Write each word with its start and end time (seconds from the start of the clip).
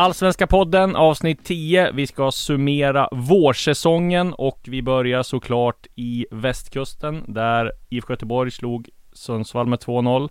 Allsvenska 0.00 0.46
podden 0.46 0.96
avsnitt 0.96 1.44
10. 1.44 1.90
Vi 1.92 2.06
ska 2.06 2.30
summera 2.32 3.08
vårsäsongen 3.12 4.32
och 4.32 4.60
vi 4.66 4.82
börjar 4.82 5.22
såklart 5.22 5.86
i 5.96 6.26
västkusten 6.30 7.24
där 7.28 7.72
IFK 7.88 8.12
Göteborg 8.12 8.50
slog 8.50 8.88
Sundsvall 9.12 9.66
med 9.66 9.78
2-0. 9.78 10.28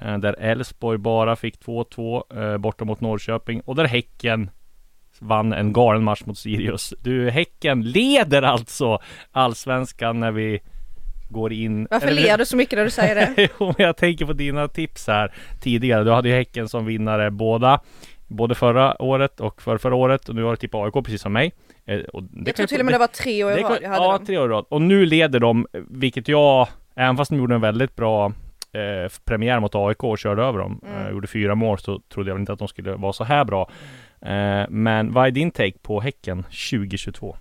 eh, 0.00 0.18
Där 0.18 0.32
Elfsborg 0.40 0.98
bara 0.98 1.36
fick 1.36 1.58
2-2 1.64 2.52
eh, 2.52 2.58
borta 2.58 2.84
mot 2.84 3.00
Norrköping 3.00 3.60
och 3.60 3.74
där 3.74 3.84
Häcken 3.84 4.50
vann 5.18 5.52
en 5.52 5.72
galen 5.72 6.04
match 6.04 6.22
mot 6.24 6.38
Sirius. 6.38 6.94
Du, 7.00 7.30
Häcken 7.30 7.82
leder 7.82 8.42
alltså 8.42 8.98
Allsvenskan 9.32 10.20
när 10.20 10.30
vi 10.32 10.60
går 11.28 11.52
in. 11.52 11.88
Varför 11.90 12.06
eller- 12.08 12.22
ler 12.22 12.38
du 12.38 12.46
så 12.46 12.56
mycket 12.56 12.76
när 12.78 12.84
du 12.84 12.90
säger 12.90 13.14
det? 13.14 13.48
jo, 13.60 13.74
jag 13.78 13.96
tänker 13.96 14.26
på 14.26 14.32
dina 14.32 14.68
tips 14.68 15.06
här 15.06 15.34
tidigare. 15.60 16.04
Du 16.04 16.10
hade 16.10 16.28
ju 16.28 16.34
Häcken 16.34 16.68
som 16.68 16.86
vinnare 16.86 17.30
båda. 17.30 17.80
Både 18.28 18.54
förra 18.54 19.02
året 19.02 19.40
och 19.40 19.62
för 19.62 19.78
förra 19.78 19.94
året 19.94 20.28
och 20.28 20.34
nu 20.34 20.42
har 20.42 20.50
du 20.50 20.56
tippat 20.56 20.84
AIK 20.94 21.04
precis 21.04 21.22
som 21.22 21.32
mig. 21.32 21.52
Eh, 21.86 22.00
Och 22.00 22.22
det 22.22 22.30
Jag 22.46 22.56
tror 22.56 22.66
till 22.66 22.80
och 22.80 22.84
med 22.84 22.94
det 22.94 22.98
var 22.98 23.06
tre 23.06 23.44
år 23.44 23.52
i 23.52 23.62
rad 23.62 23.78
jag 23.82 23.88
hade 23.88 24.02
Ja, 24.04 24.12
dem. 24.12 24.26
tre 24.26 24.38
år 24.38 24.46
i 24.50 24.52
rad. 24.52 24.64
Och 24.68 24.82
nu 24.82 25.06
leder 25.06 25.40
de, 25.40 25.66
vilket 25.90 26.28
jag, 26.28 26.68
även 26.96 27.16
fast 27.16 27.30
de 27.30 27.36
gjorde 27.38 27.54
en 27.54 27.60
väldigt 27.60 27.96
bra 27.96 28.26
eh, 28.72 29.12
premiär 29.24 29.60
mot 29.60 29.74
AIK 29.74 30.04
och 30.04 30.18
körde 30.18 30.42
över 30.42 30.58
dem, 30.58 30.80
Mm. 30.86 31.06
eh, 31.06 31.10
gjorde 31.12 31.26
fyra 31.26 31.54
mål, 31.54 31.78
så 31.78 32.00
trodde 32.14 32.30
jag 32.30 32.34
väl 32.34 32.40
inte 32.40 32.52
att 32.52 32.58
de 32.58 32.68
skulle 32.68 32.92
vara 32.94 33.12
så 33.12 33.24
här 33.24 33.44
bra. 33.44 33.70
Eh, 34.22 34.64
men 34.68 35.12
vad 35.12 35.26
är 35.26 35.30
din 35.30 35.50
take 35.50 35.78
på 35.82 36.00
Häcken 36.00 36.42
2022? 36.70 37.36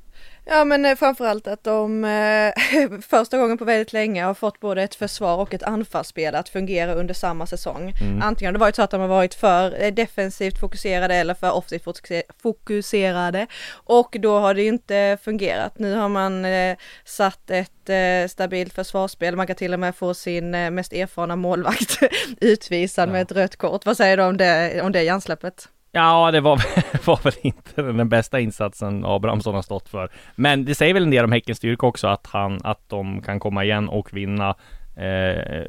Ja 0.47 0.65
men 0.65 0.85
eh, 0.85 0.95
framförallt 0.95 1.47
att 1.47 1.63
de 1.63 2.03
eh, 2.05 2.53
första 3.01 3.38
gången 3.38 3.57
på 3.57 3.65
väldigt 3.65 3.93
länge 3.93 4.23
har 4.23 4.33
fått 4.33 4.59
både 4.59 4.83
ett 4.83 4.95
försvar 4.95 5.37
och 5.37 5.53
ett 5.53 5.63
anfallsspel 5.63 6.35
att 6.35 6.49
fungera 6.49 6.93
under 6.93 7.13
samma 7.13 7.45
säsong. 7.45 7.93
Mm. 8.02 8.21
Antingen 8.21 8.47
har 8.49 8.53
det 8.53 8.59
varit 8.59 8.75
så 8.75 8.81
att 8.81 8.91
de 8.91 9.02
har 9.02 9.07
varit 9.07 9.33
för 9.33 9.83
eh, 9.83 9.93
defensivt 9.93 10.59
fokuserade 10.59 11.15
eller 11.15 11.33
för 11.33 11.52
offensivt 11.52 11.83
fokuser- 11.85 12.23
fokuserade 12.41 13.47
och 13.71 14.15
då 14.19 14.39
har 14.39 14.53
det 14.53 14.63
inte 14.63 15.17
fungerat. 15.23 15.79
Nu 15.79 15.95
har 15.95 16.09
man 16.09 16.45
eh, 16.45 16.77
satt 17.05 17.49
ett 17.52 17.89
eh, 17.89 18.27
stabilt 18.30 18.73
försvarsspel, 18.73 19.36
man 19.36 19.47
kan 19.47 19.55
till 19.55 19.73
och 19.73 19.80
med 19.80 19.95
få 19.95 20.14
sin 20.14 20.55
eh, 20.55 20.71
mest 20.71 20.93
erfarna 20.93 21.36
målvakt 21.36 21.97
utvisad 22.41 23.09
Ja. 23.09 23.14
med 23.14 23.21
ett 23.21 23.31
rött 23.31 23.55
kort. 23.55 23.86
Vad 23.86 23.97
säger 23.97 24.17
du 24.17 24.23
om 24.23 24.37
det, 24.37 24.81
om 24.81 24.91
det 24.91 25.03
hjärnsläppet? 25.03 25.67
Ja, 25.95 26.32
det 26.32 26.42
var, 26.42 26.61
var 27.06 27.20
väl 27.23 27.33
inte 27.42 27.82
den 27.82 28.10
bästa 28.10 28.39
insatsen 28.39 29.06
Abrahamsson 29.06 29.56
har 29.56 29.61
stått 29.61 29.89
för. 29.89 30.11
Men 30.36 30.66
det 30.66 30.76
säger 30.76 30.94
väl 30.94 31.04
en 31.04 31.11
del 31.11 31.26
om 31.26 31.32
Häckens 31.32 31.58
styrka 31.58 31.86
också, 31.86 32.08
att, 32.08 32.28
han, 32.28 32.60
att 32.64 32.89
de 32.89 33.22
kan 33.22 33.39
komma 33.39 33.64
igen 33.64 33.89
och 33.89 34.14
vinna. 34.14 34.56
Eh, 34.98 35.64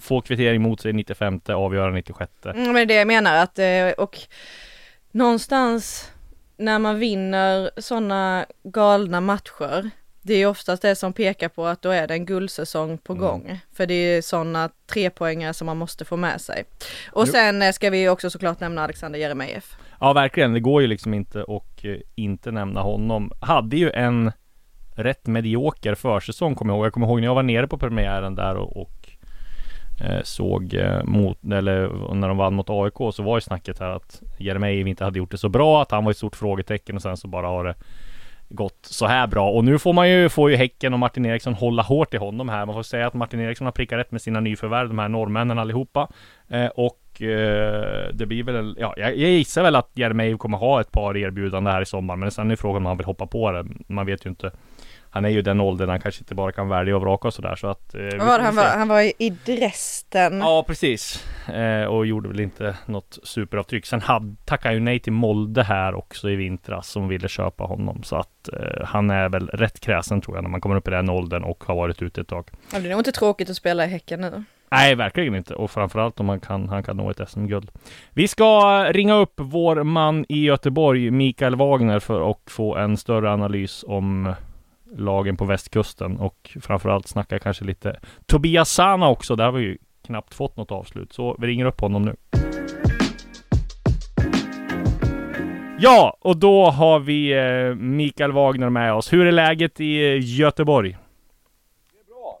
få 0.00 0.20
kvittering 0.20 0.62
mot 0.62 0.80
sig 0.80 0.92
95, 0.92 1.40
avgöra 1.48 1.90
96. 1.90 2.32
Mm, 2.44 2.62
men 2.62 2.74
det 2.74 2.80
är 2.80 2.86
det 2.86 2.94
jag 2.94 3.06
menar 3.06 3.36
att, 3.36 3.58
eh, 3.58 4.04
och 4.04 4.18
någonstans 5.10 6.12
när 6.56 6.78
man 6.78 6.98
vinner 6.98 7.70
sådana 7.76 8.46
galna 8.62 9.20
matcher, 9.20 9.90
det 10.22 10.34
är 10.34 10.46
oftast 10.46 10.82
det 10.82 10.94
som 10.96 11.12
pekar 11.12 11.48
på 11.48 11.66
att 11.66 11.82
då 11.82 11.90
är 11.90 12.06
det 12.06 12.14
en 12.14 12.26
guldsäsong 12.26 12.98
på 12.98 13.12
Mm. 13.12 13.24
gång. 13.24 13.60
För 13.72 13.86
det 13.86 13.94
är 13.94 14.22
sådana 14.22 14.70
trepoängare 14.86 15.54
som 15.54 15.66
man 15.66 15.76
måste 15.76 16.04
få 16.04 16.16
med 16.16 16.40
sig. 16.40 16.64
Och 17.12 17.24
Jo. 17.26 17.32
sen 17.32 17.62
eh, 17.62 17.72
ska 17.72 17.90
vi 17.90 18.08
också 18.08 18.30
såklart 18.30 18.60
nämna 18.60 18.82
Alexander 18.84 19.18
Jeremejeff. 19.18 19.76
Ja, 20.00 20.12
verkligen. 20.12 20.52
Det 20.52 20.60
går 20.60 20.82
ju 20.82 20.88
liksom 20.88 21.14
inte 21.14 21.42
och 21.42 21.84
eh, 21.84 21.96
inte 22.14 22.50
nämna 22.50 22.80
honom. 22.80 23.32
Hade 23.40 23.76
ju 23.76 23.90
en 23.90 24.32
rätt 24.94 25.26
medioker 25.26 25.94
försäsong, 25.94 26.54
kommer 26.54 26.72
jag 26.72 26.76
ihåg. 26.78 26.86
Jag 26.86 26.92
kommer 26.92 27.06
ihåg 27.06 27.20
när 27.20 27.26
jag 27.26 27.34
var 27.34 27.42
nere 27.42 27.66
på 27.68 27.78
premiären 27.78 28.34
där 28.34 28.54
och, 28.56 28.76
och 28.82 29.08
eh, 30.04 30.22
såg 30.22 30.74
eh, 30.74 31.04
mot, 31.04 31.38
eller 31.52 32.14
när 32.14 32.28
de 32.28 32.36
vann 32.36 32.54
mot 32.54 32.70
AIK, 32.70 33.14
så 33.14 33.22
var 33.22 33.36
ju 33.36 33.40
snacket 33.40 33.78
här 33.78 33.90
att 33.90 34.22
Jeremejeff 34.38 34.86
inte 34.86 35.04
hade 35.04 35.18
gjort 35.18 35.30
det 35.30 35.38
så 35.38 35.48
bra, 35.48 35.82
att 35.82 35.90
han 35.90 36.04
var 36.04 36.10
ett 36.10 36.16
stort 36.16 36.36
frågetecken 36.36 36.96
och 36.96 37.02
sen 37.02 37.16
så 37.16 37.28
bara 37.28 37.46
har 37.46 37.64
det 37.64 37.74
gått 38.50 38.78
så 38.86 39.06
här 39.06 39.26
bra. 39.26 39.50
Och 39.50 39.64
nu 39.64 39.78
får 39.78 39.92
man 39.92 40.10
ju, 40.10 40.28
får 40.28 40.50
ju 40.50 40.56
Häcken 40.56 40.92
och 40.92 40.98
Martin 40.98 41.26
Eriksson 41.26 41.54
hålla 41.54 41.82
hårt 41.82 42.14
i 42.14 42.16
honom 42.16 42.48
här. 42.48 42.66
Man 42.66 42.74
får 42.74 42.82
säga 42.82 43.06
att 43.06 43.14
Martin 43.14 43.40
Eriksson 43.40 43.64
har 43.64 43.72
prickat 43.72 43.98
rätt 43.98 44.12
med 44.12 44.22
sina 44.22 44.40
nyförvärv, 44.40 44.88
de 44.88 44.98
här 44.98 45.08
norrmännen 45.08 45.58
allihopa. 45.58 46.08
Eh, 46.48 46.66
och 46.66 47.22
eh, 47.22 48.08
det 48.12 48.26
blir 48.26 48.42
väl, 48.42 48.76
ja, 48.80 48.94
jag, 48.96 49.16
jag 49.16 49.30
gissar 49.30 49.62
väl 49.62 49.76
att 49.76 49.90
Jeremejeff 49.94 50.38
kommer 50.38 50.58
ha 50.58 50.80
ett 50.80 50.92
par 50.92 51.16
erbjudanden 51.16 51.72
här 51.72 51.82
i 51.82 51.86
sommar. 51.86 52.16
Men 52.16 52.30
sen 52.30 52.50
är 52.50 52.56
frågan 52.56 52.76
om 52.76 52.86
han 52.86 52.96
vill 52.96 53.06
hoppa 53.06 53.26
på 53.26 53.50
det. 53.50 53.66
Man 53.86 54.06
vet 54.06 54.26
ju 54.26 54.30
inte. 54.30 54.50
Han 55.12 55.24
är 55.24 55.28
ju 55.28 55.42
den 55.42 55.60
åldern, 55.60 55.88
han 55.88 56.00
kanske 56.00 56.20
inte 56.20 56.34
bara 56.34 56.52
kan 56.52 56.68
välja 56.68 56.96
och 56.96 57.02
vraka 57.02 57.28
och 57.28 57.34
sådär 57.34 57.54
så 57.56 57.66
att... 57.66 57.94
Eh, 57.94 58.26
var 58.26 58.38
han 58.38 58.56
var? 58.56 58.64
Han 58.64 58.88
var 58.88 59.00
i- 59.22 59.36
Dresden. 59.46 60.38
Ja 60.38 60.64
precis. 60.66 61.26
Eh, 61.48 61.84
och 61.84 62.06
gjorde 62.06 62.28
väl 62.28 62.40
inte 62.40 62.76
något 62.86 63.18
superavtryck. 63.22 63.86
Sen 63.86 64.00
hade, 64.00 64.34
tackade 64.44 64.68
han 64.68 64.74
ju 64.74 64.80
nej 64.80 64.98
till 65.00 65.12
Molde 65.12 65.62
här 65.62 65.94
också 65.94 66.30
i 66.30 66.36
vintras 66.36 66.88
som 66.88 67.08
ville 67.08 67.28
köpa 67.28 67.64
honom. 67.64 68.02
Så 68.02 68.16
att 68.16 68.48
eh, 68.52 68.84
han 68.86 69.10
är 69.10 69.28
väl 69.28 69.48
rätt 69.48 69.80
kräsen 69.80 70.20
tror 70.20 70.36
jag 70.36 70.42
när 70.42 70.50
man 70.50 70.60
kommer 70.60 70.76
upp 70.76 70.88
i 70.88 70.90
den 70.90 71.10
åldern 71.10 71.42
och 71.44 71.64
har 71.64 71.74
varit 71.74 72.02
ute 72.02 72.20
ett 72.20 72.28
tag. 72.28 72.48
Ja, 72.72 72.78
Det 72.78 72.86
är 72.86 72.90
nog 72.90 73.00
inte 73.00 73.12
tråkigt 73.12 73.50
att 73.50 73.56
spela 73.56 73.84
i 73.84 73.88
Häcken 73.88 74.20
nu. 74.20 74.44
Nej, 74.72 74.94
verkligen 74.94 75.34
inte. 75.34 75.54
Och 75.54 75.70
framförallt 75.70 76.20
om 76.20 76.26
man 76.26 76.40
kan, 76.40 76.68
han 76.68 76.82
kan 76.82 76.96
nå 76.96 77.10
ett 77.10 77.28
SM-guld. 77.28 77.70
Vi 78.10 78.28
ska 78.28 78.84
ringa 78.92 79.14
upp 79.14 79.32
vår 79.36 79.82
man 79.82 80.24
i 80.28 80.44
Göteborg, 80.44 81.10
Mikael 81.10 81.56
Wagner, 81.56 81.98
för 81.98 82.30
att 82.30 82.38
få 82.46 82.76
en 82.76 82.96
större 82.96 83.32
analys 83.32 83.84
om 83.88 84.34
lagen 84.96 85.36
på 85.36 85.44
västkusten 85.44 86.16
och 86.16 86.56
framförallt 86.60 87.08
snacka 87.08 87.38
kanske 87.38 87.64
lite 87.64 88.00
Tobias 88.26 88.70
Sana 88.70 89.08
också. 89.08 89.36
Där 89.36 89.44
har 89.44 89.52
vi 89.52 89.62
ju 89.62 89.78
knappt 90.06 90.34
fått 90.34 90.56
något 90.56 90.72
avslut, 90.72 91.12
så 91.12 91.36
vi 91.38 91.46
ringer 91.46 91.64
upp 91.64 91.80
honom 91.80 92.04
nu. 92.04 92.16
Ja, 95.82 96.16
och 96.20 96.36
då 96.36 96.64
har 96.64 97.00
vi 97.00 97.32
eh, 97.32 97.74
Mikael 97.74 98.32
Wagner 98.32 98.70
med 98.70 98.94
oss. 98.94 99.12
Hur 99.12 99.26
är 99.26 99.32
läget 99.32 99.80
i 99.80 100.12
eh, 100.12 100.18
Göteborg? 100.20 100.96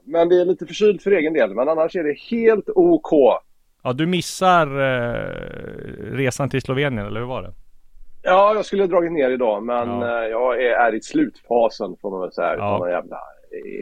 Men 0.04 0.28
det 0.28 0.40
är 0.40 0.44
lite 0.44 0.66
förkylt 0.66 1.02
för 1.02 1.10
egen 1.10 1.32
del. 1.32 1.54
Men 1.54 1.68
annars 1.68 1.96
är 1.96 2.04
det 2.04 2.18
helt 2.18 2.68
OK. 2.74 3.42
Ja, 3.82 3.92
du 3.92 4.06
missar 4.06 4.66
eh, 4.66 5.32
resan 6.12 6.50
till 6.50 6.62
Slovenien, 6.62 7.06
eller 7.06 7.20
hur 7.20 7.26
var 7.26 7.42
det? 7.42 7.54
Ja, 8.30 8.54
jag 8.54 8.64
skulle 8.64 8.82
ha 8.82 8.88
dragit 8.88 9.12
ner 9.12 9.30
idag, 9.30 9.62
men 9.62 9.88
Ja. 10.00 10.22
eh, 10.22 10.28
jag 10.28 10.62
är, 10.62 10.70
är 10.70 10.94
i 10.94 11.00
slutfasen 11.02 11.96
får 12.02 12.10
man 12.10 12.20
väl 12.20 12.32
säga. 12.32 12.54
Ja. 12.56 12.86
En 12.86 12.92
jävla 12.92 13.16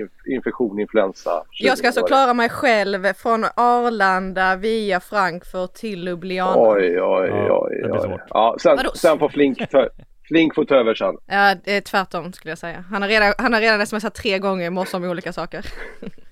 inf- 0.05 0.35
infektion, 0.37 0.81
influensa. 0.81 1.43
Jag 1.50 1.79
ska 1.79 1.87
alltså 1.87 2.03
klara 2.06 2.35
mig 2.35 2.49
själv 2.49 3.12
från 3.12 3.45
Arlanda 3.56 4.56
via 4.56 5.00
Frankfurt 5.00 5.75
till 5.75 6.06
Ljubljana. 6.09 6.53
Oj, 6.56 7.03
oj, 7.03 7.29
Ja, 7.29 7.69
oj, 7.71 7.91
oj. 7.93 8.00
svårt. 8.00 8.21
Ja, 8.31 8.56
sen, 8.61 8.79
sen 8.95 9.19
får 9.19 9.29
Flink 9.29 9.71
ta, 9.71 9.89
Flink 10.29 10.55
få 10.55 10.65
ta 10.65 10.75
över 10.75 10.95
sen. 10.95 11.15
Ja, 11.27 11.55
det 11.65 11.77
är 11.77 11.81
tvärtom 11.81 12.33
skulle 12.33 12.50
jag 12.50 12.59
säga. 12.59 12.85
Han 12.91 13.03
har 13.03 13.09
redan, 13.09 13.33
han 13.39 13.53
har 13.55 13.61
redan 13.61 13.87
smsat 13.87 14.15
tre 14.15 14.39
gånger 14.39 14.67
i 14.67 14.71
morse 14.71 14.97
om 14.97 15.05
olika 15.05 15.33
saker. 15.33 15.67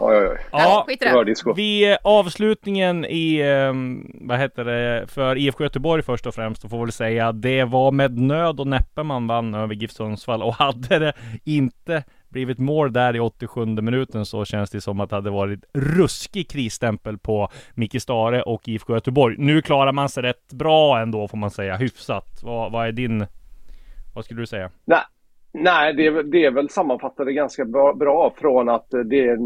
Oj, 0.00 0.16
oj, 0.16 0.28
oj. 0.28 0.38
Ja, 0.52 0.84
skit 0.86 1.02
i 1.02 1.04
Det 1.04 1.10
det. 1.10 1.16
var 1.16 1.24
disco. 1.24 1.52
vi 1.52 1.90
eh, 1.92 1.98
avslutningen 2.04 3.04
i, 3.04 3.36
eh, 3.40 3.72
vad 4.28 4.38
heter 4.38 4.64
det, 4.64 5.06
för 5.06 5.36
IFK 5.36 5.64
Göteborg 5.64 6.02
först 6.02 6.26
och 6.26 6.34
främst, 6.34 6.62
då 6.62 6.68
får 6.68 6.80
väl 6.80 6.92
säga 6.92 7.32
det 7.32 7.64
var 7.64 7.92
med 7.92 8.18
nöd 8.18 8.60
och 8.60 8.66
näppe 8.66 9.02
man 9.02 9.26
vann 9.26 9.54
över 9.54 9.74
GIF 9.74 9.90
Sundsvall 9.90 10.42
och 10.42 10.54
hade 10.54 10.98
det 10.98 11.12
inte 11.44 12.04
blivit 12.28 12.58
mål 12.58 12.92
där 12.92 13.16
i 13.16 13.20
87 13.20 13.66
minuten 13.66 14.26
så 14.26 14.44
känns 14.44 14.70
det 14.70 14.80
som 14.80 15.00
att 15.00 15.10
det 15.10 15.16
hade 15.16 15.30
varit 15.30 15.60
ruskig 15.74 16.50
krisstämpel 16.50 17.18
på 17.18 17.48
Micke 17.74 18.02
Stare 18.02 18.42
och 18.42 18.68
IFK 18.68 18.94
Göteborg. 18.94 19.36
Nu 19.38 19.62
klarar 19.62 19.92
man 19.92 20.08
sig 20.08 20.22
rätt 20.22 20.52
bra 20.52 21.00
ändå 21.00 21.28
får 21.28 21.38
man 21.38 21.50
säga, 21.50 21.76
hyfsat. 21.76 22.40
Vad, 22.42 22.72
vad 22.72 22.88
är 22.88 22.92
din, 22.92 23.26
vad 24.14 24.24
skulle 24.24 24.40
du 24.40 24.46
säga? 24.46 24.70
Nej, 24.84 25.00
Nej, 25.52 25.94
det, 25.94 26.22
det 26.22 26.44
är 26.44 26.50
väl 26.50 26.68
sammanfattade 26.68 27.32
ganska 27.32 27.64
bra, 27.64 27.94
bra, 27.94 28.34
från 28.36 28.68
att 28.68 28.94
eh, 28.94 29.00
det 29.00 29.38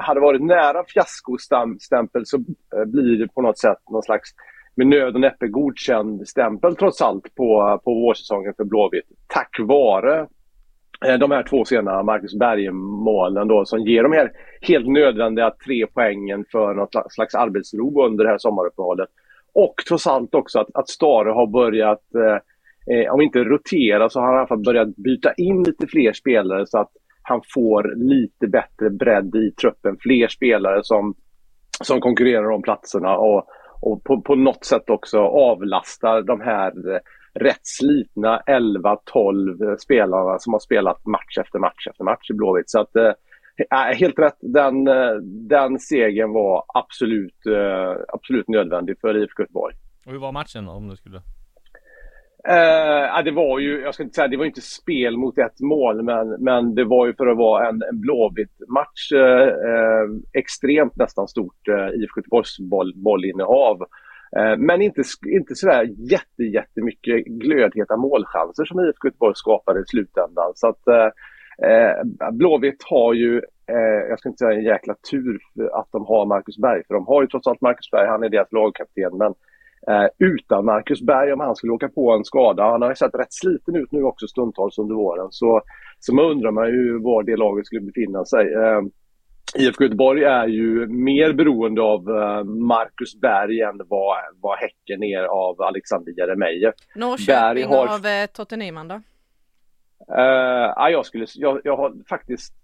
hade 0.00 0.20
varit 0.20 0.42
nära 0.42 0.84
fiaskostämpel 0.84 2.26
så 2.26 2.36
eh, 2.76 2.84
blir 2.84 3.18
det 3.18 3.28
på 3.34 3.42
något 3.42 3.58
sätt 3.58 3.78
någon 3.90 4.02
slags 4.02 4.30
med 4.74 4.86
nöd 4.86 5.14
och 5.14 5.20
näppe 5.20 5.48
godkänd 5.48 6.28
stämpel 6.28 6.76
trots 6.76 7.02
allt 7.02 7.34
på, 7.34 7.68
eh, 7.68 7.84
på 7.84 7.94
vårsäsongen 7.94 8.54
för 8.56 8.64
Blåvitt. 8.64 9.06
Tack 9.26 9.56
vare 9.60 10.26
de 11.20 11.30
här 11.30 11.42
två 11.42 11.64
sena 11.64 12.02
Marcus 12.02 12.34
Berg-målen 12.34 13.48
då 13.48 13.64
som 13.64 13.80
ger 13.80 14.02
de 14.02 14.12
här 14.12 14.32
helt 14.60 14.88
nödvändiga 14.88 15.50
tre 15.64 15.86
poängen 15.86 16.44
för 16.52 16.74
något 16.74 17.12
slags 17.12 17.34
arbetsro 17.34 18.04
under 18.06 18.24
det 18.24 18.30
här 18.30 18.38
sommaruppehållet. 18.38 19.08
Och 19.52 19.74
trots 19.88 20.06
allt 20.06 20.34
också 20.34 20.58
att, 20.58 20.68
att 20.74 20.88
Stare 20.88 21.30
har 21.30 21.46
börjat 21.46 22.14
eh, 22.14 22.36
eh, 22.86 23.12
om 23.12 23.20
inte 23.20 23.38
rotera 23.38 24.08
så 24.08 24.20
har 24.20 24.26
han 24.26 24.34
i 24.34 24.38
alla 24.38 24.46
fall 24.46 24.64
börjat 24.64 24.96
byta 24.96 25.32
in 25.32 25.62
lite 25.62 25.86
fler 25.86 26.12
spelare 26.12 26.66
så 26.66 26.78
att 26.78 26.90
han 27.22 27.40
får 27.54 27.94
lite 27.96 28.46
bättre 28.48 28.90
bredd 28.90 29.34
i 29.34 29.50
truppen. 29.50 29.96
Fler 30.00 30.28
spelare 30.28 30.80
som, 30.82 31.14
som 31.84 32.00
konkurrerar 32.00 32.50
om 32.50 32.62
platserna 32.62 33.16
och, 33.16 33.46
och 33.80 34.04
på, 34.04 34.20
på 34.20 34.34
något 34.34 34.64
sätt 34.64 34.90
också 34.90 35.18
avlastar 35.18 36.22
de 36.22 36.40
här 36.40 36.94
eh, 36.94 37.00
rätt 37.34 37.60
slitna 37.62 38.42
11-12 38.46 39.70
eh, 39.70 39.76
spelarna 39.76 40.38
som 40.38 40.52
har 40.52 40.60
spelat 40.60 41.06
match 41.06 41.38
efter 41.40 41.58
match 41.58 41.86
efter 41.90 42.04
match 42.04 42.30
i 42.30 42.34
Blåvitt. 42.34 42.70
Så 42.70 42.80
att, 42.80 42.96
eh, 42.96 43.12
eh 43.70 43.96
helt 43.98 44.18
rätt, 44.18 44.38
den, 44.40 44.84
den 45.48 45.78
segern 45.78 46.32
var 46.32 46.64
absolut, 46.74 47.46
eh, 47.46 48.02
absolut 48.08 48.48
nödvändig 48.48 49.00
för 49.00 49.16
IFK 49.16 49.42
Göteborg. 49.42 49.74
Och 50.06 50.12
hur 50.12 50.18
var 50.18 50.32
matchen 50.32 50.66
då, 50.66 50.72
om 50.72 50.88
du 50.88 50.96
skulle 50.96 51.20
Uh, 52.48 53.24
det 53.24 53.30
var 53.30 53.58
ju, 53.58 53.80
jag 53.80 53.94
ska 53.94 54.02
inte 54.02 54.14
säga, 54.14 54.28
det 54.28 54.36
var 54.36 54.44
inte 54.44 54.60
spel 54.60 55.16
mot 55.16 55.38
ett 55.38 55.60
mål, 55.60 56.02
men, 56.02 56.28
men 56.28 56.74
det 56.74 56.84
var 56.84 57.06
ju 57.06 57.14
för 57.14 57.26
att 57.26 57.38
vara 57.38 57.68
en, 57.68 57.82
en 57.82 58.00
Blåvitt-match 58.00 59.12
uh, 59.12 59.20
eh, 59.20 59.46
uh, 59.46 60.02
eh, 60.02 60.08
extremt 60.32 60.96
nästan 60.96 61.28
stort 61.28 61.68
uh, 61.68 61.88
IFK 62.02 62.20
Göteborgs 62.20 62.58
boll, 62.58 62.92
bollinnehav. 62.96 63.80
Uh, 64.38 64.56
men 64.58 64.82
inte, 64.82 65.02
inte 65.26 65.54
sådär 65.54 65.88
jätte, 65.98 66.42
jättemycket 66.42 67.24
glödheta 67.24 67.96
målchanser 67.96 68.64
som 68.64 68.80
IFK 68.80 69.08
Göteborg 69.08 69.34
skapade 69.36 69.80
i 69.80 69.84
slutändan. 69.86 70.52
Så 70.54 70.68
att 70.68 70.84
Blåvitt 72.32 72.82
har 72.84 73.14
ju, 73.14 73.42
jag 74.08 74.18
ska 74.18 74.28
inte 74.28 74.38
säga 74.38 74.58
en 74.58 74.64
jäkla 74.64 74.94
tur 75.10 75.38
att 75.72 75.88
de 75.92 76.06
har 76.06 76.26
Marcus 76.26 76.58
Berg, 76.58 76.82
för 76.86 76.94
de 76.94 77.06
har 77.06 77.22
ju 77.22 77.28
trots 77.28 77.46
allt 77.46 77.60
Marcus 77.60 77.90
Berg, 77.90 78.06
han 78.06 78.22
är 78.22 78.28
deras 78.28 78.52
lagkapten, 78.52 79.18
men 79.18 79.34
utan 80.18 80.64
Marcus 80.64 81.02
Berg 81.02 81.32
om 81.32 81.40
han 81.40 81.56
skulle 81.56 81.72
åka 81.72 81.88
på 81.88 82.10
en 82.10 82.24
skada. 82.24 82.62
Han 82.62 82.82
har 82.82 82.88
ju 82.88 82.94
sett 82.94 83.14
rätt 83.14 83.32
sliten 83.32 83.76
ut 83.76 83.92
nu 83.92 84.02
också 84.02 84.26
stundtals 84.26 84.78
under 84.78 84.94
våren. 84.94 85.28
Så, 85.30 85.62
så 85.98 86.14
man 86.14 86.24
undrar 86.24 86.50
man 86.50 86.68
ju 86.68 86.98
var 86.98 87.22
det 87.22 87.36
laget 87.36 87.66
skulle 87.66 87.80
befinna 87.80 88.24
sig. 88.24 88.54
Eh, 88.54 88.80
IFK 89.54 89.84
Göteborg 89.84 90.24
är 90.24 90.46
ju 90.46 90.86
mer 90.86 91.32
beroende 91.32 91.82
av 91.82 92.08
uh, 92.08 92.44
Marcus 92.44 93.20
Berg 93.20 93.60
än 93.60 93.80
vad, 93.88 94.16
vad 94.40 94.58
Häcken 94.58 95.02
är 95.02 95.22
av 95.22 95.62
Alexander 95.62 96.12
Jeremejeff. 96.18 96.74
Norrköping 96.94 97.66
har... 97.66 97.86
av 97.86 98.06
uh, 98.06 98.26
Totte 98.32 98.56
Nyman 98.56 98.88
då? 98.88 98.94
Uh, 98.94 100.72
ja, 100.76 100.90
jag, 100.90 101.06
skulle, 101.06 101.26
jag, 101.34 101.60
jag 101.64 101.76
har 101.76 101.94
faktiskt, 102.08 102.54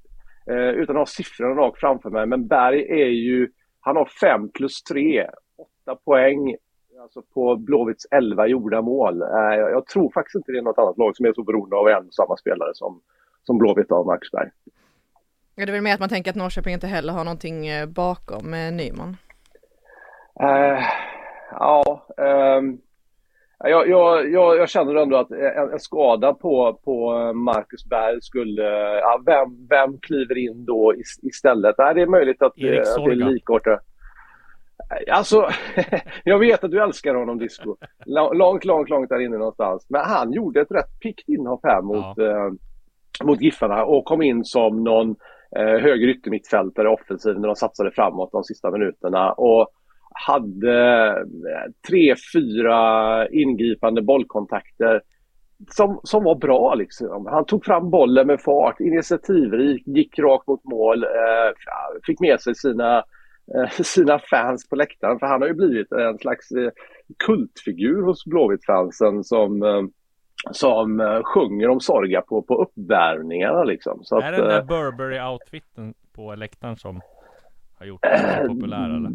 uh, 0.50 0.56
utan 0.56 0.96
att 0.96 1.00
ha 1.00 1.06
siffrorna 1.06 1.62
rakt 1.62 1.80
framför 1.80 2.10
mig, 2.10 2.26
men 2.26 2.46
Berg 2.46 3.02
är 3.02 3.08
ju, 3.08 3.48
han 3.80 3.96
har 3.96 4.08
5 4.20 4.48
plus 4.52 4.82
3, 4.82 5.26
8 5.82 5.96
poäng 6.04 6.56
Alltså 7.06 7.23
på 7.35 7.56
Blåvitts 7.56 8.06
11 8.11 8.47
gjorda 8.47 8.82
mål. 8.82 9.23
Eh, 9.23 9.29
jag 9.58 9.87
tror 9.87 10.11
faktiskt 10.11 10.35
inte 10.35 10.53
det 10.53 10.58
är 10.58 10.62
något 10.62 10.79
annat 10.79 10.99
lag 10.99 11.17
som 11.17 11.26
är 11.26 11.32
så 11.32 11.43
beroende 11.43 11.76
av 11.76 11.88
en 11.88 12.06
och 12.06 12.14
samma 12.14 12.37
spelare 12.37 12.70
som, 12.75 13.00
som 13.43 13.58
Blåvitt 13.58 13.93
av 13.93 14.06
Max 14.06 14.31
Berg. 14.31 14.50
Ja, 15.55 15.67
det 15.67 15.70
är 15.70 15.73
väl 15.73 15.82
mer 15.82 15.94
att 15.94 16.00
man 16.00 16.08
tänker 16.08 16.31
att 16.31 16.37
Norrköping 16.37 16.75
inte 16.75 16.87
heller 16.87 17.12
har 17.12 17.25
någonting 17.25 17.67
eh, 17.67 17.87
bakom 17.87 18.50
med 18.50 18.75
Nyman? 18.75 19.17
Uh, 20.43 20.82
ja, 21.50 22.06
um, 22.58 22.79
jag, 23.58 23.88
jag, 23.88 24.31
jag, 24.31 24.56
jag, 24.56 24.69
känner 24.69 24.94
ändå 24.94 25.17
att 25.17 25.31
en, 25.31 25.73
en, 25.73 25.81
skada 25.81 26.35
på, 26.35 26.81
på 26.85 27.32
Marcus 27.32 27.85
Berg 27.85 28.23
skulle... 28.23 28.62
Ja, 29.00 29.23
vem, 29.26 29.67
vem 29.69 29.99
kliver 29.99 30.38
in 30.38 30.64
då 30.64 30.94
istället? 31.23 31.75
Nej, 31.79 31.94
det 31.94 32.03
är 32.03 32.06
möjligt 32.06 32.43
att, 32.43 32.47
att 32.47 32.55
det 32.56 33.11
är 33.11 33.14
likartat. 33.14 33.81
Alltså, 35.12 35.48
jag 36.24 36.38
vet 36.38 36.64
att 36.64 36.70
du 36.70 36.82
älskar 36.82 37.14
honom 37.14 37.38
Disco. 37.38 37.76
Långt, 38.06 38.64
långt, 38.64 38.88
långt 38.88 39.08
där 39.08 39.20
inne 39.20 39.38
någonstans. 39.38 39.86
Men 39.88 40.04
han 40.04 40.32
gjorde 40.32 40.60
ett 40.60 40.70
rätt 40.70 41.00
pickt 41.00 41.28
inhopp 41.28 41.60
här 41.62 41.82
mot, 41.82 42.16
ja. 42.16 42.46
eh, 42.46 42.52
mot 43.24 43.40
Giffarna 43.40 43.84
och 43.84 44.04
kom 44.04 44.22
in 44.22 44.44
som 44.44 44.84
någon 44.84 45.16
eh, 45.56 45.80
höger 45.82 46.08
yttermittfältare 46.08 46.88
offensiv 46.88 47.40
när 47.40 47.46
de 47.46 47.56
satsade 47.56 47.90
framåt 47.90 48.32
de 48.32 48.44
sista 48.44 48.70
minuterna. 48.70 49.32
Och 49.32 49.68
hade 50.26 51.06
eh, 51.08 51.72
tre, 51.88 52.14
fyra 52.34 53.28
ingripande 53.28 54.02
bollkontakter 54.02 55.02
som, 55.70 56.00
som 56.02 56.24
var 56.24 56.34
bra. 56.34 56.74
Liksom. 56.74 57.26
Han 57.26 57.44
tog 57.44 57.64
fram 57.64 57.90
bollen 57.90 58.26
med 58.26 58.40
fart, 58.40 58.80
initiativrik, 58.80 59.82
gick 59.86 60.18
rakt 60.18 60.46
mot 60.46 60.64
mål, 60.64 61.04
eh, 61.04 61.52
fick 62.06 62.20
med 62.20 62.40
sig 62.40 62.54
sina 62.54 63.04
sina 63.82 64.19
fans 64.19 64.69
på 64.69 64.76
läktaren. 64.76 65.19
För 65.19 65.26
han 65.26 65.40
har 65.40 65.48
ju 65.48 65.54
blivit 65.54 65.93
en 65.93 66.19
slags 66.19 66.50
eh, 66.50 66.70
kultfigur 67.26 68.02
hos 68.02 68.25
Blåvitt-fansen 68.26 69.25
som, 69.25 69.62
eh, 69.62 69.82
som 70.52 71.22
sjunger 71.25 71.69
om 71.69 71.81
Sorga 71.81 72.20
på, 72.20 72.43
på 72.43 72.62
uppvärmningarna 72.62 73.64
liksom. 73.64 74.04
Så 74.04 74.20
är 74.20 74.32
det 74.32 74.38
den 74.38 74.48
där 74.48 74.62
Burberry-outfiten 74.62 75.94
på 76.12 76.34
läktaren 76.34 76.76
som 76.76 77.00
har 77.78 77.87
gjort 77.87 78.02
den 78.02 78.48
så 78.48 78.54
populär 78.54 78.96
eller? 78.96 79.12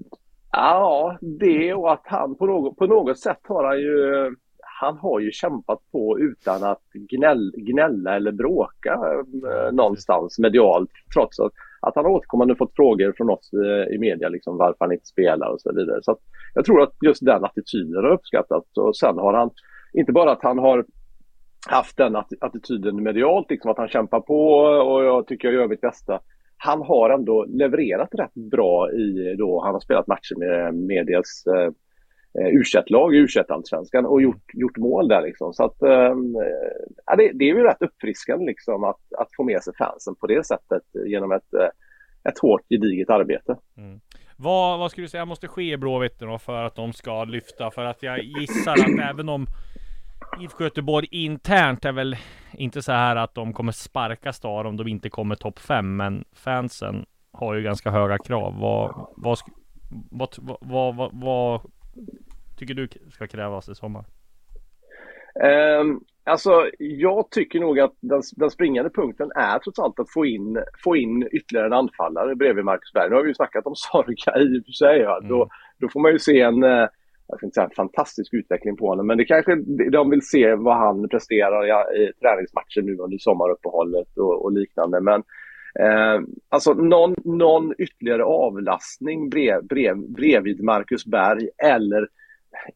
Ja, 0.52 1.18
det 1.22 1.74
och 1.74 1.94
att 1.94 2.04
han 2.06 2.36
på 2.36 2.46
något, 2.46 2.78
på 2.78 2.88
något 2.88 3.20
sätt 3.20 3.40
har 3.44 3.64
han 3.64 3.80
ju 3.80 4.36
han 4.82 4.98
har 4.98 5.20
ju 5.20 5.32
kämpat 5.32 5.80
på 5.92 6.20
utan 6.20 6.64
att 6.64 6.82
gnäll, 6.94 7.54
gnälla 7.58 8.16
eller 8.16 8.32
bråka 8.32 8.94
eh, 8.94 9.74
någonstans 9.74 10.40
medialt 10.40 10.90
trots 11.14 11.40
att 11.40 11.52
att 11.82 11.96
han 11.96 12.06
har 12.06 12.12
återkommande 12.12 12.56
fått 12.56 12.76
frågor 12.76 13.14
från 13.18 13.30
oss 13.30 13.52
eh, 13.54 13.96
i 13.96 13.98
media, 13.98 14.30
liksom 14.30 14.58
varför 14.58 14.78
han 14.80 14.92
inte 14.92 15.06
spelar 15.06 15.50
och 15.50 15.62
så 15.62 15.74
vidare. 15.74 16.00
Så 16.02 16.18
jag 16.54 16.66
tror 16.66 16.82
att 16.82 16.94
just 17.06 17.26
den 17.26 17.44
attityden 17.44 18.04
har 18.04 18.12
uppskattats 18.12 18.78
och 18.78 18.98
sen 18.98 19.18
har 19.18 19.34
han, 19.34 19.50
inte 19.94 20.12
bara 20.12 20.32
att 20.32 20.44
han 20.44 20.60
har 20.60 20.86
haft 21.68 21.98
den 21.98 22.16
attityden 22.16 23.04
medialt, 23.04 23.50
liksom 23.50 23.72
att 23.72 23.78
han 23.78 23.88
kämpar 23.88 24.20
på 24.20 24.52
och 24.92 25.04
jag 25.04 25.28
tycker 25.28 25.48
jag 25.48 25.56
gör 25.56 25.68
mitt 25.68 25.82
bästa. 25.82 26.20
Han 26.58 26.82
har 26.82 27.10
ändå 27.10 27.46
levererat 27.46 28.10
rätt 28.12 28.34
bra 28.34 28.92
i 28.92 29.36
då 29.38 29.62
han 29.64 29.74
har 29.74 29.80
spelat 29.80 30.08
matcher 30.08 30.36
med 30.40 30.74
medias 30.74 31.44
eh, 31.48 31.72
u 32.34 32.64
lag 32.88 33.16
i 33.16 33.18
u 33.18 33.28
allsvenskan 33.50 34.06
och 34.06 34.22
gjort, 34.22 34.54
gjort 34.54 34.78
mål 34.78 35.08
där 35.08 35.22
liksom. 35.22 35.54
Så 35.54 35.66
att 35.66 35.82
eh, 35.82 36.16
det, 37.18 37.32
det, 37.34 37.46
är 37.46 37.56
ju 37.56 37.64
rätt 37.64 37.82
uppfriskande 37.82 38.46
liksom 38.46 38.84
att, 38.84 39.14
att 39.18 39.30
få 39.38 39.44
med 39.44 39.64
sig 39.64 39.74
fansen 39.76 40.16
på 40.16 40.28
det 40.28 40.46
sättet 40.46 40.84
genom 41.06 41.32
ett, 41.32 41.54
eh, 41.54 42.30
ett 42.30 42.40
hårt 42.40 42.62
gediget 42.70 43.10
arbete. 43.10 43.58
Mm. 43.78 44.00
Vad, 44.38 44.80
vad 44.80 44.92
skulle 44.92 45.06
du 45.06 45.10
säga 45.10 45.26
måste 45.26 45.48
ske 45.48 45.72
i 45.72 45.78
Blåvitt 45.78 46.20
då 46.20 46.38
för 46.38 46.64
att 46.64 46.76
de 46.76 46.94
ska 46.94 47.24
lyfta? 47.24 47.72
För 47.72 47.86
att 47.86 48.04
jag 48.04 48.24
gissar 48.24 48.74
att 48.74 49.10
även 49.10 49.30
om 49.30 49.48
IFK 50.42 50.64
Göteborg 50.64 51.08
internt 51.12 51.86
är 51.86 51.92
väl 51.92 52.18
inte 52.54 52.82
så 52.82 52.92
här 52.92 53.16
att 53.16 53.36
de 53.36 53.54
kommer 53.54 53.72
sparka 53.72 54.34
Star 54.34 54.66
om 54.66 54.78
de 54.78 54.88
inte 54.88 55.10
kommer 55.10 55.36
topp 55.36 55.60
5 55.60 55.96
men 55.96 56.26
fansen 56.34 57.06
har 57.34 57.56
ju 57.56 57.64
ganska 57.64 57.92
höga 57.92 58.18
krav. 58.18 58.60
Vad, 58.60 59.08
vad, 59.18 59.38
vad, 60.12 60.30
vad, 60.62 60.96
vad, 60.96 61.10
vad 61.14 61.62
tycker 62.58 62.74
du 62.74 62.88
ska 63.12 63.28
krävas 63.28 63.70
i 63.70 63.76
sommar? 63.76 64.06
Um, 65.80 66.04
alltså, 66.24 66.70
jag 66.78 67.32
tycker 67.32 67.60
nog 67.60 67.80
att 67.80 67.94
den, 68.00 68.22
den 68.36 68.52
springande 68.52 68.90
punkten 68.90 69.32
är 69.36 69.60
trots 69.60 69.80
allt 69.80 70.00
att 70.00 70.14
få 70.14 70.26
in, 70.26 70.64
få 70.84 70.96
in 70.96 71.28
ytterligare 71.32 71.68
en 71.68 71.74
anfallare 71.74 72.36
bredvid 72.36 72.66
Marcus 72.66 72.94
Berg. 72.94 73.10
Nu 73.10 73.16
har 73.16 73.24
vi 73.24 73.30
ju 73.30 73.36
snackat 73.36 73.66
om 73.66 73.76
Sorga 73.92 74.40
i 74.40 74.60
och 74.60 74.66
för 74.66 74.72
sig. 74.72 75.00
Ja. 75.00 75.18
Mm. 75.18 75.30
Då, 75.30 75.50
då 75.78 75.90
får 75.90 76.00
man 76.00 76.12
ju 76.12 76.20
se 76.20 76.42
en, 76.42 76.64
eh, 76.64 76.88
jag 77.28 77.38
ska 77.38 77.46
inte 77.46 77.54
säga 77.54 77.66
en 77.66 77.76
fantastisk 77.76 78.34
utveckling 78.34 78.78
på 78.78 78.88
honom, 78.88 79.08
men 79.08 79.18
det 79.18 79.26
kanske 79.26 79.56
de 79.92 80.10
vill 80.10 80.22
se 80.22 80.56
vad 80.56 80.78
han 80.78 81.10
presterar 81.10 81.66
i, 81.66 82.04
i 82.04 82.14
träningsmatcher 82.14 82.82
nu 82.82 82.98
under 82.98 83.18
sommaruppehållet 83.18 84.18
och, 84.18 84.46
och 84.46 84.52
liknande. 84.52 85.02
Men 85.02 85.24
Eh, 85.80 86.22
alltså 86.50 86.74
någon, 86.74 87.16
någon 87.26 87.74
ytterligare 87.78 88.24
avlastning 88.24 89.30
brev, 89.30 89.64
brev, 89.64 89.98
bredvid 89.98 90.64
Marcus 90.64 91.06
Berg 91.06 91.50
eller 91.58 92.08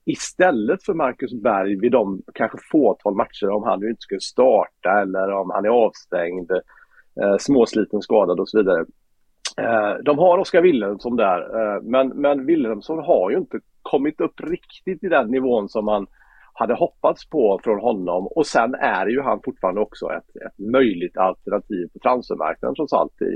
istället 0.05 0.83
för 0.83 0.93
Marcus 0.93 1.33
Berg 1.33 1.79
vid 1.79 1.91
de 1.91 2.21
kanske 2.33 2.57
fåtal 2.71 3.15
matcher 3.15 3.49
om 3.49 3.63
han 3.63 3.79
nu 3.79 3.89
inte 3.89 4.01
skulle 4.01 4.21
starta 4.21 5.01
eller 5.01 5.31
om 5.31 5.49
han 5.49 5.65
är 5.65 5.69
avstängd. 5.69 6.51
eh, 7.21 7.37
småsliten, 7.39 8.01
skadad 8.01 8.39
och 8.39 8.49
så 8.49 8.57
vidare. 8.57 8.85
Eh, 9.57 10.03
de 10.03 10.17
har 10.17 10.37
Oskar 10.37 10.61
Wilhelmsson 10.61 11.15
där, 11.15 11.39
eh, 11.39 11.81
men, 11.81 12.07
men 12.07 12.45
Wilhelmsson 12.45 12.99
har 12.99 13.31
ju 13.31 13.37
inte 13.37 13.59
kommit 13.81 14.21
upp 14.21 14.39
riktigt 14.39 15.03
i 15.03 15.07
den 15.07 15.27
nivån 15.27 15.69
som 15.69 15.85
man 15.85 16.07
hade 16.57 16.73
hoppats 16.73 17.29
på 17.29 17.59
från 17.63 17.79
honom 17.79 18.27
och 18.27 18.45
sen 18.45 18.75
är 18.75 19.07
ju 19.07 19.21
han 19.21 19.39
fortfarande 19.45 19.81
också 19.81 20.05
ett, 20.05 20.29
ett 20.47 20.59
möjligt 20.71 21.17
alternativ 21.17 21.87
på 21.93 21.99
transfermarknaden 21.99 22.75
trots 22.75 22.93
allt. 22.93 23.21
I, 23.21 23.33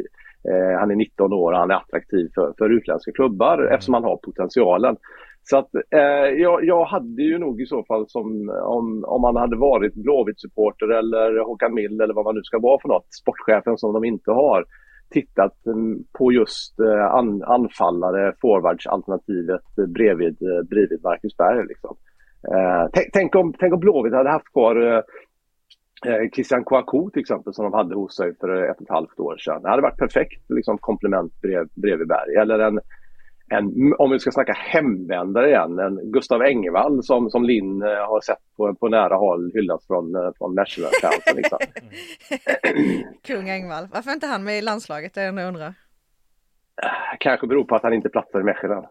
eh, 0.49 0.79
han 0.79 0.91
är 0.91 0.95
19 0.95 1.33
år 1.33 1.51
och 1.51 1.59
han 1.59 1.71
är 1.71 1.75
attraktiv 1.75 2.29
för, 2.35 2.53
för 2.57 2.69
utländska 2.69 3.11
klubbar 3.11 3.57
mm. 3.57 3.73
eftersom 3.73 3.93
han 3.93 4.03
har 4.03 4.17
potentialen. 4.17 4.95
Så 5.43 5.57
att 5.57 5.75
eh, 5.75 6.29
jag, 6.45 6.65
jag, 6.65 6.85
hade 6.85 7.21
ju 7.21 7.37
nog 7.37 7.61
i 7.61 7.65
så 7.65 7.83
fall 7.83 8.05
som 8.09 8.49
om, 8.63 9.03
om 9.07 9.21
man 9.21 9.35
hade 9.35 9.55
varit 9.55 9.93
Blåvitt-supporter 9.95 10.87
eller 10.99 11.45
Håkan 11.45 11.73
Mild 11.73 12.01
eller 12.01 12.13
vad 12.13 12.25
man 12.25 12.35
nu 12.35 12.43
ska 12.43 12.59
vara 12.59 12.79
för 12.81 12.89
något, 12.89 13.13
sportchefen 13.13 13.77
som 13.77 13.93
de 13.93 14.03
inte 14.03 14.31
har, 14.31 14.65
tittat 15.09 15.65
mm, 15.65 16.03
på 16.17 16.31
just 16.31 16.79
eh, 16.79 17.05
an, 17.05 17.43
anfallare, 17.43 18.33
forwardsalternativet 18.41 19.61
bredvid, 19.87 20.41
eh, 20.41 20.63
bredvid 20.69 21.03
Marcus 21.03 21.37
Berg. 21.37 21.67
Liksom. 21.67 21.95
Eh, 22.47 22.89
tänk, 22.93 23.07
tänk, 23.13 23.35
om, 23.35 23.53
tänk 23.59 23.73
om 23.73 23.79
Blåvitt 23.79 24.13
hade 24.13 24.29
haft 24.29 24.51
kvar 24.51 24.75
eh, 24.75 25.01
eh 26.05 26.29
Christian 26.35 26.63
Kouakou 26.63 27.09
till 27.09 27.21
exempel 27.21 27.53
som 27.53 27.63
de 27.63 27.73
hade 27.73 27.95
hos 27.95 28.15
sig 28.15 28.35
för 28.39 28.69
ett 28.71 28.77
och 28.77 28.81
ett 28.81 28.89
halvt 28.89 29.19
år 29.19 29.37
sedan. 29.37 29.61
Det 29.61 29.69
hade 29.69 29.81
varit 29.81 29.97
perfekt 29.97 30.49
liksom, 30.49 30.77
komplement 30.77 31.41
brev, 31.41 31.67
bredvid 31.75 32.07
Berg. 32.07 32.35
Eller 32.35 32.59
en, 32.59 32.79
en, 33.49 33.93
om 33.97 34.11
vi 34.11 34.19
ska 34.19 34.31
snacka 34.31 34.53
hemvändare 34.53 35.47
igen, 35.47 35.79
en 35.79 36.11
Gustav 36.11 36.41
Engvall 36.41 37.03
som, 37.03 37.29
som 37.29 37.43
Linn 37.43 37.81
eh, 37.81 37.87
har 37.87 38.21
sett 38.21 38.55
på, 38.57 38.75
på 38.75 38.87
nära 38.87 39.15
håll 39.15 39.51
hyllas 39.53 39.87
från, 39.87 40.33
från 40.37 40.55
National-fansen. 40.55 41.35
Liksom. 41.35 41.59
Kung 43.27 43.49
Engvall, 43.49 43.87
varför 43.93 44.09
är 44.09 44.13
inte 44.13 44.27
han 44.27 44.43
med 44.43 44.57
i 44.57 44.61
landslaget? 44.61 45.13
Det 45.13 45.21
är 45.21 45.33
jag 45.33 45.47
undrar. 45.47 45.73
Kanske 47.19 47.47
beror 47.47 47.63
på 47.63 47.75
att 47.75 47.83
han 47.83 47.93
inte 47.93 48.09
platsar 48.09 48.39
i 48.39 48.43
Mechelen. 48.43 48.83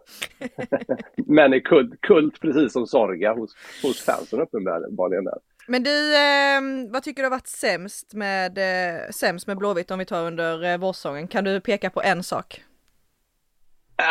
Men 1.17 1.53
är 1.53 1.61
kult, 1.61 2.01
kult 2.01 2.41
precis 2.41 2.73
som 2.73 2.87
Sorga 2.87 3.33
hos, 3.33 3.57
hos 3.83 4.05
fansen 4.05 4.41
uppenbarligen. 4.41 5.25
Där. 5.25 5.39
Men 5.69 5.83
du, 5.83 6.17
eh, 6.17 6.91
vad 6.93 7.03
tycker 7.03 7.23
du 7.23 7.27
har 7.27 7.31
varit 7.31 7.47
sämst 7.47 8.15
med, 8.15 8.59
eh, 8.59 9.01
sämst 9.11 9.47
med 9.47 9.59
Blåvitt 9.59 9.91
om 9.91 9.99
vi 9.99 10.05
tar 10.05 10.27
under 10.27 10.73
eh, 10.73 10.79
vårsäsongen? 10.79 11.29
Kan 11.29 11.45
du 11.45 11.61
peka 11.61 11.91
på 11.91 12.03
en 12.03 12.23
sak? 12.23 12.65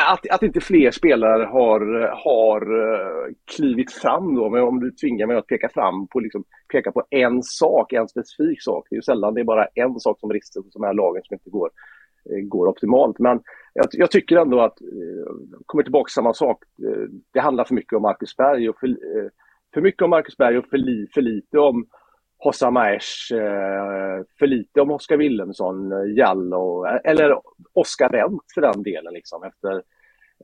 Att, 0.08 0.30
att 0.30 0.44
inte 0.44 0.62
fler 0.62 0.92
spelare 0.92 1.44
har, 1.44 1.80
har 2.24 2.74
uh, 2.74 3.34
klivit 3.56 3.92
fram 3.92 4.36
då, 4.36 4.50
men 4.50 4.64
om 4.64 4.80
du 4.80 4.92
tvingar 4.92 5.28
mig 5.28 5.38
att 5.38 5.48
peka 5.48 5.70
fram 5.70 6.08
på, 6.08 6.20
liksom, 6.20 6.44
peka 6.72 6.92
på 6.92 7.04
en 7.10 7.44
sak, 7.44 7.94
en 7.94 8.08
specifik 8.08 8.64
sak. 8.64 8.88
Det 8.90 8.94
är 8.94 8.98
ju 8.98 9.02
sällan 9.02 9.34
det 9.34 9.42
är 9.42 9.46
bara 9.46 9.66
en 9.66 10.00
sak 10.00 10.20
som 10.20 10.30
brister 10.30 10.62
hos 10.62 10.74
de 10.74 10.84
här 10.84 10.94
lagen 10.94 11.24
som 11.24 11.34
inte 11.34 11.50
går, 11.50 11.70
Eh, 12.30 12.48
går 12.48 12.68
optimalt. 12.68 13.20
Men 13.20 13.42
jag, 13.74 13.88
jag 13.92 14.12
tycker 14.12 14.38
ändå 14.38 14.62
att, 14.62 14.82
eh, 14.82 15.34
kommer 15.66 15.84
tillbaka 15.84 16.08
till 16.08 16.14
samma 16.14 16.34
sak, 16.34 16.64
eh, 16.88 17.04
det 17.34 17.40
handlar 17.40 17.64
för 17.64 17.76
mycket 17.76 17.94
om 17.94 18.02
Marcus 18.02 18.36
Berg 18.38 18.70
och 18.70 18.80
för, 18.80 18.88
eh, 18.88 19.30
för 19.74 19.82
mycket 19.82 20.02
om 20.02 20.10
Marcus 20.10 20.38
Berg 20.38 20.58
och 20.58 20.66
för, 20.66 20.78
li, 20.78 21.08
för 21.14 21.22
lite 21.22 21.60
om 21.60 21.88
Hossa 22.40 22.72
Maesh, 22.72 23.34
eh, 23.34 24.24
för 24.40 24.48
lite 24.48 24.82
om 24.82 24.92
Oskar 24.92 25.18
Wilhelmsson, 25.18 25.92
eh, 25.92 26.18
Jallo 26.18 26.86
eller 27.04 27.42
Oskar 27.74 28.10
Wendt 28.10 28.54
för 28.54 28.62
den 28.62 28.84
delen 28.84 29.14
liksom 29.14 29.44
efter 29.44 29.76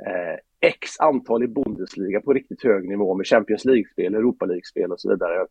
eh, 0.07 0.37
x 0.61 0.99
antal 0.99 1.43
i 1.43 1.47
Bundesliga 1.47 2.21
på 2.21 2.33
riktigt 2.33 2.63
hög 2.63 2.89
nivå 2.89 3.15
med 3.15 3.27
Champions 3.27 3.65
League-spel, 3.65 4.15
Europa 4.15 4.45
League-spel 4.45 4.91
och 4.91 4.99
så 4.99 5.09
vidare. 5.09 5.45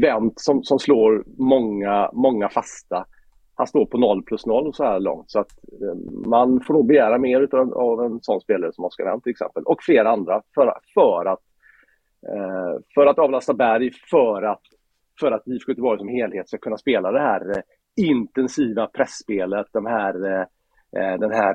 Wendt 0.00 0.40
som, 0.40 0.62
som 0.62 0.78
slår 0.78 1.24
många, 1.38 2.10
många 2.12 2.48
fasta. 2.48 3.06
Han 3.62 3.66
står 3.66 3.86
på 3.86 3.98
0 3.98 4.22
plus 4.22 4.46
0 4.46 4.74
så 4.74 4.84
här 4.84 5.00
långt 5.00 5.30
så 5.30 5.40
att 5.40 5.50
eh, 5.82 6.26
man 6.26 6.60
får 6.60 6.74
nog 6.74 6.86
begära 6.86 7.18
mer 7.18 7.40
utav, 7.40 7.74
av 7.74 8.02
en 8.04 8.20
sån 8.20 8.40
spelare 8.40 8.72
som 8.72 8.84
Oskar 8.84 9.04
Wendt 9.04 9.24
till 9.24 9.30
exempel 9.30 9.62
och 9.62 9.82
flera 9.82 10.10
andra 10.10 10.42
för, 10.54 10.72
för 10.94 11.24
att 11.26 11.40
eh, 12.28 12.80
för 12.94 13.06
att 13.06 13.18
avlasta 13.18 13.54
Berg, 13.54 13.90
för 14.10 14.42
att 14.42 14.60
för 15.20 15.32
att 15.32 15.48
IFK 15.48 15.72
Göteborg 15.72 15.98
som 15.98 16.08
helhet 16.08 16.48
ska 16.48 16.58
kunna 16.58 16.76
spela 16.76 17.12
det 17.12 17.20
här 17.20 17.50
eh, 17.50 17.62
intensiva 17.96 18.86
pressspelet, 18.86 19.66
de 19.72 19.86
här, 19.86 20.12
den 21.18 21.32
här 21.32 21.54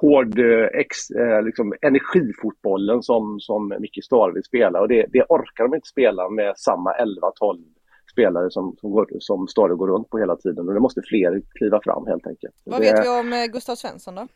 hård 0.00 0.38
ex, 0.72 0.96
liksom 1.42 1.74
energifotbollen 1.80 3.02
som, 3.02 3.40
som 3.40 3.74
Micke 3.78 4.04
Stare 4.04 4.32
vill 4.32 4.44
spela. 4.44 4.80
Och 4.80 4.88
det, 4.88 5.06
det 5.12 5.24
orkar 5.28 5.64
de 5.64 5.74
inte 5.74 5.88
spela 5.88 6.28
med 6.28 6.52
samma 6.56 6.92
11-12 6.92 7.64
spelare 8.16 8.50
som, 8.50 8.76
som, 8.80 8.90
går, 8.90 9.06
som 9.18 9.48
Stare 9.48 9.74
går 9.74 9.88
runt 9.88 10.10
på 10.10 10.18
hela 10.18 10.36
tiden. 10.36 10.68
Och 10.68 10.74
det 10.74 10.80
måste 10.80 11.02
fler 11.02 11.42
kliva 11.58 11.80
fram 11.84 12.06
helt 12.06 12.26
enkelt. 12.26 12.54
Vad 12.64 12.80
det, 12.80 12.92
vet 12.92 13.04
vi 13.04 13.08
om 13.08 13.52
Gustav 13.52 13.74
Svensson 13.74 14.14
då? 14.14 14.26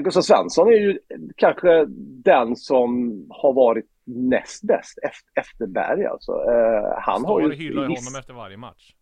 Gustav 0.00 0.20
Svensson 0.20 0.68
är 0.68 0.72
ju 0.72 0.98
kanske 1.36 1.84
den 2.24 2.56
som 2.56 2.90
har 3.30 3.52
varit 3.52 3.86
näst 4.04 4.62
bäst 4.62 4.98
efter 5.34 5.66
Berg 5.66 6.06
alltså. 6.06 6.32
Uh, 6.32 6.94
han 6.96 7.20
Stare 7.20 7.32
har 7.32 7.40
ju... 7.40 7.54
hyllar 7.54 7.82
ju 7.82 7.88
honom 7.88 8.16
efter 8.18 8.34
varje 8.34 8.56
match. 8.56 8.94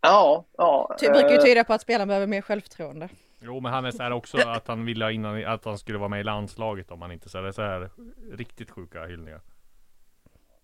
Ja, 0.00 0.44
ja. 0.56 0.96
Det 1.00 1.10
brukar 1.10 1.30
ju 1.30 1.36
eh, 1.36 1.42
tyda 1.42 1.64
på 1.64 1.72
att 1.72 1.80
spelaren 1.80 2.08
behöver 2.08 2.26
mer 2.26 2.42
självförtroende. 2.42 3.08
Jo, 3.40 3.60
men 3.60 3.72
han 3.72 3.84
är 3.84 3.90
så 3.90 4.02
här 4.02 4.12
också 4.12 4.38
att 4.48 4.68
han 4.68 4.84
ville 4.84 5.12
innan 5.12 5.44
att 5.44 5.64
han 5.64 5.78
skulle 5.78 5.98
vara 5.98 6.08
med 6.08 6.20
i 6.20 6.24
landslaget 6.24 6.90
om 6.90 7.02
han 7.02 7.12
inte 7.12 7.28
så 7.28 7.38
här, 7.38 7.52
så 7.52 7.62
här 7.62 7.90
riktigt 8.32 8.70
sjuka 8.70 9.06
hyllningar. 9.06 9.40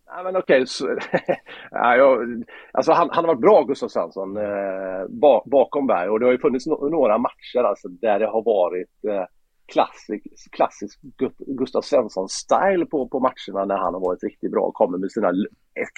Ja, 0.06 0.23
men 0.23 0.37
okej, 0.37 0.62
okay, 0.62 0.96
ja, 1.70 1.96
jag, 1.96 2.44
alltså 2.73 2.92
han, 2.92 3.08
han, 3.12 3.25
har 3.25 3.34
varit 3.34 3.40
bra 3.40 3.62
Gustav 3.62 3.88
Svensson 3.88 4.37
eh, 4.37 5.06
bakom 5.44 5.87
Berg 5.87 6.08
och 6.08 6.20
det 6.20 6.26
har 6.26 6.32
ju 6.32 6.38
funnits 6.38 6.66
no 6.66 6.88
några 6.88 7.18
matcher 7.18 7.64
alltså, 7.64 7.88
där 7.88 8.18
det 8.18 8.26
har 8.26 8.42
varit 8.42 9.04
eh, 9.08 9.25
klassisk, 9.73 10.25
klassisk 10.52 11.00
Gustav 11.38 11.80
Svensson-style 11.80 12.84
på, 12.84 13.08
på 13.08 13.20
matcherna 13.20 13.64
när 13.64 13.76
han 13.76 13.94
har 13.94 14.00
varit 14.00 14.23
riktigt 14.23 14.50
bra 14.50 14.62
och 14.62 14.75
kommer 14.75 14.99
med 14.99 15.12
sina 15.12 15.32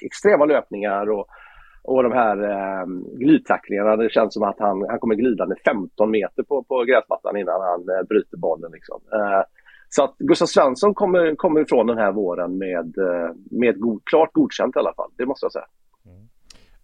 extrema 0.02 0.44
löpningar 0.44 1.10
och, 1.10 1.26
och 1.82 2.02
de 2.02 2.12
här 2.12 2.36
eh, 2.50 2.86
glidtacklingarna. 3.18 3.96
Det 3.96 4.12
känns 4.12 4.34
som 4.34 4.42
att 4.42 4.58
han, 4.58 4.86
han 4.88 4.98
kommer 4.98 5.14
glidande 5.14 5.54
15 5.64 6.10
meter 6.10 6.42
på, 6.42 6.62
på 6.62 6.84
gräsmattan 6.84 7.36
innan 7.36 7.60
han 7.60 7.80
eh, 7.80 8.02
bryter 8.08 8.36
bollen. 8.36 8.72
Liksom. 8.72 9.00
Eh, 9.12 9.42
så 9.88 10.04
att 10.04 10.14
Gustav 10.18 10.46
Svensson 10.46 10.94
kommer, 10.94 11.34
kommer 11.34 11.60
ifrån 11.60 11.86
den 11.86 11.98
här 11.98 12.12
våren 12.12 12.58
med, 12.58 12.98
eh, 12.98 13.30
med 13.50 13.80
god, 13.80 14.02
klart 14.04 14.32
godkänt 14.32 14.76
i 14.76 14.78
alla 14.78 14.94
fall, 14.94 15.10
det 15.16 15.26
måste 15.26 15.44
jag 15.44 15.52
säga. 15.52 15.66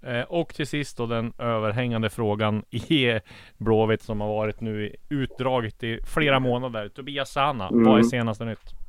Eh, 0.06 0.22
och 0.22 0.54
till 0.54 0.66
sist 0.66 0.96
då 0.96 1.06
den 1.06 1.32
överhängande 1.38 2.10
frågan 2.10 2.62
i 2.70 3.20
Blåvitt 3.58 4.02
som 4.02 4.20
har 4.20 4.28
varit 4.28 4.60
nu 4.60 4.94
utdraget 5.08 5.82
i 5.82 5.98
flera 6.06 6.40
månader. 6.40 6.88
Tobias 6.88 7.30
Sana, 7.30 7.68
mm. 7.68 7.84
vad 7.84 7.98
är 7.98 8.02
senaste 8.02 8.44
nytt? 8.44 8.81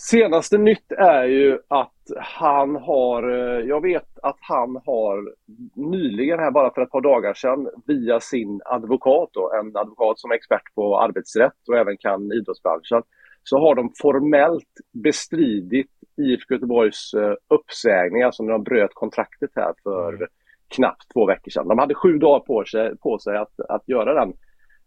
Senaste 0.00 0.58
nytt 0.58 0.92
är 0.92 1.24
ju 1.24 1.58
att 1.68 1.92
han 2.16 2.76
har, 2.76 3.30
eh, 3.30 3.66
jag 3.66 3.82
vet 3.82 4.18
att 4.22 4.36
han 4.40 4.80
har 4.86 5.34
nyligen 5.74 6.38
här 6.38 6.50
bara 6.50 6.74
för 6.74 6.82
ett 6.82 6.90
par 6.90 7.00
dagar 7.00 7.34
sedan 7.34 7.68
via 7.86 8.20
sin 8.20 8.60
advokat 8.64 9.30
då, 9.32 9.52
en 9.60 9.76
advokat 9.76 10.18
som 10.18 10.30
är 10.30 10.34
expert 10.34 10.74
på 10.74 11.00
arbetsrätt 11.00 11.68
och 11.68 11.76
även 11.76 11.96
kan 11.96 12.32
idrottsbranschen, 12.32 13.02
så 13.42 13.58
har 13.58 13.74
de 13.74 13.92
formellt 14.02 14.74
bestridit 15.02 15.90
IFK 16.16 16.54
Göteborgs 16.54 17.14
uh, 17.14 17.34
uppsägning, 17.48 18.22
alltså 18.22 18.42
när 18.42 18.52
de 18.52 18.62
bröt 18.62 18.94
kontraktet 18.94 19.50
här 19.56 19.72
för 19.82 20.14
mm. 20.14 20.28
knappt 20.68 21.12
två 21.14 21.26
veckor 21.26 21.50
sedan. 21.50 21.68
De 21.68 21.78
hade 21.78 21.94
sju 21.94 22.18
dagar 22.18 22.40
på 22.40 22.64
sig, 22.64 22.96
på 22.96 23.18
sig 23.18 23.36
att, 23.36 23.60
att 23.68 23.88
göra 23.88 24.14
den 24.14 24.32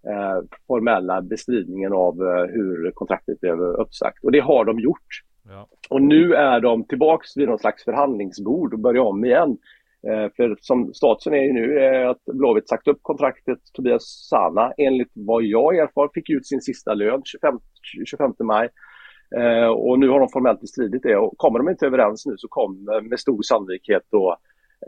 uh, 0.08 0.44
formella 0.68 1.22
bestridningen 1.22 1.94
av 1.94 2.22
uh, 2.22 2.46
hur 2.46 2.92
kontraktet 2.92 3.40
blev 3.40 3.60
uppsagt. 3.60 4.24
Och 4.24 4.32
det 4.32 4.40
har 4.40 4.66
de 4.66 4.80
gjort. 4.80 5.08
Ja. 5.48 5.68
Och 5.90 6.02
nu 6.02 6.34
är 6.34 6.60
de 6.60 6.84
tillbaks 6.84 7.38
vid 7.38 7.48
någon 7.48 7.60
slags 7.60 7.84
förhandlingsbord 7.84 8.74
och 8.74 8.80
börjar 8.80 9.02
om 9.02 9.26
igen. 9.26 9.58
För 10.36 10.58
som 10.62 10.94
statusen 10.94 11.34
är 11.34 11.42
ju 11.42 11.54
nu 11.54 11.80
är 11.80 12.06
att 12.06 12.24
Blåvitt 12.26 12.70
sagt 12.70 12.88
upp 12.88 13.00
kontraktet. 13.02 13.60
Tobias 13.74 14.28
Sana, 14.30 14.74
enligt 14.78 15.12
vad 15.14 15.44
jag 15.44 15.78
erfar, 15.78 16.10
fick 16.14 16.30
ut 16.30 16.48
sin 16.48 16.62
sista 16.62 16.94
lön 16.94 17.22
25, 17.26 17.60
25 18.06 18.34
maj. 18.40 18.70
Eh, 19.36 19.68
och 19.68 20.00
nu 20.00 20.10
har 20.10 20.20
de 20.20 20.30
formellt 20.30 20.62
bestridit 20.62 21.04
det 21.04 21.16
och 21.16 21.38
kommer 21.38 21.60
de 21.60 21.70
inte 21.70 21.86
överens 21.86 22.26
nu 22.26 22.34
så 22.38 22.48
kommer 22.48 23.02
med 23.02 23.20
stor 23.20 23.42
sannolikhet 23.42 24.04
då 24.10 24.38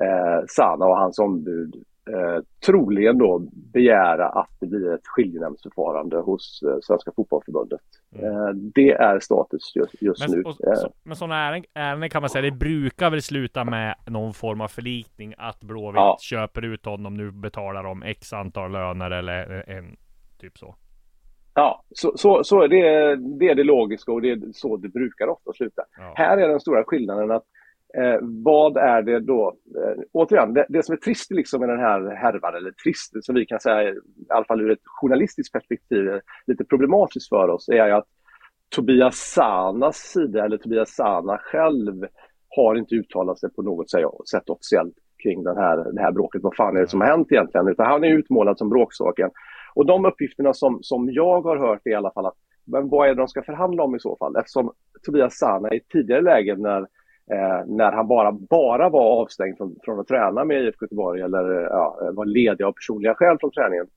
eh, 0.03 0.45
Sana 0.47 0.85
och 0.85 0.97
hans 0.97 1.19
ombud 1.19 1.83
eh, 2.09 2.43
troligen 2.65 3.17
då 3.17 3.39
begära 3.53 4.29
att 4.29 4.49
det 4.59 4.67
blir 4.67 4.93
ett 4.93 5.07
skiljenämndsförfarande 5.07 6.17
hos 6.17 6.63
eh, 6.63 6.77
Svenska 6.81 7.11
Fotbollförbundet. 7.15 7.81
Mm. 8.15 8.25
Eh, 8.25 8.49
det 8.53 8.91
är 8.91 9.19
status 9.19 9.75
just, 9.75 10.01
just 10.01 10.29
men, 10.29 10.37
nu. 10.37 10.43
Och, 10.43 10.55
så, 10.55 10.93
men 11.03 11.15
sådana 11.15 11.35
ärenden, 11.75 12.09
kan 12.09 12.21
man 12.21 12.29
säga, 12.29 12.41
det 12.41 12.51
brukar 12.51 13.09
väl 13.09 13.21
sluta 13.21 13.63
med 13.63 13.95
någon 14.05 14.33
form 14.33 14.61
av 14.61 14.67
förlikning 14.67 15.33
att 15.37 15.63
Blåvitt 15.63 15.95
ja. 15.95 16.17
köper 16.21 16.65
ut 16.65 16.85
honom, 16.85 17.13
nu 17.13 17.31
betalar 17.31 17.83
de 17.83 18.03
x 18.03 18.33
antal 18.33 18.71
löner 18.71 19.11
eller 19.11 19.69
en 19.69 19.95
typ 20.39 20.57
så. 20.57 20.75
Ja, 21.55 21.83
så, 21.89 22.11
så, 22.15 22.43
så 22.43 22.61
är 22.61 22.67
det, 22.67 23.15
det 23.15 23.49
är 23.49 23.55
det 23.55 23.63
logiska 23.63 24.11
och 24.11 24.21
det 24.21 24.31
är 24.31 24.39
så 24.53 24.77
det 24.77 24.89
brukar 24.89 25.27
ofta 25.27 25.53
sluta. 25.53 25.83
Ja. 25.97 26.13
Här 26.15 26.37
är 26.37 26.47
den 26.47 26.59
stora 26.59 26.83
skillnaden 26.83 27.31
att 27.31 27.43
Eh, 27.97 28.17
vad 28.21 28.77
är 28.77 29.01
det 29.01 29.19
då? 29.19 29.57
Eh, 29.77 30.03
återigen, 30.11 30.53
det, 30.53 30.65
det, 30.69 30.83
som 30.83 30.93
är 30.93 30.97
trist 30.97 31.31
liksom 31.31 31.59
med 31.59 31.69
den 31.69 31.79
här 31.79 32.15
härvan, 32.15 32.55
eller 32.55 32.71
trist 32.71 33.25
som 33.25 33.35
vi 33.35 33.45
kan 33.45 33.59
säga, 33.59 33.89
i 33.89 33.95
alla 34.29 34.45
fall 34.45 34.61
ur 34.61 34.71
ett 34.71 34.79
journalistiskt 34.85 35.53
perspektiv, 35.53 36.19
lite 36.47 36.65
problematiskt 36.65 37.29
för 37.29 37.49
oss, 37.49 37.69
är 37.69 37.91
att 37.91 38.07
Tobias 38.69 39.15
Sanas 39.15 39.97
sida, 39.97 40.45
eller 40.45 40.57
Tobias 40.57 40.89
Sana 40.89 41.37
själv, 41.37 42.05
har 42.55 42.75
inte 42.75 42.95
uttalat 42.95 43.39
sig 43.39 43.53
på 43.53 43.61
något 43.61 43.89
sätt 44.29 44.49
officiellt 44.49 44.95
kring 45.23 45.43
den 45.43 45.57
här, 45.57 45.91
det 45.91 46.01
här 46.01 46.11
bråket. 46.11 46.43
Vad 46.43 46.55
fan 46.55 46.77
är 46.77 46.81
det 46.81 46.87
som 46.87 47.01
har 47.01 47.07
hänt 47.07 47.31
egentligen? 47.31 47.67
Utan 47.67 47.85
han 47.85 48.03
är 48.03 48.07
utmålad 48.07 48.57
som 48.57 48.69
bråksaken. 48.69 49.29
Och 49.75 49.85
de 49.85 50.05
uppgifterna 50.05 50.53
som, 50.53 50.79
som 50.81 51.09
jag 51.11 51.41
har 51.41 51.57
hört 51.57 51.81
är 51.85 51.91
i 51.91 51.95
alla 51.95 52.11
fall 52.11 52.25
att 52.25 52.37
men 52.65 52.89
vad 52.89 53.07
är 53.07 53.15
det 53.15 53.21
de 53.21 53.27
ska 53.27 53.41
förhandla 53.43 53.83
om 53.83 53.95
i 53.95 53.99
så 53.99 54.15
fall? 54.15 54.35
Eftersom 54.35 54.71
Tobias 55.05 55.37
Sana 55.37 55.73
i 55.73 55.79
tidigare 55.79 56.21
lägen 56.21 56.61
när, 56.61 56.87
eh, 57.31 57.65
när 57.65 57.91
han 57.91 58.07
bara, 58.07 58.31
bara 58.31 58.89
var 58.89 59.21
avstängd 59.21 59.57
från, 59.57 59.75
från 59.83 59.99
att 59.99 60.07
träna 60.07 60.45
med 60.45 60.63
IFK 60.63 60.85
Göteborg 60.85 61.21
eller 61.21 61.61
ja, 61.61 62.11
var 62.13 62.25
ledig 62.25 62.63
av 62.63 62.71
personliga 62.71 63.15
skäl 63.15 63.37
från 63.39 63.51
träningen. 63.51 63.87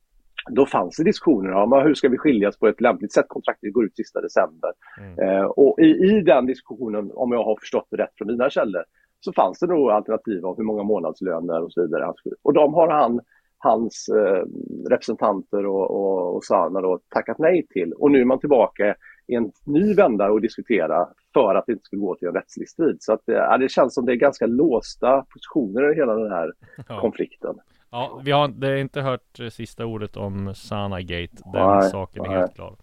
Då 0.50 0.66
fanns 0.66 0.97
det 0.97 1.04
diskussioner 1.04 1.52
om 1.52 1.73
hur 1.73 1.95
ska 1.95 2.09
vi 2.09 2.18
skiljas 2.18 2.59
på 2.59 2.68
ett 2.68 2.80
lämpligt 2.80 3.12
sätt. 3.12 3.26
Kontraktet 3.28 3.73
går 3.73 3.85
ut 3.85 3.97
sista 3.97 4.21
december. 4.21 4.73
Mm. 5.00 5.18
Eh, 5.18 5.45
och 5.45 5.80
i, 5.80 5.87
i 5.87 6.21
den 6.21 6.47
diskussionen, 6.47 7.11
om 7.14 7.33
jag 7.33 7.45
har 7.45 7.56
förstått 7.61 7.87
det 7.90 7.97
rätt 7.97 8.14
från 8.18 8.28
mina 8.28 8.50
källor, 8.50 8.85
så 9.21 9.33
fanns 9.33 9.59
det 9.59 9.66
nog 9.66 9.90
alternativ 9.90 10.45
om 10.45 10.54
hur 10.56 10.64
många 10.64 10.83
månadslöner 10.83 11.62
och 11.62 11.73
så 11.73 11.83
vidare. 11.83 12.12
Och 12.42 12.52
de 12.52 12.75
har 12.75 12.88
han, 12.88 13.21
hans 13.59 14.09
eh, 14.09 14.45
representanter 14.90 15.66
och, 15.66 15.90
och, 15.90 16.37
och 16.37 16.45
Sana 16.45 16.80
då 16.80 17.00
tackat 17.09 17.38
nej 17.38 17.66
till. 17.66 17.92
Och 17.92 18.11
nu 18.11 18.21
är 18.21 18.25
man 18.25 18.38
tillbaka 18.38 18.95
i 19.26 19.35
en 19.35 19.52
ny 19.64 19.95
vända 19.95 20.30
och 20.30 20.40
diskutera 20.40 21.09
för 21.35 21.54
att 21.54 21.66
det 21.66 21.73
inte 21.73 21.85
ska 21.85 21.97
gå 21.97 22.14
till 22.14 22.28
en 22.28 22.35
rättslig 22.35 22.68
strid. 22.68 22.97
Så 23.00 23.12
att, 23.12 23.28
eh, 23.28 23.59
det 23.59 23.68
känns 23.68 23.95
som 23.95 24.06
det 24.06 24.12
är 24.12 24.16
ganska 24.16 24.47
låsta 24.47 25.23
positioner 25.23 25.92
i 25.92 25.95
hela 25.95 26.14
den 26.14 26.30
här 26.30 26.52
ja. 26.88 27.00
konflikten. 27.00 27.54
Ja, 27.90 28.21
vi 28.25 28.30
har 28.30 28.49
det 28.49 28.80
inte 28.80 29.00
hört 29.00 29.38
sista 29.50 29.87
ordet 29.87 30.16
om 30.16 30.54
Sana-gate. 30.54 31.37
Den 31.52 31.78
nej, 31.78 31.90
saken 31.90 32.25
är 32.25 32.28
nej. 32.28 32.38
helt 32.38 32.54
klar. 32.54 32.76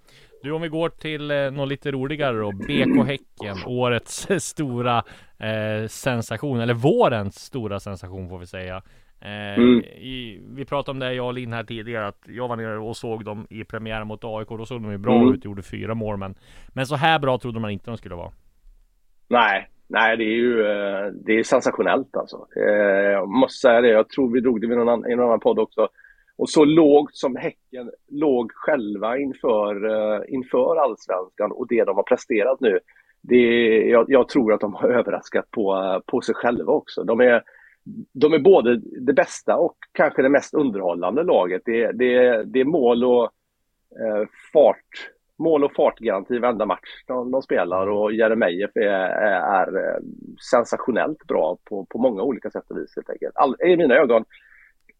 Du, 0.43 0.51
om 0.51 0.61
vi 0.61 0.67
går 0.67 0.89
till 0.89 1.31
eh, 1.31 1.51
något 1.51 1.69
lite 1.69 1.91
roligare 1.91 2.37
då. 2.37 2.51
BK 2.51 3.07
Häcken, 3.07 3.57
årets 3.65 4.27
stora 4.39 5.03
eh, 5.37 5.87
sensation, 5.87 6.59
eller 6.59 6.73
vårens 6.73 7.35
stora 7.35 7.79
sensation 7.79 8.29
får 8.29 8.39
vi 8.39 8.47
säga. 8.47 8.81
Eh, 9.25 9.57
mm. 9.57 9.79
i, 9.79 10.41
vi 10.55 10.65
pratade 10.65 10.95
om 10.95 10.99
det 10.99 11.13
jag 11.13 11.25
och 11.25 11.33
Linn 11.33 11.53
här 11.53 11.63
tidigare, 11.63 12.07
att 12.07 12.21
jag 12.27 12.47
var 12.47 12.55
nere 12.55 12.79
och 12.79 12.97
såg 12.97 13.25
dem 13.25 13.47
i 13.49 13.63
premiären 13.63 14.07
mot 14.07 14.23
AIK. 14.23 14.49
Då 14.49 14.65
såg 14.65 14.81
de 14.81 14.91
ju 14.91 14.97
bra 14.97 15.15
mm. 15.15 15.33
ut, 15.33 15.45
gjorde 15.45 15.61
fyra 15.61 15.93
mål, 15.93 16.17
men, 16.17 16.35
men 16.73 16.85
så 16.85 16.95
här 16.95 17.19
bra 17.19 17.37
trodde 17.37 17.59
man 17.59 17.71
inte 17.71 17.91
de 17.91 17.97
skulle 17.97 18.15
vara. 18.15 18.31
Nej, 19.27 19.69
nej 19.87 20.17
det 20.17 20.23
är 20.23 20.35
ju 20.35 20.61
eh, 20.61 21.05
det 21.25 21.39
är 21.39 21.43
sensationellt 21.43 22.15
alltså. 22.17 22.47
Eh, 22.55 23.11
jag 23.11 23.29
måste 23.29 23.59
säga 23.59 23.81
det, 23.81 23.89
jag 23.89 24.09
tror 24.09 24.33
vi 24.33 24.41
drog 24.41 24.61
det 24.61 24.67
i 24.67 24.69
någon 24.69 24.89
annan, 24.89 25.11
i 25.11 25.15
någon 25.15 25.25
annan 25.25 25.39
podd 25.39 25.59
också 25.59 25.87
och 26.37 26.49
så 26.49 26.65
lågt 26.65 27.15
som 27.15 27.35
Häcken 27.35 27.91
låg 28.11 28.51
själva 28.51 29.17
inför, 29.17 29.75
inför 30.29 30.75
allsvenskan 30.75 31.51
och 31.51 31.67
det 31.67 31.83
de 31.83 31.95
har 31.95 32.03
presterat 32.03 32.59
nu. 32.59 32.79
Det, 33.21 33.37
jag, 33.89 34.05
jag 34.07 34.27
tror 34.29 34.53
att 34.53 34.61
de 34.61 34.73
har 34.73 34.89
överraskat 34.89 35.51
på, 35.51 36.01
på 36.05 36.21
sig 36.21 36.35
själva 36.35 36.73
också. 36.73 37.03
De 37.03 37.19
är, 37.19 37.43
de 38.13 38.33
är 38.33 38.39
både 38.39 38.77
det 38.77 39.13
bästa 39.13 39.57
och 39.57 39.75
kanske 39.91 40.21
det 40.21 40.29
mest 40.29 40.53
underhållande 40.53 41.23
laget. 41.23 41.61
Det, 41.65 41.91
det, 41.91 42.43
det 42.43 42.59
är 42.59 42.65
mål 42.65 43.03
och 43.03 43.23
uh, 44.01 44.27
fart 44.53 45.09
mål 45.37 45.63
och 45.63 45.73
fartgaranti 45.75 46.39
varenda 46.39 46.65
match 46.65 47.03
de, 47.07 47.31
de 47.31 47.41
spelar 47.41 47.87
och 47.87 48.13
Jeremejeff 48.13 48.71
är, 48.75 48.81
är, 48.81 49.77
är, 49.77 49.99
sensationellt 50.51 51.27
bra 51.27 51.57
på, 51.63 51.85
på 51.85 51.97
många 51.97 52.23
olika 52.23 52.49
sätt 52.51 52.71
och 52.71 52.77
vis 52.77 52.95
helt 52.95 53.09
enkelt. 53.09 53.35
All, 53.35 53.55
I 53.61 53.77
mina 53.77 53.95
ögon 53.95 54.25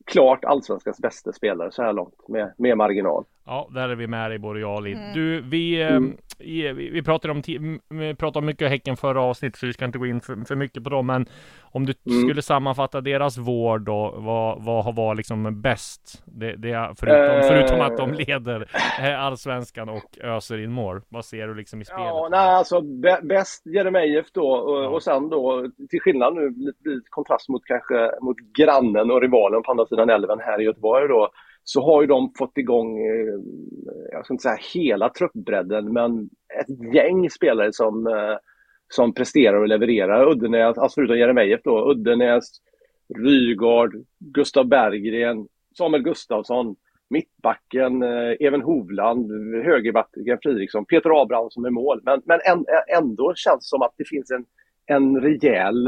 klart 0.06 0.46
allsvenskans 0.46 1.00
bästa 1.00 1.34
spelare 1.34 1.72
så 1.72 1.84
här 1.84 1.94
långt 1.94 2.28
med, 2.28 2.54
med 2.58 2.78
marginal. 2.78 3.24
Ja, 3.46 3.70
där 3.74 3.90
är 3.90 3.96
vi 3.96 4.08
med 4.08 4.32
dig 4.32 4.40
både 4.40 4.60
jag 4.60 4.76
och 4.76 4.84
Linn. 4.84 4.98
Mm. 4.98 5.14
Du, 5.14 5.42
vi, 5.42 5.82
mm. 5.82 6.18
Vi, 6.40 6.72
vi 6.74 7.04
pratade 7.04 7.32
om, 7.32 7.42
vi 7.90 8.16
pratade 8.16 8.40
om 8.40 8.46
mycket 8.46 8.70
Häcken 8.70 8.98
förra 8.98 9.22
avsnittet 9.22 9.60
så 9.60 9.66
vi 9.66 9.74
ska 9.74 9.86
inte 9.86 9.98
gå 9.98 10.06
in 10.06 10.22
för, 10.22 10.46
för 10.48 10.56
mycket 10.56 10.84
på 10.84 10.90
dem. 10.90 11.08
Men 11.08 11.26
om 11.62 11.86
du 11.86 11.94
mm. 12.06 12.22
skulle 12.22 12.42
sammanfatta 12.42 13.02
deras 13.02 13.38
vård 13.38 13.82
då, 13.82 14.14
vad, 14.18 14.64
vad 14.64 14.86
har 14.86 14.94
varit 14.94 15.18
liksom 15.18 15.62
bäst? 15.62 16.24
Det, 16.26 16.56
det 16.56 16.94
förutom, 16.98 17.36
eh, 17.36 17.42
förutom 17.42 17.82
att 17.82 17.98
de 17.98 18.14
leder 18.14 18.68
eh, 19.00 19.24
allsvenskan 19.24 19.90
och 19.90 20.18
öser 20.22 20.58
in 20.58 20.72
mål. 20.72 21.02
Vad 21.10 21.26
ser 21.26 21.48
du 21.48 21.56
liksom 21.56 21.82
i 21.82 21.86
spelet? 21.86 22.06
Ja, 22.06 22.28
nej, 22.32 22.50
alltså 22.50 22.82
bäst 23.22 23.66
Jeremejeff 23.66 24.26
då 24.32 24.52
och, 24.52 24.84
ja. 24.84 24.88
och 24.88 25.04
sen 25.04 25.30
då 25.30 25.70
till 25.90 26.02
skillnad 26.02 26.36
nu, 26.36 26.50
lite 26.84 27.10
kontrast 27.10 27.50
mot 27.50 27.66
kanske 27.66 28.12
mot 28.22 28.38
grannen 28.58 29.12
och 29.12 29.22
rivalen 29.22 29.64
på 29.64 29.72
andra 29.72 29.86
sidan 29.86 30.10
älven 30.10 30.40
här 30.40 30.62
i 30.62 30.64
Göteborg 30.64 31.08
då 31.08 31.30
så 31.64 31.82
har 31.82 32.02
ju 32.02 32.08
de 32.08 32.32
fått 32.38 32.58
igång, 32.58 32.98
eh, 33.08 33.34
jag 34.12 34.26
ska 34.26 34.34
inte 34.34 34.42
säga 34.42 34.58
hela 34.74 35.10
truppbredden, 35.10 35.94
men 35.94 36.30
ett 36.60 36.96
gäng 36.96 37.30
spelare 37.30 37.74
som, 37.74 38.08
eh, 38.08 38.38
som 38.90 39.14
presterar 39.14 39.58
och 39.58 39.68
levererar. 39.68 40.32
Uddenäs, 40.32 40.78
alltså 40.78 40.96
förutom 40.96 41.18
Jeremejeff 41.18 41.62
då, 41.64 41.92
Uddenäs, 41.92 42.46
Rygaard, 43.16 43.96
Gustav 44.20 44.68
Berggren, 44.68 45.48
Samuel 45.78 46.04
Gustafsson, 46.04 46.76
mittbacken, 47.10 48.04
eh, 48.04 48.36
Even 48.40 48.62
Hovland, 48.62 49.32
högerbacken 49.66 50.38
Fridriksson, 50.44 50.86
Peter 50.86 51.22
Abrahamsson 51.22 51.52
som 51.52 51.66
är 51.66 51.70
mål. 51.70 52.02
Men, 52.04 52.22
men 52.26 52.40
ändå 52.98 53.34
känns 53.36 53.60
det 53.60 53.70
som 53.70 53.82
att 53.82 53.94
det 53.98 54.08
finns 54.08 54.32
en, 54.32 54.46
en 54.86 55.22
rejäl 55.22 55.86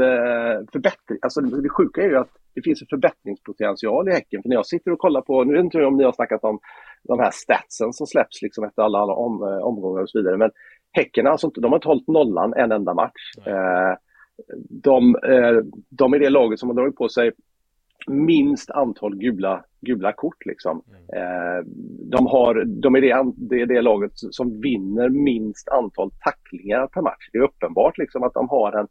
förbättring. 0.72 1.18
Alltså 1.22 1.40
det 1.40 1.68
sjuka 1.68 2.02
är 2.02 2.08
ju 2.08 2.16
att 2.16 2.36
det 2.56 2.62
finns 2.62 2.82
en 2.82 2.88
förbättringspotential 2.90 4.08
i 4.08 4.12
Häcken. 4.12 4.42
För 4.42 4.48
när 4.48 4.56
jag 4.56 4.66
sitter 4.66 4.90
och 4.90 4.98
kollar 4.98 5.20
på, 5.20 5.44
nu 5.44 5.52
vet 5.52 5.64
inte 5.64 5.84
om 5.84 5.96
ni 5.96 6.04
har 6.04 6.12
snackat 6.12 6.44
om 6.44 6.58
de 7.02 7.20
här 7.20 7.30
statsen 7.30 7.92
som 7.92 8.06
släpps 8.06 8.42
liksom 8.42 8.64
efter 8.64 8.82
alla, 8.82 8.98
alla 8.98 9.12
om, 9.12 9.42
eh, 9.42 9.58
omgångar 9.58 10.02
och 10.02 10.10
så 10.10 10.18
vidare. 10.18 10.36
Men 10.36 10.50
Häcken 10.92 11.26
alltså 11.26 11.48
de 11.48 11.64
har 11.64 11.78
inte 11.78 11.88
hållit 11.88 12.08
nollan 12.08 12.54
en 12.56 12.72
enda 12.72 12.94
match. 12.94 13.46
Eh, 13.46 13.94
de, 14.70 15.16
eh, 15.16 15.62
de 15.88 16.14
är 16.14 16.18
det 16.18 16.30
laget 16.30 16.60
som 16.60 16.68
har 16.68 16.76
dragit 16.76 16.96
på 16.96 17.08
sig 17.08 17.32
minst 18.06 18.70
antal 18.70 19.16
gula, 19.16 19.64
gula 19.80 20.12
kort. 20.12 20.46
Liksom. 20.46 20.82
Mm. 20.88 21.22
Eh, 21.22 21.64
de, 22.10 22.26
har, 22.26 22.64
de 22.64 22.94
är 22.94 23.00
det, 23.00 23.32
det, 23.36 23.60
är 23.60 23.66
det 23.66 23.82
laget 23.82 24.12
som 24.14 24.60
vinner 24.60 25.08
minst 25.08 25.68
antal 25.68 26.10
tacklingar 26.24 26.86
per 26.86 27.02
match. 27.02 27.28
Det 27.32 27.38
är 27.38 27.42
uppenbart 27.42 27.98
liksom, 27.98 28.22
att 28.22 28.34
de 28.34 28.48
har 28.48 28.72
en 28.72 28.88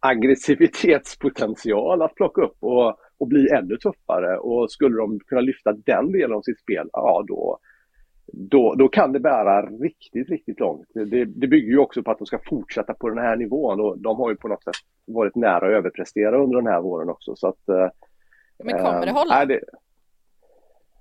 aggressivitetspotential 0.00 2.02
att 2.02 2.14
plocka 2.14 2.42
upp 2.42 2.56
och, 2.60 2.98
och 3.18 3.28
bli 3.28 3.48
ännu 3.50 3.76
tuffare. 3.76 4.38
Och 4.38 4.70
skulle 4.70 4.96
de 4.96 5.20
kunna 5.20 5.40
lyfta 5.40 5.72
den 5.72 6.12
delen 6.12 6.36
av 6.36 6.42
sitt 6.42 6.60
spel, 6.60 6.88
ja 6.92 7.24
då, 7.28 7.58
då, 8.32 8.74
då 8.74 8.88
kan 8.88 9.12
det 9.12 9.20
bära 9.20 9.62
riktigt, 9.62 10.28
riktigt 10.28 10.60
långt. 10.60 10.88
Det, 10.94 11.24
det 11.24 11.46
bygger 11.46 11.68
ju 11.68 11.78
också 11.78 12.02
på 12.02 12.10
att 12.10 12.18
de 12.18 12.26
ska 12.26 12.38
fortsätta 12.48 12.94
på 12.94 13.08
den 13.08 13.18
här 13.18 13.36
nivån 13.36 13.80
och 13.80 13.98
de 13.98 14.16
har 14.16 14.30
ju 14.30 14.36
på 14.36 14.48
något 14.48 14.64
sätt 14.64 14.74
varit 15.06 15.34
nära 15.34 15.66
att 15.66 15.72
överprestera 15.72 16.42
under 16.42 16.56
den 16.56 16.66
här 16.66 16.80
våren 16.80 17.08
också. 17.08 17.36
Så 17.36 17.48
att, 17.48 17.92
Men 18.64 18.78
kommer 18.78 19.06
det 19.06 19.12
hålla? 19.12 19.42
Äh, 19.42 19.48
det, 19.48 19.60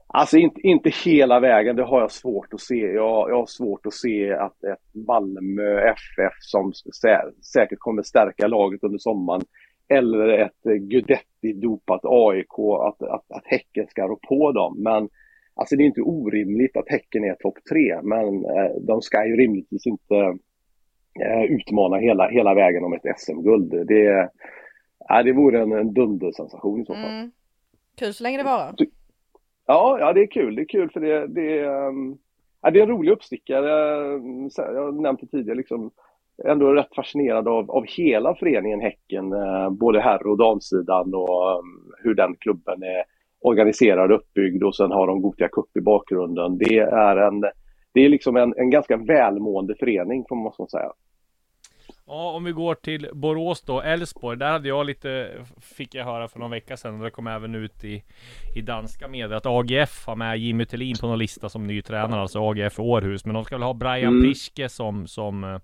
Alltså 0.07 0.37
inte, 0.37 0.61
inte 0.61 0.89
hela 0.89 1.39
vägen, 1.39 1.75
det 1.75 1.83
har 1.83 2.01
jag 2.01 2.11
svårt 2.11 2.53
att 2.53 2.61
se. 2.61 2.75
Jag, 2.75 3.29
jag 3.29 3.35
har 3.35 3.45
svårt 3.45 3.85
att 3.85 3.93
se 3.93 4.33
att 4.33 4.63
ett 4.63 5.05
Malmö 5.07 5.79
FF 5.79 6.33
som 6.39 6.73
sä, 6.73 7.21
säkert 7.53 7.79
kommer 7.79 8.03
stärka 8.03 8.47
laget 8.47 8.83
under 8.83 8.97
sommaren 8.97 9.41
eller 9.87 10.27
ett 10.27 10.63
Gudetti-dopat 10.63 12.01
AIK, 12.03 12.59
att, 12.81 13.01
att, 13.01 13.31
att 13.31 13.45
Häcken 13.45 13.87
ska 13.87 14.07
rå 14.07 14.19
på 14.27 14.51
dem. 14.51 14.75
Men 14.83 15.09
alltså 15.55 15.75
det 15.75 15.83
är 15.83 15.85
inte 15.85 16.01
orimligt 16.01 16.77
att 16.77 16.89
Häcken 16.89 17.23
är 17.23 17.35
topp 17.35 17.57
tre, 17.69 18.01
men 18.03 18.45
eh, 18.45 18.71
de 18.81 19.01
ska 19.01 19.27
ju 19.27 19.35
rimligtvis 19.35 19.87
inte 19.87 20.15
eh, 21.21 21.43
utmana 21.43 21.97
hela, 21.97 22.27
hela 22.27 22.53
vägen 22.53 22.83
om 22.83 22.93
ett 22.93 23.19
SM-guld. 23.19 23.87
Det, 23.87 24.29
eh, 25.09 25.23
det 25.23 25.33
vore 25.33 25.61
en, 25.61 25.71
en 25.71 25.93
dundersensation 25.93 26.81
i 26.81 26.85
så 26.85 26.93
fall. 26.93 27.11
Mm. 27.11 27.31
Kul 27.95 28.13
så 28.13 28.23
länge 28.23 28.37
det 28.37 28.43
varar. 28.43 28.75
Ja, 29.67 29.97
ja 29.99 30.13
det 30.13 30.21
är 30.21 30.27
kul. 30.27 30.55
Det 30.55 30.61
är 30.61 30.67
kul 30.67 30.89
för 30.89 30.99
det, 30.99 31.27
det, 31.27 31.65
um, 31.65 32.17
ja, 32.61 32.71
det 32.71 32.79
är 32.79 32.83
en 32.83 32.89
rolig 32.89 33.11
uppstickare. 33.11 33.69
Jag 34.57 34.83
har 34.83 35.01
nämnt 35.01 35.21
det 35.21 35.27
tidigare, 35.27 35.57
liksom, 35.57 35.91
ändå 36.43 36.73
rätt 36.73 36.95
fascinerad 36.95 37.47
av, 37.47 37.71
av 37.71 37.85
hela 37.87 38.35
föreningen 38.35 38.81
Häcken, 38.81 39.33
eh, 39.33 39.69
både 39.69 39.99
herr 39.99 40.27
och 40.27 40.37
damsidan 40.37 41.13
och 41.13 41.59
um, 41.59 41.93
hur 42.03 42.13
den 42.13 42.35
klubben 42.35 42.83
är 42.83 43.03
organiserad 43.39 44.11
och 44.11 44.17
uppbyggd 44.17 44.63
och 44.63 44.75
sen 44.75 44.91
har 44.91 45.07
de 45.07 45.21
Gothia 45.21 45.47
Cup 45.47 45.77
i 45.77 45.81
bakgrunden. 45.81 46.57
Det 46.57 46.79
är 46.79 47.17
en, 47.17 47.41
det 47.93 48.05
är 48.05 48.09
liksom 48.09 48.37
en, 48.37 48.53
en 48.57 48.69
ganska 48.69 48.97
välmående 48.97 49.75
förening 49.79 50.25
får 50.29 50.35
man 50.35 50.67
säga. 50.67 50.91
Ja, 52.15 52.31
om 52.31 52.43
vi 52.43 52.51
går 52.51 52.75
till 52.75 53.09
Borås 53.13 53.61
då, 53.61 53.81
Elfsborg. 53.81 54.37
Där 54.37 54.51
hade 54.51 54.67
jag 54.67 54.85
lite, 54.85 55.31
fick 55.61 55.95
jag 55.95 56.05
höra 56.05 56.27
för 56.27 56.39
någon 56.39 56.51
vecka 56.51 56.77
sedan, 56.77 56.97
och 56.97 57.03
det 57.03 57.11
kom 57.11 57.27
även 57.27 57.55
ut 57.55 57.83
i, 57.83 58.03
i 58.55 58.61
danska 58.61 59.07
medier, 59.07 59.31
att 59.31 59.45
AGF 59.45 60.05
har 60.07 60.15
med 60.15 60.37
Jimmy 60.37 60.65
Tillin 60.65 60.95
på 61.01 61.07
någon 61.07 61.19
lista 61.19 61.49
som 61.49 61.67
ny 61.67 61.81
tränare, 61.81 62.21
alltså 62.21 62.49
AGF 62.49 62.79
Århus. 62.79 63.25
Men 63.25 63.33
de 63.33 63.45
ska 63.45 63.55
väl 63.55 63.63
ha 63.63 63.73
Brian 63.73 64.13
mm. 64.13 64.21
Priske 64.21 64.69
som, 64.69 65.07
som 65.07 65.59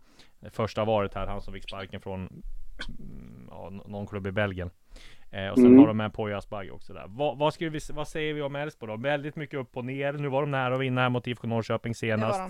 första 0.51 0.85
varit 0.85 1.13
här, 1.13 1.27
han 1.27 1.41
som 1.41 1.53
fick 1.53 1.63
sparken 1.63 2.01
från 2.01 2.19
mm, 2.19 3.47
ja, 3.49 3.69
någon 3.69 4.07
klubb 4.07 4.27
i 4.27 4.31
Belgien. 4.31 4.69
Eh, 5.31 5.49
och 5.49 5.57
sen 5.57 5.65
Mm. 5.65 5.79
har 5.79 5.87
de 5.87 5.97
med 5.97 6.13
Poya 6.13 6.37
Asbaghi 6.37 6.71
också 6.71 6.93
där. 6.93 7.05
Vad, 7.07 7.37
vad, 7.37 7.53
vi, 7.59 7.79
vad 7.93 8.07
säger 8.07 8.33
vi 8.33 8.41
om 8.41 8.55
Elfsborg 8.55 8.91
då? 8.91 8.97
Väldigt 8.97 9.35
mycket 9.35 9.59
upp 9.59 9.77
och 9.77 9.85
ner. 9.85 10.13
Nu 10.13 10.27
var 10.27 10.41
de 10.41 10.51
nära 10.51 10.75
att 10.75 10.81
vinna 10.81 11.01
här 11.01 11.09
mot 11.09 11.27
IFK 11.27 11.47
Norrköping 11.47 11.95
senast. 11.95 12.41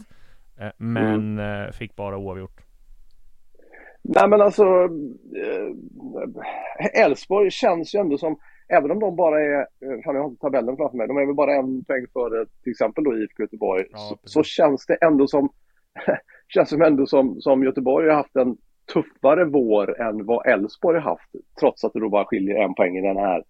Eh, 0.57 0.69
men 0.77 1.39
eh, 1.39 1.71
fick 1.71 1.95
bara 1.95 2.17
oavgjort. 2.17 2.61
Nej 4.03 4.29
men 4.29 4.41
alltså 4.41 4.63
eh, 5.35 7.03
Elfsborg 7.03 7.51
känns 7.51 7.95
ju 7.95 7.99
ändå 7.99 8.17
som, 8.17 8.39
även 8.67 8.91
om 8.91 8.99
de 8.99 9.15
bara 9.15 9.41
är, 9.41 9.59
eh, 9.59 10.01
fan 10.05 10.15
jag 10.15 10.21
har 10.21 10.29
inte 10.29 10.41
tabellen 10.41 10.77
framför 10.77 10.97
mig, 10.97 11.07
de 11.07 11.17
är 11.17 11.25
väl 11.25 11.35
bara 11.35 11.55
en 11.55 11.83
poäng 11.83 12.05
före 12.13 12.45
till 12.63 12.71
exempel 12.71 13.03
då 13.03 13.17
IFK 13.17 13.43
Göteborg. 13.43 13.85
Ja, 13.91 13.97
så, 13.97 14.17
så 14.23 14.43
känns 14.43 14.85
det 14.85 14.95
ändå 14.95 15.27
som, 15.27 15.49
känns 16.47 16.69
som 16.69 16.81
ändå 16.81 17.05
som, 17.05 17.41
som 17.41 17.63
Göteborg 17.63 18.09
har 18.09 18.15
haft 18.15 18.35
en 18.35 18.57
tuffare 18.93 19.45
vår 19.45 20.01
än 20.01 20.25
vad 20.25 20.47
Elfsborg 20.47 20.99
har 20.99 21.09
haft. 21.09 21.31
Trots 21.59 21.83
att 21.83 21.93
det 21.93 21.99
då 21.99 22.09
bara 22.09 22.25
skiljer 22.25 22.55
en 22.55 22.73
poäng 22.73 22.97
i 22.97 23.01
den 23.01 23.17
här 23.17 23.43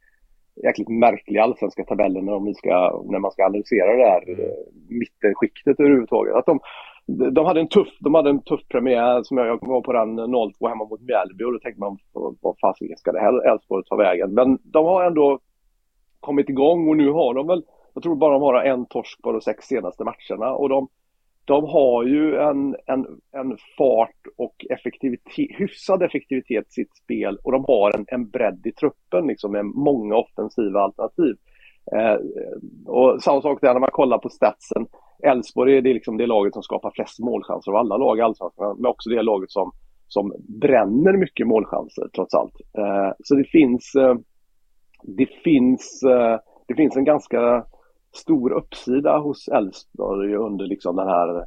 jäkligt 0.64 0.90
märkliga 0.90 1.44
allsvenska 1.44 1.84
tabellen 1.84 2.30
om 2.30 2.46
vi 2.46 2.54
ska, 2.54 3.04
när 3.10 3.20
man 3.20 3.32
ska 3.32 3.46
analysera 3.46 3.98
det 3.98 4.10
här 4.10 4.30
eh, 4.30 4.56
mittenskiktet 4.90 5.80
överhuvudtaget. 5.80 6.36
Att 6.36 6.46
de, 6.46 6.60
de 7.08 7.46
hade 7.46 7.60
en 7.60 7.68
tuff, 7.68 7.88
de 8.00 8.14
hade 8.16 8.30
en 8.30 8.42
tuff 8.42 8.68
premiär 8.68 9.24
som 9.24 9.38
jag, 9.38 9.68
var 9.68 9.82
på 9.82 9.94
den 9.94 10.20
0-2 10.20 10.70
hemma 10.70 10.86
mot 10.86 11.02
Mjällby 11.02 11.44
och 11.44 11.54
då 11.54 11.60
tänkte 11.60 11.80
man 11.80 11.98
vad 12.14 12.38
vad 12.42 12.56
fasiken 12.60 12.98
ska 12.98 13.12
det 13.12 13.20
här 13.20 13.52
Elfsborg 13.52 13.84
ta 13.86 13.96
vägen? 13.96 14.34
Men 14.34 14.60
de 14.64 14.86
har 14.86 15.04
ändå 15.04 15.40
kommit 16.20 16.50
igång 16.50 16.90
och 16.90 16.98
nu 16.98 17.12
har 17.12 17.34
de 17.34 17.48
väl, 17.48 17.64
jag 17.94 18.04
tror 18.04 18.16
bara 18.16 18.34
de 18.34 18.42
har 18.42 18.64
en 18.64 18.86
torsk 18.86 19.22
på 19.22 19.32
de 19.32 19.42
sex 19.42 19.66
senaste 19.66 20.04
matcherna 20.04 20.54
och 20.54 20.70
de, 20.70 20.88
de 21.46 21.66
har 21.66 22.04
ju 22.04 22.36
en, 22.36 22.76
en, 22.86 23.06
en 23.32 23.58
fart 23.78 24.28
och 24.38 24.66
effektivitet, 24.70 25.48
hyfsad 25.60 26.04
effektivitet 26.04 26.68
i 26.68 26.72
sitt 26.72 26.96
spel 26.96 27.38
och 27.44 27.52
de 27.52 27.66
har 27.68 27.98
en, 27.98 28.06
en 28.08 28.30
bredd 28.30 28.66
i 28.66 28.72
truppen 28.72 29.28
liksom 29.28 29.52
med 29.52 29.66
många 29.66 30.16
offensiva 30.16 30.82
alternativ. 30.82 31.36
Eh, 31.96 32.18
och 32.86 33.24
samma 33.24 33.42
sak 33.42 33.62
där 33.62 33.74
när 33.74 33.80
man 33.80 33.92
kollar 33.92 34.18
på 34.18 34.30
statsen. 34.30 34.86
Elfsborg 35.24 35.78
är 35.78 35.82
det, 35.82 35.94
liksom 35.94 36.18
det 36.18 36.28
laget 36.28 36.54
som 36.54 36.64
skapar 36.64 36.92
flest 36.92 37.20
målchanser 37.20 37.72
av 37.72 37.78
alla 37.78 37.98
lag 37.98 38.18
i 38.18 38.22
Allsvenskan, 38.22 38.76
men 38.78 38.86
också 38.86 39.10
det 39.10 39.22
laget 39.22 39.52
som, 39.52 39.72
som 40.08 40.34
bränner 40.62 41.18
mycket 41.18 41.48
målchanser 41.48 42.08
trots 42.16 42.34
allt. 42.34 42.56
Eh, 42.78 43.12
så 43.24 43.36
det 43.36 43.44
finns, 43.44 43.96
eh, 43.96 44.16
det 45.04 45.26
finns, 45.26 46.04
eh, 46.04 46.40
det 46.68 46.76
finns 46.76 46.98
en 46.98 47.06
ganska 47.06 47.66
stor 48.14 48.52
uppsida 48.52 49.18
hos 49.18 49.48
Elfsborg 49.48 50.36
under 50.36 50.66
liksom 50.66 50.96
den 50.96 51.08
här 51.08 51.46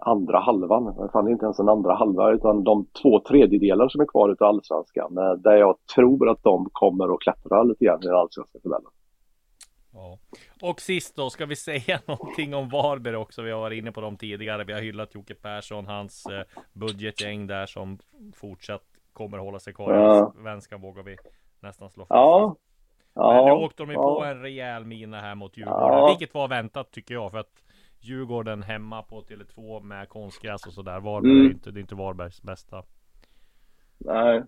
andra 0.00 0.38
halvan. 0.38 1.08
Fan, 1.12 1.24
det 1.24 1.30
är 1.30 1.32
inte 1.32 1.44
ens 1.44 1.58
en 1.58 1.68
andra 1.68 1.94
halva 1.94 2.32
utan 2.32 2.64
de 2.64 2.86
två 3.02 3.20
tredjedelar 3.20 3.88
som 3.88 4.00
är 4.00 4.06
kvar 4.06 4.28
utav 4.28 4.48
allsvenskan. 4.48 5.18
eh, 5.18 5.32
Där 5.32 5.56
jag 5.56 5.76
tror 5.94 6.28
att 6.28 6.42
de 6.42 6.68
kommer 6.72 7.14
att 7.14 7.20
klättra 7.20 7.62
lite 7.62 7.84
grann 7.84 8.02
i 8.02 8.06
den 8.06 8.16
allsvenska 8.16 8.58
tabellen. 8.58 8.90
Ja. 9.94 10.18
Och 10.62 10.80
sist 10.80 11.16
då, 11.16 11.30
ska 11.30 11.46
vi 11.46 11.56
säga 11.70 12.00
någonting 12.06 12.54
om 12.54 12.68
Varberg 12.68 13.16
också? 13.16 13.42
Vi 13.42 13.50
har 13.50 13.60
varit 13.60 13.78
inne 13.78 13.92
på 13.92 14.00
dem 14.00 14.16
tidigare. 14.16 14.64
Vi 14.64 14.72
har 14.72 14.80
hyllat 14.80 15.14
Jocke 15.14 15.34
Persson, 15.34 15.86
hans 15.86 16.26
eh, 16.26 16.42
budgetgäng 16.72 17.46
där 17.46 17.66
som 17.66 17.98
fortsatt 18.34 18.82
kommer 19.12 19.38
hålla 19.38 19.58
sig 19.58 19.74
kvar 19.74 19.94
Ja. 19.94 20.32
i 20.38 20.42
Svenskan 20.42 20.80
vågar 20.80 21.02
vi 21.02 21.16
nästan 21.60 21.90
slå 21.90 22.02
fast. 22.06 22.10
Ja. 22.10 22.56
Men 23.14 23.44
nu 23.44 23.50
åkte 23.52 23.82
de 23.82 23.88
ju 23.90 23.94
ja. 23.94 24.02
på 24.18 24.24
en 24.24 24.40
rejäl 24.42 24.84
mina 24.84 25.20
här 25.20 25.34
mot 25.34 25.56
Djurgården, 25.56 25.98
Ja. 25.98 26.08
vilket 26.08 26.34
var 26.34 26.48
väntat 26.48 26.90
tycker 26.90 27.14
jag. 27.14 27.30
För 27.30 27.38
att 27.38 27.62
Djurgården 28.00 28.62
hemma 28.62 29.02
på 29.02 29.22
Tele2 29.22 29.82
med 29.82 30.08
konstgräs 30.08 30.66
och 30.66 30.72
sådär. 30.72 31.00
Varberg 31.00 31.30
Mm. 31.32 31.46
är 31.46 31.50
inte, 31.50 31.70
det 31.70 31.78
är 31.78 31.82
inte 31.82 31.94
Varbergs 31.94 32.42
bästa. 32.42 32.82
Nej. 33.98 34.42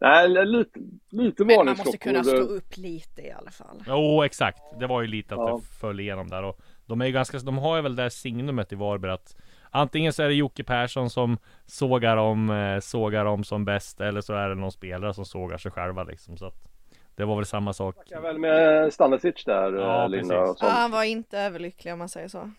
Nej, 0.00 0.28
lite, 0.46 0.80
lite 1.10 1.44
Men 1.44 1.56
man 1.56 1.66
måste 1.66 1.98
kunna 1.98 2.24
stå 2.24 2.36
upp 2.36 2.76
lite 2.76 3.22
i 3.22 3.30
alla 3.32 3.50
fall. 3.50 3.82
Jo, 3.86 4.22
exakt. 4.22 4.62
Det 4.80 4.86
var 4.86 5.00
ju 5.02 5.08
lite 5.08 5.34
att 5.34 5.40
Ja. 5.40 5.56
det 5.56 5.78
föll 5.80 6.00
igenom 6.00 6.28
där. 6.28 6.42
Och 6.42 6.60
de 6.86 7.00
är 7.00 7.06
ju 7.06 7.12
ganska, 7.12 7.38
de 7.38 7.58
har 7.58 7.76
ju 7.76 7.82
väl 7.82 7.96
det 7.96 8.02
här 8.02 8.08
signumet 8.08 8.72
i 8.72 8.76
Varberg 8.76 9.12
att 9.12 9.36
Antingen 9.70 10.12
så 10.12 10.22
är 10.22 10.28
det 10.28 10.34
Jocke 10.34 10.64
Persson 10.64 11.10
som 11.10 11.38
sågar 11.66 12.16
om, 12.16 12.50
eh, 12.50 12.80
sågar 12.80 13.24
om 13.24 13.44
som 13.44 13.64
bäst 13.64 14.00
Eller 14.00 14.20
så 14.20 14.34
är 14.34 14.48
det 14.48 14.54
någon 14.54 14.72
spelare 14.72 15.14
som 15.14 15.24
sågar 15.24 15.58
sig 15.58 15.70
själva 15.72 16.04
liksom 16.04 16.36
så 16.36 16.46
att 16.46 16.68
Det 17.16 17.24
var 17.24 17.36
väl 17.36 17.44
samma 17.46 17.72
sak 17.72 17.96
Jag 18.08 18.20
väl 18.20 18.38
med 18.38 18.92
Stanisic 18.92 19.44
där, 19.44 19.72
Ja, 19.72 20.02
eh, 20.04 20.08
Linda. 20.08 20.34
Ja, 20.34 20.56
han 20.60 20.90
var 20.90 21.04
inte 21.04 21.38
överlycklig 21.38 21.92
om 21.92 21.98
man 21.98 22.08
säger 22.08 22.28
så. 22.28 22.50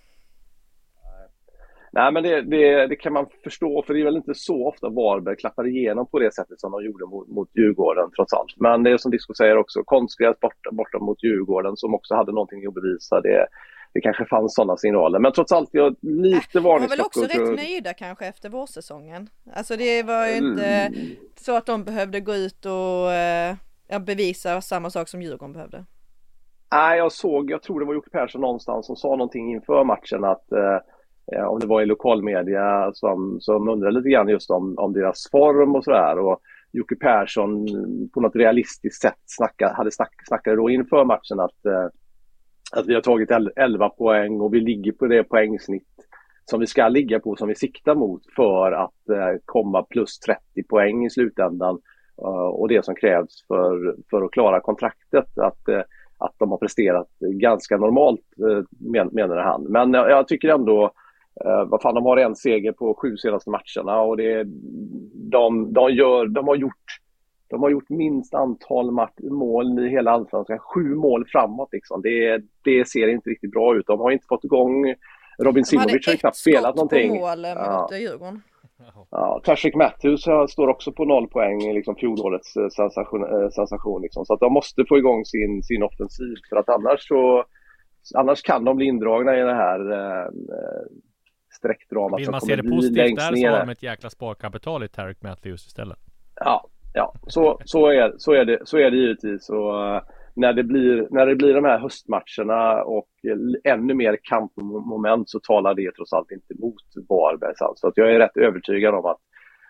Nej, 1.91 2.11
men 2.13 2.23
det, 2.23 2.41
det, 2.41 2.87
det 2.87 2.95
kan 2.95 3.13
man 3.13 3.25
förstå, 3.43 3.83
för 3.87 3.93
det 3.93 3.99
är 3.99 4.05
väl 4.05 4.15
inte 4.15 4.35
så 4.35 4.67
ofta 4.67 4.89
Varberg 4.89 5.35
klappar 5.35 5.67
igenom 5.67 6.07
på 6.07 6.19
det 6.19 6.33
sättet 6.33 6.59
som 6.59 6.71
de 6.71 6.85
gjorde 6.85 7.05
mot, 7.05 7.27
mot 7.27 7.49
Djurgården 7.57 8.11
trots 8.15 8.33
allt. 8.33 8.53
Men 8.57 8.83
det 8.83 8.91
är 8.91 8.97
som 8.97 9.11
Disco 9.11 9.33
säger 9.33 9.57
också, 9.57 9.83
konstgräs 9.83 10.39
borta, 10.39 10.69
borta 10.71 10.99
mot 10.99 11.23
Djurgården 11.23 11.77
som 11.77 11.93
också 11.95 12.15
hade 12.15 12.31
någonting 12.31 12.65
att 12.67 12.73
bevisa. 12.73 13.21
Det, 13.21 13.47
det 13.93 14.01
kanske 14.01 14.25
fanns 14.25 14.55
sådana 14.55 14.77
signaler, 14.77 15.19
men 15.19 15.31
trots 15.31 15.51
allt, 15.51 15.69
jag 15.71 15.95
lite 16.01 16.39
De 16.53 16.59
var 16.59 16.79
väl 16.79 16.89
varningsklockor. 16.89 17.23
också 17.25 17.39
rätt 17.39 17.55
nöjda 17.55 17.93
kanske 17.93 18.25
efter 18.25 18.49
vårsäsongen. 18.49 19.29
Alltså 19.53 19.75
det 19.77 20.03
var 20.03 20.27
ju 20.27 20.35
inte 20.37 20.65
Mm. 20.65 20.93
så 21.35 21.55
att 21.57 21.65
de 21.65 21.83
behövde 21.83 22.19
gå 22.19 22.35
ut 22.35 22.65
och 22.65 23.11
eh, 23.13 23.55
ja, 23.87 23.99
bevisa 23.99 24.61
samma 24.61 24.89
sak 24.89 25.07
som 25.07 25.21
Djurgården 25.21 25.53
behövde. 25.53 25.85
Nej, 26.71 26.97
jag 26.97 27.11
såg, 27.11 27.51
jag 27.51 27.61
tror 27.63 27.79
det 27.79 27.85
var 27.85 27.93
Jocke 27.93 28.09
Persson 28.09 28.41
någonstans 28.41 28.85
som 28.85 28.95
sa 28.95 29.09
någonting 29.09 29.51
inför 29.51 29.83
matchen 29.83 30.23
att 30.23 30.51
eh, 31.31 31.45
om 31.45 31.59
det 31.59 31.67
var 31.67 31.81
i 31.81 31.85
lokalmedia 31.85 32.91
som, 32.93 33.37
som 33.41 33.69
undrade 33.69 33.97
lite 33.97 34.09
grann 34.09 34.29
just 34.29 34.51
om, 34.51 34.75
om 34.77 34.93
deras 34.93 35.29
form 35.31 35.75
och 35.75 35.83
sådär. 35.83 36.19
Och 36.19 36.39
Jocke 36.71 36.95
Persson 36.95 37.67
på 38.13 38.21
något 38.21 38.35
realistiskt 38.35 39.01
sätt 39.01 39.19
snacka, 39.25 39.73
hade 39.77 39.91
snack, 39.91 40.13
snackade 40.27 40.55
då 40.55 40.69
inför 40.69 41.05
matchen 41.05 41.39
att, 41.39 41.65
eh, 41.65 41.87
att 42.71 42.87
vi 42.87 42.93
har 42.93 43.01
tagit 43.01 43.31
11 43.55 43.89
poäng 43.89 44.41
och 44.41 44.53
vi 44.53 44.59
ligger 44.59 44.91
på 44.91 45.07
det 45.07 45.23
poängsnitt 45.23 45.87
som 46.45 46.59
vi 46.59 46.67
ska 46.67 46.87
ligga 46.87 47.19
på, 47.19 47.35
som 47.35 47.47
vi 47.47 47.55
siktar 47.55 47.95
mot 47.95 48.21
för 48.35 48.71
att 48.71 49.09
eh, 49.09 49.39
komma 49.45 49.83
plus 49.83 50.19
30 50.19 50.63
poäng 50.63 51.05
i 51.05 51.09
slutändan. 51.09 51.79
Eh, 52.21 52.27
och 52.27 52.67
det 52.67 52.85
som 52.85 52.95
krävs 52.95 53.47
för, 53.47 53.95
för 54.09 54.21
att 54.21 54.31
klara 54.31 54.59
kontraktet. 54.59 55.37
Att, 55.37 55.67
eh, 55.67 55.81
att 56.17 56.33
de 56.37 56.51
har 56.51 56.57
presterat 56.57 57.07
ganska 57.19 57.77
normalt, 57.77 58.25
eh, 58.49 58.63
men, 58.79 59.07
menade 59.07 59.41
han. 59.41 59.63
Men 59.63 59.93
jag, 59.93 60.09
jag 60.09 60.27
tycker 60.27 60.49
ändå, 60.49 60.91
eh, 61.45 61.63
vad 61.65 61.81
fan, 61.81 61.95
de 61.95 62.05
har 62.05 62.17
en 62.17 62.35
seger 62.35 62.71
på 62.71 62.93
sju 62.93 63.17
senaste 63.17 63.49
matcherna 63.49 64.01
och 64.01 64.17
det, 64.17 64.43
de, 65.13 65.73
de, 65.73 65.91
gör, 65.91 66.25
de, 66.27 66.47
har 66.47 66.55
gjort, 66.55 66.85
de 67.49 67.61
har 67.63 67.69
gjort 67.69 67.89
minst 67.89 68.33
antal 68.33 68.91
mat- 68.91 69.19
mål 69.31 69.79
i 69.79 69.89
hela 69.89 70.11
allsvenskan. 70.11 70.59
Sju 70.59 70.95
mål 70.95 71.25
framåt 71.27 71.69
liksom. 71.71 72.01
Det, 72.01 72.41
det 72.63 72.87
ser 72.87 73.07
inte 73.07 73.29
riktigt 73.29 73.51
bra 73.51 73.75
ut. 73.75 73.87
De 73.87 73.99
har 73.99 74.11
inte 74.11 74.25
fått 74.29 74.43
igång 74.43 74.85
Robin 75.43 75.63
De 75.71 75.77
hade 75.77 75.89
Simovic 75.89 76.05
har 76.07 76.11
ju 76.11 76.15
ett 76.15 76.19
knappt 76.21 76.37
spelat 76.37 76.61
skott 76.63 76.75
någonting. 76.75 77.09
på 77.09 77.15
mål 77.15 77.45
eh, 77.45 77.49
mot 77.49 77.57
Ja. 77.91 77.97
Djurgården. 77.97 78.41
Ja, 79.11 79.41
Tashik 79.43 79.75
Matthews 79.75 80.25
har- 80.25 80.47
står 80.47 80.67
också 80.67 80.91
på 80.91 81.05
noll 81.05 81.27
poäng, 81.27 81.73
liksom 81.73 81.95
fjolårets 81.95 82.55
eh, 82.57 82.67
sensation. 82.69 83.23
eh, 83.43 83.49
sensation 83.49 84.01
liksom. 84.01 84.25
Så 84.25 84.33
att 84.33 84.39
de 84.39 84.53
måste 84.53 84.85
få 84.89 84.97
igång 84.97 85.25
sin, 85.25 85.63
sin 85.63 85.83
offensiv 85.83 86.35
för 86.49 86.55
att 86.57 86.69
annars 86.69 87.07
så 87.07 87.43
Annars 88.15 88.41
kan 88.41 88.63
de 88.63 88.75
bli 88.77 88.85
indragna 88.85 89.37
i 89.37 89.41
det 89.41 89.53
här 89.53 89.91
eh, 89.91 90.27
streckdramat 91.49 92.19
Vill 92.19 92.31
man 92.31 92.41
se 92.41 92.55
det 92.55 92.63
positivt 92.63 93.15
där 93.15 93.35
så 93.35 93.47
har 93.47 93.59
de 93.59 93.69
ett 93.69 93.83
jäkla 93.83 94.09
sparkapital 94.09 94.83
i 94.83 94.87
Tarek 94.87 95.21
Matthews 95.21 95.67
istället 95.67 95.97
Ja, 96.35 96.67
ja 96.93 97.13
så, 97.27 97.59
så, 97.65 97.87
är, 97.87 98.13
så, 98.17 98.33
är 98.33 98.45
det, 98.45 98.59
så 98.63 98.77
är 98.77 98.91
det 98.91 98.97
givetvis. 98.97 99.49
Och, 99.49 99.85
eh, 99.85 100.01
när, 100.33 100.53
det 100.53 100.63
blir, 100.63 101.07
när 101.11 101.25
det 101.25 101.35
blir 101.35 101.53
de 101.53 101.65
här 101.65 101.79
höstmatcherna 101.79 102.83
och 102.83 103.09
ännu 103.63 103.93
mer 103.93 104.17
kampmoment 104.23 105.29
så 105.29 105.39
talar 105.39 105.73
det 105.73 105.91
trots 105.95 106.13
allt 106.13 106.31
inte 106.31 106.53
mot 106.61 106.75
Varbergs 107.09 107.61
alls. 107.61 107.79
Så 107.79 107.87
att 107.87 107.97
jag 107.97 108.11
är 108.11 108.19
rätt 108.19 108.37
övertygad 108.37 108.95
om 108.95 109.05
att, 109.05 109.19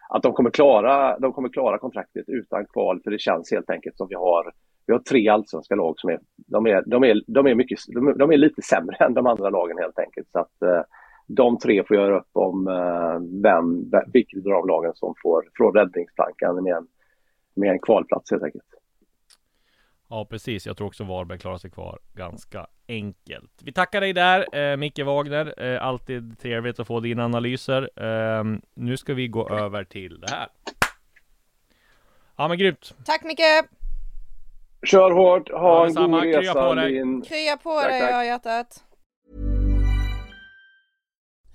att 0.10 0.24
de, 0.24 0.34
kommer 0.34 0.50
klara, 0.50 1.20
de 1.20 1.34
kommer 1.34 1.50
klara 1.50 1.78
kontraktet 1.78 2.26
utan 2.28 2.65
kval 2.65 3.02
för 3.04 3.12
det 3.12 3.22
känns 3.22 3.52
helt 3.52 3.70
enkelt 3.70 3.98
som 3.98 4.08
vi 4.08 4.15
har 4.15 4.52
vi 4.89 4.94
har 4.94 5.00
tre 5.00 5.30
allsvenska 5.30 5.76
lag 5.76 5.94
som 5.98 6.10
är, 6.10 6.20
de 6.36 6.65
är, 6.68 6.84
de 6.86 7.04
är, 7.04 7.22
de 7.28 7.48
är, 7.48 7.56
mycket, 7.56 7.80
de 7.88 8.08
är, 8.08 8.13
de 8.13 8.32
är 8.32 8.38
lite 8.38 8.62
sämre 8.62 8.96
än 9.06 9.13
de 9.13 9.28
andra 9.28 9.50
lagen 9.50 9.78
helt 9.78 10.00
enkelt. 10.00 10.28
Så 10.32 10.39
att 10.39 10.62
eh, 10.62 10.82
de 11.32 11.58
tre 11.60 11.84
får 11.88 11.98
göra 11.98 12.20
upp 12.20 12.30
om 12.34 12.68
eh, 12.68 13.42
vem, 13.44 13.92
vilket 14.13 14.46
av 14.46 14.68
lagen 14.68 14.92
som 14.96 15.13
får 15.24 15.44
från 15.58 15.74
räddningsplankan 15.74 16.63
med 16.63 16.74
en, 16.74 16.88
med 17.56 17.70
en 17.72 17.80
kvalplats 17.80 18.32
helt 18.32 18.44
enkelt. 18.44 18.63
Ja 20.10 20.26
precis, 20.30 20.65
jag 20.68 20.78
tror 20.78 20.88
också 20.88 21.04
Varberg 21.04 21.39
klarar 21.39 21.58
sig 21.58 21.72
kvar 21.72 22.00
ganska 22.13 22.68
enkelt. 22.88 23.52
Vi 23.63 23.72
tackar 23.74 24.02
dig 24.02 24.13
där 24.13 24.56
eh, 24.72 24.78
Micke 24.78 25.00
Wagner, 25.00 25.54
eh, 25.74 25.84
alltid 25.88 26.39
trevligt 26.39 26.80
att 26.80 26.88
få 26.88 27.00
dina 27.00 27.26
analyser. 27.26 27.89
Eh, 27.96 28.44
nu 28.74 28.98
ska 28.98 29.13
vi 29.13 29.28
gå 29.28 29.50
över 29.50 29.84
till 29.84 30.20
det 30.20 30.30
här. 30.32 30.48
Ja 32.38 32.48
men 32.48 32.58
grymt! 32.58 32.96
Tack 33.06 33.24
Micke! 33.24 33.42
Kör 34.84 35.12
hårt, 35.12 35.50
ha 35.52 35.58
Ja, 35.60 35.82
en 35.82 35.88
detsamma. 35.88 36.18
god 36.18 36.24
Krya 36.24 36.39
resa. 36.42 36.54
på 36.70 36.74
dig. 36.76 36.92
Din... 36.94 37.22
Krya 37.22 37.58
på 37.58 37.70
Tack, 37.80 37.89
dig 37.89 38.02
tack. 38.02 38.12
ja, 38.12 38.24
hjärtat! 38.26 38.84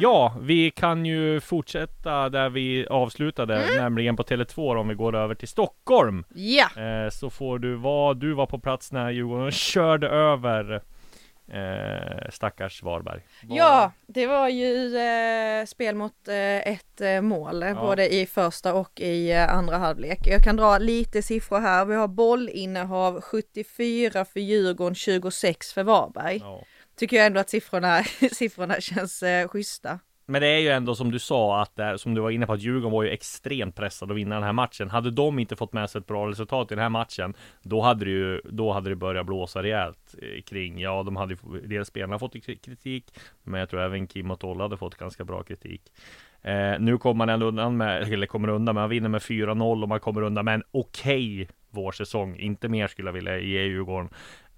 Ja, 0.00 0.34
vi 0.40 0.70
kan 0.70 1.06
ju 1.06 1.40
fortsätta 1.40 2.28
där 2.28 2.48
vi 2.50 2.86
avslutade, 2.86 3.66
nämligen 3.76 4.16
på 4.16 4.22
Tele2 4.22 4.76
om 4.76 4.88
vi 4.88 4.94
går 4.94 5.16
över 5.16 5.34
till 5.34 5.48
Stockholm. 5.48 6.24
Ja! 6.34 6.66
Eh, 6.82 7.10
så 7.10 7.30
får 7.30 7.58
du 7.58 7.74
vara, 7.74 8.14
du 8.14 8.32
var 8.32 8.46
på 8.46 8.58
plats 8.58 8.92
när 8.92 9.10
Djurgården 9.10 9.50
körde 9.52 10.08
över 10.08 10.82
eh, 11.52 12.30
stackars 12.30 12.82
Varberg. 12.82 13.20
Vad- 13.42 13.58
Ja, 13.58 13.92
det 14.06 14.26
var 14.26 14.48
ju 14.48 14.96
eh, 14.96 15.64
spel 15.66 15.94
mot 15.94 16.28
eh, 16.28 16.58
ett 16.72 17.00
eh, 17.00 17.20
mål, 17.20 17.62
eh, 17.62 17.80
både 17.80 18.14
i 18.14 18.26
första 18.26 18.74
och 18.74 19.00
i 19.00 19.32
eh, 19.32 19.54
andra 19.54 19.76
halvlek. 19.76 20.18
Jag 20.26 20.42
kan 20.44 20.56
dra 20.56 20.78
lite 20.78 21.22
siffror 21.22 21.60
här. 21.60 21.84
Vi 21.84 21.94
har 21.94 22.08
bollinnehav 22.08 23.20
74 23.20 24.24
för 24.24 24.40
Djurgården, 24.40 24.94
26 24.94 25.72
för 25.72 25.82
Varberg. 25.82 26.38
Ja. 26.42 26.62
Tycker 27.00 27.16
jag 27.16 27.26
ändå 27.26 27.40
att 27.40 27.50
siffrorna, 27.50 28.02
siffrorna 28.32 28.80
känns 28.80 29.22
eh, 29.22 29.48
schyssta. 29.48 29.98
Men 30.26 30.40
det 30.40 30.48
är 30.48 30.58
ju 30.58 30.68
ändå 30.68 30.94
som 30.94 31.10
du 31.10 31.18
sa 31.18 31.62
att 31.62 32.00
som 32.00 32.14
du 32.14 32.20
var 32.20 32.30
inne 32.30 32.46
på 32.46 32.52
att 32.52 32.60
Djurgården 32.60 32.90
var 32.90 33.02
ju 33.02 33.10
extremt 33.10 33.76
pressad 33.76 34.10
att 34.10 34.16
vinna 34.16 34.34
den 34.34 34.44
här 34.44 34.52
matchen. 34.52 34.90
Hade 34.90 35.10
de 35.10 35.38
inte 35.38 35.56
fått 35.56 35.72
med 35.72 35.90
sig 35.90 35.98
ett 35.98 36.06
bra 36.06 36.28
resultat 36.28 36.72
i 36.72 36.74
den 36.74 36.82
här 36.82 36.88
matchen, 36.88 37.34
då 37.62 37.80
hade 37.80 38.04
det 38.04 38.10
ju, 38.10 38.40
då 38.44 38.72
hade 38.72 38.90
det 38.90 38.96
börjat 38.96 39.26
blåsa 39.26 39.62
rejält 39.62 40.14
eh, 40.22 40.42
kring, 40.42 40.78
ja 40.78 41.02
de 41.02 41.16
hade 41.16 41.34
ju, 41.34 41.60
dels 41.60 41.88
spelarna 41.88 42.18
fått 42.18 42.32
kritik, 42.62 43.04
men 43.42 43.60
jag 43.60 43.70
tror 43.70 43.80
även 43.80 44.06
Kim 44.06 44.30
och 44.30 44.40
Tolle 44.40 44.62
hade 44.62 44.76
fått 44.76 44.94
ganska 44.94 45.24
bra 45.24 45.42
kritik. 45.42 45.82
Eh, 46.42 46.80
nu 46.80 46.98
kommer 46.98 47.18
man 47.18 47.28
ändå 47.28 47.46
undan 47.46 47.76
med, 47.76 48.12
eller 48.12 48.26
kommer 48.26 48.48
undan, 48.48 48.74
men 48.74 48.82
man 48.82 48.90
vinner 48.90 49.08
med 49.08 49.20
4-0 49.20 49.82
och 49.82 49.88
man 49.88 50.00
kommer 50.00 50.22
undan 50.22 50.44
med 50.44 50.54
en 50.54 50.62
okej 50.70 51.48
vårsäsong. 51.70 52.36
Inte 52.36 52.68
mer 52.68 52.86
skulle 52.86 53.08
jag 53.08 53.12
vilja 53.12 53.38
ge 53.38 53.62
Djurgården. 53.62 54.08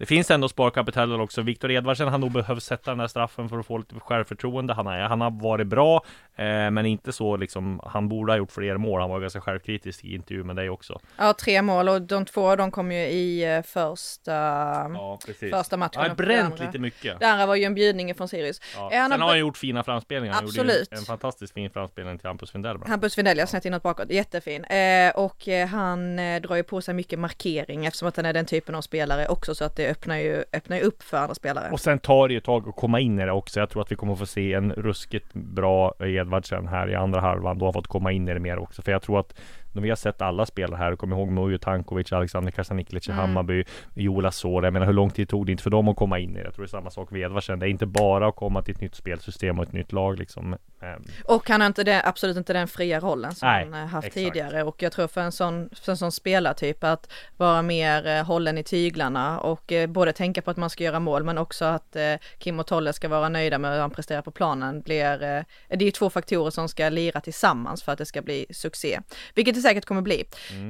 Det 0.03 0.07
finns 0.07 0.31
ändå 0.31 0.49
sparkapital 0.49 1.21
också. 1.21 1.43
Viktor 1.43 1.71
Edvardsen 1.71 2.09
har 2.09 2.19
nog 2.19 2.33
behövt 2.33 2.63
sätta 2.63 2.91
den 2.91 3.01
här 3.01 3.07
straffen 3.07 3.49
för 3.49 3.59
att 3.59 3.67
få 3.67 3.79
lite 3.79 3.95
självförtroende. 4.01 4.75
Han 4.75 4.87
har, 4.87 4.99
han 4.99 5.21
har 5.21 5.31
varit 5.31 5.67
bra, 5.67 6.05
eh, 6.37 6.45
men 6.45 6.87
inte 6.87 7.13
så 7.13 7.37
liksom. 7.37 7.81
Han 7.85 8.09
borde 8.09 8.33
ha 8.33 8.37
gjort 8.37 8.53
fler 8.53 8.77
mål. 8.77 9.01
Han 9.01 9.11
var 9.11 9.21
ganska 9.21 9.41
självkritisk 9.41 10.05
i 10.05 10.15
intervju 10.15 10.45
med 10.45 10.57
dig 10.57 10.71
också. 10.71 11.01
Ja, 11.17 11.33
tre 11.33 11.63
mål 11.63 11.89
och 11.89 12.03
de 12.03 12.25
två 12.25 12.51
av 12.51 12.57
dem 12.57 12.71
kom 12.71 12.93
ju 12.93 12.99
i 12.99 13.57
eh, 13.57 13.63
första, 13.63 14.33
Ja, 14.33 15.19
första 15.51 15.77
matchen. 15.77 16.01
Han 16.01 16.09
har 16.09 16.17
bränt 16.17 16.61
lite 16.61 16.79
mycket. 16.79 17.21
Det 17.21 17.27
andra 17.27 17.47
var 17.47 17.55
ju 17.55 17.65
en 17.65 17.75
bjudning 17.75 18.15
från 18.15 18.29
Sirius. 18.29 18.61
Ja. 18.77 18.93
Eh, 18.93 19.01
han 19.01 19.11
Sen 19.11 19.21
har 19.21 19.29
han 19.29 19.39
gjort 19.39 19.57
fina 19.57 19.83
framspelningar. 19.83 20.35
Han 20.35 20.47
gjorde 20.47 20.61
Absolut. 20.61 20.93
ju 20.93 20.97
en 20.97 21.05
fantastiskt 21.05 21.55
fin 21.55 21.71
framspelning 21.71 22.19
till 22.19 22.27
Hampus 22.27 22.51
Findell. 22.53 22.79
Hampus 22.87 23.15
Findell, 23.15 23.39
jag 23.39 23.49
snett 23.49 23.65
inåt 23.65 23.83
bakåt, 23.83 24.11
jättefin. 24.11 24.65
Eh, 24.65 25.11
och 25.15 25.49
eh, 25.49 25.69
han 25.69 26.19
eh, 26.19 26.41
drar 26.41 26.57
ju 26.57 26.63
på 26.63 26.83
sig 26.83 26.95
mycket 26.95 27.19
markering 27.19 27.87
eftersom 27.87 28.09
att 28.09 28.17
han 28.17 28.27
är 28.27 28.33
den 28.33 28.47
typen 28.47 28.75
av 28.75 28.83
spelare 28.83 29.29
också 29.29 29.55
så 29.55 29.65
att 29.65 29.77
det 29.77 29.92
öppnar 29.93 30.17
ju, 30.17 30.45
öppnar 30.53 30.77
ju 30.77 30.83
upp 30.83 31.03
för 31.03 31.17
andra 31.17 31.35
spelare. 31.35 31.71
Och 31.73 31.81
sen 31.81 31.99
tar 31.99 32.29
det 32.29 32.35
ju 32.35 32.39
ett 32.39 32.45
tag 32.45 32.69
att 32.69 32.77
komma 32.77 33.01
in 33.01 33.19
i 33.19 33.25
det 33.25 33.33
också. 33.33 33.61
Jag 33.61 33.71
tror 33.71 33.83
att 33.83 33.93
vi 33.93 33.97
kommer 33.97 34.17
få 34.17 34.27
se 34.27 34.53
en 34.53 34.73
ruskigt 34.73 35.35
bra 35.35 35.95
Edvardsen 36.01 36.69
här 36.69 36.91
i 36.91 36.95
andra 36.95 37.21
halvan. 37.21 37.59
Då 37.59 37.65
har 37.65 37.73
fått 37.73 37.87
komma 37.87 38.13
in 38.13 38.29
i 38.29 38.35
det 38.35 38.41
mer 38.41 38.59
också. 38.59 38.83
För 38.83 38.93
jag 38.93 39.03
tror 39.03 39.21
att 39.21 39.35
vi 39.73 39.89
har 39.89 39.97
sett 39.97 40.23
alla 40.23 40.47
spelare 40.47 40.79
här, 40.79 40.97
kom 40.97 41.13
ihåg 41.13 41.29
Mujo 41.31 41.59
Tankovic, 41.59 42.13
Alexander 42.13 42.51
Kasaniklic 42.51 43.09
i 43.09 43.11
Mm. 43.13 43.21
Hammarby, 43.21 43.65
Joel 43.95 44.27
Asoro. 44.27 44.65
Jag 44.65 44.73
menar 44.73 44.87
hur 44.87 44.93
lång 44.93 45.11
tid 45.11 45.29
tog 45.29 45.47
det 45.47 45.53
inte 45.53 45.63
för 45.63 45.71
dem 45.71 45.89
att 45.89 45.97
komma 45.97 46.19
in 46.19 46.31
i 46.37 46.39
det? 46.39 46.45
Jag 46.45 46.55
tror 46.55 46.65
det 46.65 46.67
är 46.67 46.71
samma 46.71 46.91
sak 46.91 47.11
med 47.11 47.21
Edvardsen. 47.21 47.59
Det 47.59 47.67
är 47.67 47.71
inte 47.71 47.87
bara 47.87 48.29
att 48.29 48.37
komma 48.37 48.63
till 48.63 48.75
ett 48.75 48.81
nytt 48.81 48.95
spelsystem 48.95 49.59
och 49.59 49.65
ett 49.65 49.73
nytt 49.73 49.93
lag 49.93 50.19
liksom. 50.19 50.53
Ehm, 50.83 51.03
Och 51.25 51.49
han 51.49 51.61
har 51.61 51.67
inte 51.67 51.85
det, 51.85 52.03
absolut 52.05 52.37
inte 52.37 52.53
den 52.53 52.69
fria 52.69 53.01
rollen 53.01 53.35
som 53.35 53.49
Nej, 53.49 53.65
han 53.65 53.75
eh, 53.75 53.87
haft 53.89 54.07
exakt. 54.07 54.15
tidigare 54.27 54.63
och 54.63 54.83
jag 54.83 54.93
tror 54.93 55.07
för 55.09 55.21
en 55.21 55.33
sån, 55.33 55.71
för 55.73 55.93
en 55.93 55.97
sån 55.97 56.13
spelartyp 56.13 56.85
att 56.85 57.13
vara 57.37 57.63
mer 57.63 58.07
eh, 58.07 58.25
hållen 58.25 58.59
i 58.59 58.63
tyglarna 58.63 59.41
och 59.41 59.73
eh, 59.73 59.87
både 59.87 60.13
tänka 60.13 60.43
på 60.43 60.51
att 60.51 60.57
man 60.57 60.71
ska 60.71 60.85
göra 60.85 61.01
mål 61.01 61.25
men 61.25 61.39
också 61.39 61.65
att 61.65 61.97
Kim 62.39 62.61
och 62.61 62.67
Tolle 62.67 62.93
ska 62.93 63.09
vara 63.09 63.29
nöjda 63.29 63.59
med 63.59 63.73
hur 63.73 63.81
han 63.81 63.91
presterar 63.91 64.23
på 64.23 64.31
planen 64.31 64.81
blir, 64.83 65.19
det 65.19 65.45
är 65.69 65.83
ju 65.83 65.91
två 65.91 66.11
faktorer 66.11 66.51
som 66.51 66.69
ska 66.69 66.89
lira 66.89 67.21
tillsammans 67.21 67.83
för 67.83 67.93
att 67.93 67.99
det 67.99 68.07
ska 68.07 68.23
bli 68.23 68.47
succé. 68.51 69.01
Vilket 69.35 69.62
säkert 69.63 69.85
kommer 69.85 70.03
bli. 70.03 70.25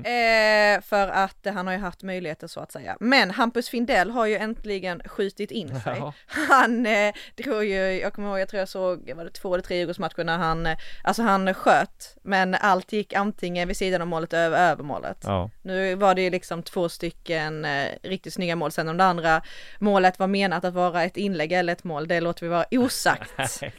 Eh, 0.05 0.83
för 0.83 1.09
att 1.09 1.47
han 1.55 1.67
har 1.67 1.75
ju 1.75 1.81
haft 1.81 2.03
möjligheter 2.03 2.47
så 2.47 2.61
att 2.61 2.73
säga. 2.73 2.97
Men 3.01 3.31
Hampus 3.31 3.69
Findell 3.69 4.11
har 4.11 4.27
ju 4.27 4.37
äntligen 4.37 5.03
skjutit 5.07 5.51
in 5.51 5.81
sig. 5.81 5.97
Ja. 5.99 6.13
Han 6.27 6.87
eh, 6.87 7.15
drog 7.37 7.65
ju, 7.65 8.01
jag 8.01 8.13
kommer 8.13 8.29
ihåg, 8.29 8.41
jag 8.41 8.49
tror 8.49 8.59
jag 8.59 8.69
såg, 8.69 9.13
var 9.17 9.25
det 9.25 9.31
två 9.31 9.55
eller 9.55 9.65
tre 9.65 9.77
Djurgårdsmatcher 9.77 10.25
när 10.25 10.39
han, 10.39 10.67
eh, 10.67 10.77
alltså 11.05 11.23
han 11.23 11.55
sköt, 11.55 12.17
men 12.23 12.55
allt 12.55 12.93
gick 12.93 13.13
antingen 13.13 13.69
vid 13.69 13.77
sidan 13.77 14.03
av 14.03 14.09
målet 14.09 14.33
över, 14.33 14.71
över 14.71 14.85
målet. 14.85 15.19
ja. 15.23 15.51
Nu 15.63 15.95
var 15.95 16.15
det 16.15 16.23
ju 16.23 16.31
liksom 16.31 16.63
två 16.63 16.89
stycken 16.89 17.65
eh, 17.65 17.87
riktigt 18.03 18.35
snygga 18.35 18.57
mål, 18.57 18.73
sen 18.73 18.89
om 18.89 18.97
det 18.97 19.05
andra 19.05 19.43
målet 19.79 20.19
var 20.19 20.27
menat 20.27 20.65
att 20.65 20.75
vara 20.75 21.05
ett 21.05 21.17
inlägg 21.17 21.53
eller 21.53 21.73
ett 21.73 21.85
mål, 21.85 22.09
det 22.09 22.21
låter 22.21 22.43
vi 22.43 22.49
vara 22.49 22.65
osagt. 22.71 23.31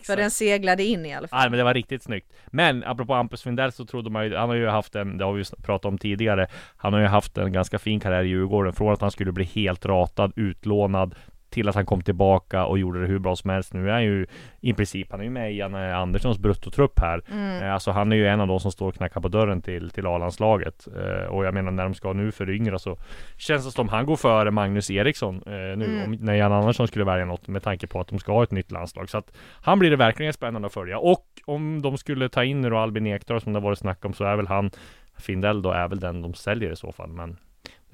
För 0.05 0.17
den 0.17 0.31
seglade 0.31 0.83
in 0.83 1.05
i 1.05 1.13
alla 1.13 1.27
fall. 1.27 1.43
Ja 1.43 1.49
men 1.49 1.57
det 1.57 1.63
var 1.63 1.73
riktigt 1.73 2.03
snyggt. 2.03 2.31
Men 2.45 2.83
apropå 2.83 3.13
Hampus 3.13 3.43
Findell 3.43 3.71
så 3.71 3.85
trodde 3.85 4.09
man 4.09 4.25
ju, 4.25 4.35
han 4.35 4.49
har 4.49 4.55
ju 4.55 4.67
haft 4.67 4.95
en, 4.95 5.02
det 5.05 5.25
har 5.25 5.33
vi 5.33 5.39
ju 5.39 5.45
pratat 5.63 5.85
om 5.85 5.97
tidigare, 5.97 6.47
han 6.77 6.93
har 6.93 6.99
ju 6.99 7.07
haft 7.07 7.37
en 7.37 7.53
ganska 7.53 7.79
fin 7.79 7.99
karriär 7.99 8.23
i 8.23 8.27
Djurgården. 8.27 8.73
Från 8.73 8.93
att 8.93 9.01
han 9.01 9.11
skulle 9.11 9.31
bli 9.31 9.45
helt 9.45 9.85
ratad, 9.85 10.33
utlånad, 10.35 11.15
till 11.53 11.69
att 11.69 11.75
han 11.75 11.85
kom 11.85 12.01
tillbaka 12.01 12.65
och 12.65 12.79
gjorde 12.79 13.01
det 13.01 13.07
hur 13.07 13.19
bra 13.19 13.35
som 13.35 13.49
helst. 13.49 13.73
Nu 13.73 13.89
är 13.89 13.93
han 13.93 14.03
ju 14.03 14.25
i 14.61 14.73
princip, 14.73 15.11
han 15.11 15.19
är 15.19 15.23
ju 15.23 15.29
med 15.29 15.51
i 15.53 15.57
Janne 15.57 15.95
Anderssons 15.95 16.39
bruttotrupp 16.39 16.99
här. 16.99 17.21
Eh, 17.61 17.73
Alltså 17.73 17.91
han 17.91 18.11
är 18.11 18.15
ju 18.15 18.27
en 18.27 18.41
av 18.41 18.47
de 18.47 18.59
som 18.59 18.71
står 18.71 18.87
och 18.87 18.95
knackar 18.95 19.21
på 19.21 19.27
dörren 19.27 19.61
till, 19.61 19.89
till 19.89 20.07
A-landslaget. 20.07 20.87
Eh, 20.97 21.27
och 21.27 21.45
jag 21.45 21.53
menar 21.53 21.71
när 21.71 21.83
de 21.83 21.93
ska 21.93 22.13
nu 22.13 22.31
föryngra 22.31 22.79
så 22.79 22.97
känns 23.37 23.65
det 23.65 23.71
som 23.71 23.89
han 23.89 24.05
går 24.05 24.15
före 24.15 24.51
Magnus 24.51 24.91
Eriksson 24.91 25.35
eh, 25.45 25.77
nu. 25.77 26.03
Om, 26.05 26.11
när 26.11 26.33
Janne 26.33 26.55
Andersson 26.55 26.87
skulle 26.87 27.05
välja 27.05 27.25
något 27.25 27.47
med 27.47 27.63
tanke 27.63 27.87
på 27.87 27.99
att 27.99 28.07
de 28.07 28.19
ska 28.19 28.31
ha 28.31 28.43
ett 28.43 28.51
nytt 28.51 28.71
landslag. 28.71 29.09
Så 29.09 29.17
att 29.17 29.31
han 29.61 29.79
blir 29.79 29.89
det 29.89 29.95
verkligen 29.97 30.33
spännande 30.33 30.65
att 30.65 30.73
följa. 30.73 30.97
Och 30.97 31.25
om 31.45 31.81
de 31.81 31.97
skulle 31.97 32.29
ta 32.29 32.43
in 32.43 32.61
nu 32.61 32.69
då 32.69 32.77
Albin 32.77 33.07
Ekdal 33.07 33.41
som 33.41 33.53
det 33.53 33.59
har 33.59 33.63
varit 33.63 33.79
snack 33.79 34.05
om 34.05 34.13
så 34.13 34.23
är 34.23 34.35
väl 34.35 34.47
han 34.47 34.71
Findell 35.17 35.61
då 35.61 35.71
är 35.71 35.87
väl 35.87 35.99
den 35.99 36.21
de 36.21 36.33
säljer 36.33 36.71
i 36.71 36.75
så 36.75 36.91
fall. 36.91 37.09
Men 37.09 37.37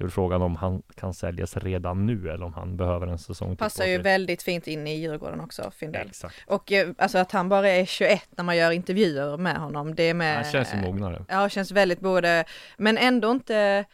det 0.00 0.04
är 0.04 0.06
väl 0.06 0.12
frågan 0.12 0.42
om 0.42 0.56
han 0.56 0.82
kan 0.94 1.14
säljas 1.14 1.56
redan 1.56 2.06
nu 2.06 2.30
eller 2.30 2.44
om 2.44 2.54
han 2.54 2.76
behöver 2.76 3.06
en 3.06 3.18
säsong 3.18 3.56
Passar 3.56 3.84
ju 3.84 3.98
väldigt 3.98 4.42
fint 4.42 4.66
in 4.66 4.86
i 4.86 5.00
Djurgården 5.00 5.40
också, 5.40 5.70
Findell. 5.76 6.08
Exakt. 6.08 6.34
Och 6.46 6.72
eh, 6.72 6.88
alltså 6.98 7.18
att 7.18 7.32
han 7.32 7.48
bara 7.48 7.68
är 7.68 7.84
21 7.84 8.28
när 8.30 8.44
man 8.44 8.56
gör 8.56 8.70
intervjuer 8.70 9.36
med 9.36 9.56
honom, 9.56 9.94
det 9.94 10.02
är 10.02 10.14
med... 10.14 10.34
Han 10.34 10.52
känns 10.52 10.74
ju 10.74 10.78
mognare. 10.78 11.24
Ja, 11.28 11.48
känns 11.48 11.70
väldigt 11.70 12.00
både, 12.00 12.44
men 12.76 12.98
ändå 12.98 13.30
inte, 13.30 13.84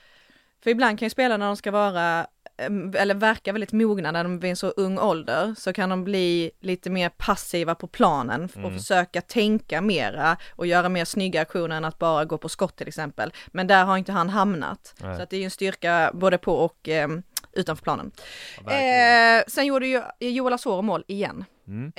för 0.62 0.70
ibland 0.70 0.98
kan 0.98 1.06
ju 1.06 1.10
spela 1.10 1.36
när 1.36 1.46
de 1.46 1.56
ska 1.56 1.70
vara, 1.70 2.26
eller 2.96 3.14
verka 3.14 3.52
väldigt 3.52 3.72
mogna 3.72 4.10
när 4.12 4.24
de 4.24 4.38
är 4.38 4.44
i 4.44 4.50
en 4.50 4.56
så 4.56 4.68
ung 4.68 4.98
ålder, 4.98 5.54
så 5.58 5.72
kan 5.72 5.90
de 5.90 6.04
bli 6.04 6.50
lite 6.60 6.90
mer 6.90 7.08
passiva 7.08 7.74
på 7.74 7.86
planen 7.86 8.44
och 8.54 8.56
Mm. 8.56 8.78
försöka 8.78 9.20
tänka 9.20 9.80
mera 9.80 10.36
och 10.50 10.66
göra 10.66 10.88
mer 10.88 11.04
snygga 11.04 11.40
aktioner 11.40 11.76
än 11.76 11.84
att 11.84 11.98
bara 11.98 12.24
gå 12.24 12.38
på 12.38 12.48
skott 12.48 12.76
till 12.76 12.88
exempel. 12.88 13.32
Men 13.46 13.66
där 13.66 13.84
har 13.84 13.96
inte 13.96 14.12
han 14.12 14.28
hamnat. 14.28 14.94
Nej. 15.00 15.16
Så 15.16 15.22
att 15.22 15.30
det 15.30 15.36
är 15.36 15.38
ju 15.38 15.44
en 15.44 15.50
styrka 15.50 16.10
både 16.14 16.38
på 16.38 16.54
och 16.54 16.88
em, 16.88 17.22
utanför 17.52 17.82
planen. 17.82 18.10
verkligen. 18.64 19.38
Eh, 19.38 19.44
sen 19.48 19.66
gjorde 19.66 19.86
ju 19.86 20.02
Joel 20.20 20.52
Asoro 20.52 20.82
mål 20.82 21.04
igen. 21.06 21.44
Mm. 21.68 21.92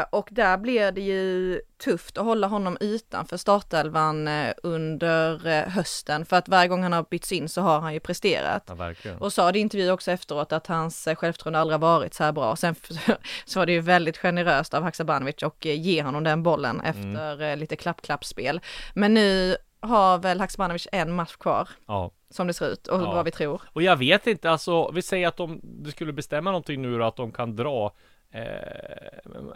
Eh, 0.00 0.06
och 0.10 0.28
där 0.32 0.58
blir 0.58 0.92
det 0.92 1.00
ju 1.00 1.60
tufft 1.84 2.18
att 2.18 2.24
hålla 2.24 2.46
honom 2.46 2.76
utanför 2.80 3.36
startelvan 3.36 4.28
eh, 4.28 4.52
under 4.62 5.46
eh, 5.46 5.68
hösten 5.68 6.24
för 6.26 6.36
att 6.36 6.48
varje 6.48 6.68
gång 6.68 6.82
han 6.82 6.92
har 6.92 7.06
bytts 7.10 7.32
in 7.32 7.48
så 7.48 7.60
har 7.60 7.80
han 7.80 7.94
ju 7.94 8.00
presterat. 8.00 8.70
Ja. 9.02 9.12
Och 9.20 9.32
sa 9.32 9.52
det 9.52 9.58
i 9.58 9.62
intervju 9.62 9.90
också 9.90 10.10
efteråt 10.10 10.52
att 10.52 10.66
hans 10.66 11.06
eh, 11.06 11.14
självförtroende 11.14 11.58
aldrig 11.58 11.80
varit 11.80 12.14
så 12.14 12.24
här 12.24 12.32
bra. 12.32 12.56
Sen 12.56 12.74
så 13.44 13.58
var 13.58 13.66
det 13.66 13.72
ju 13.72 13.80
väldigt 13.80 14.18
generöst 14.18 14.74
av 14.74 14.82
Haksabanovic 14.82 15.42
och 15.42 15.66
ge 15.66 16.02
honom 16.02 16.24
den 16.24 16.42
bollen 16.42 16.80
efter 16.80 17.42
eh, 17.42 17.56
lite 17.56 17.76
klapp-klapp-spel. 17.76 18.60
Men 18.94 19.14
nu 19.14 19.56
har 19.80 20.18
väl 20.18 20.40
Haksabanovic 20.40 20.88
en 20.92 21.12
match 21.12 21.36
kvar 21.36 21.68
Ja. 21.86 22.10
som 22.30 22.46
det 22.46 22.54
ser 22.54 22.68
ut 22.68 22.86
och 22.86 23.00
Ja. 23.02 23.12
vad 23.14 23.24
vi 23.24 23.30
tror. 23.30 23.62
Och 23.72 23.82
jag 23.82 23.96
vet 23.96 24.26
inte, 24.26 24.50
alltså 24.50 24.90
vi 24.90 25.02
säger 25.02 25.28
att 25.28 25.36
de, 25.36 25.60
det 25.62 25.90
skulle 25.90 26.12
bestämma 26.12 26.50
någonting 26.50 26.82
nu 26.82 26.98
då, 26.98 27.04
att 27.04 27.16
de 27.16 27.32
kan 27.32 27.56
dra 27.56 27.92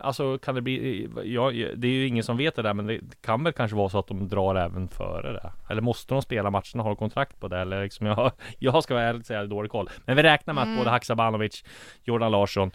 alltså 0.00 0.38
kan 0.38 0.54
det 0.54 0.60
bli, 0.60 1.08
ja, 1.24 1.50
det 1.76 1.86
är 1.88 1.92
ju 1.92 2.06
ingen 2.06 2.24
som 2.24 2.36
vet 2.36 2.56
det 2.56 2.62
där 2.62 2.74
men 2.74 2.86
det 2.86 3.00
kan 3.20 3.44
väl 3.44 3.52
kanske 3.52 3.76
vara 3.76 3.88
så 3.88 3.98
att 3.98 4.06
de 4.06 4.28
drar 4.28 4.54
även 4.54 4.88
före 4.88 5.32
det. 5.32 5.52
Eller 5.70 5.82
måste 5.82 6.14
de 6.14 6.22
spela 6.22 6.50
matcherna, 6.50 6.82
har 6.82 6.94
kontrakt 6.94 7.40
på 7.40 7.48
det? 7.48 7.58
Eller 7.58 7.82
liksom 7.82 8.06
jag, 8.06 8.32
jag 8.58 8.82
ska 8.84 8.94
vara 8.94 9.04
ärligt 9.04 9.26
säga 9.26 9.44
dålig 9.44 9.70
koll. 9.70 9.90
Men 10.04 10.16
vi 10.16 10.22
räknar 10.22 10.54
med 10.54 10.62
att 10.62 10.66
Mm. 10.70 10.78
både 10.78 10.90
Haksabanovic, 10.90 11.64
Jordan 12.04 12.32
Larsson 12.32 12.70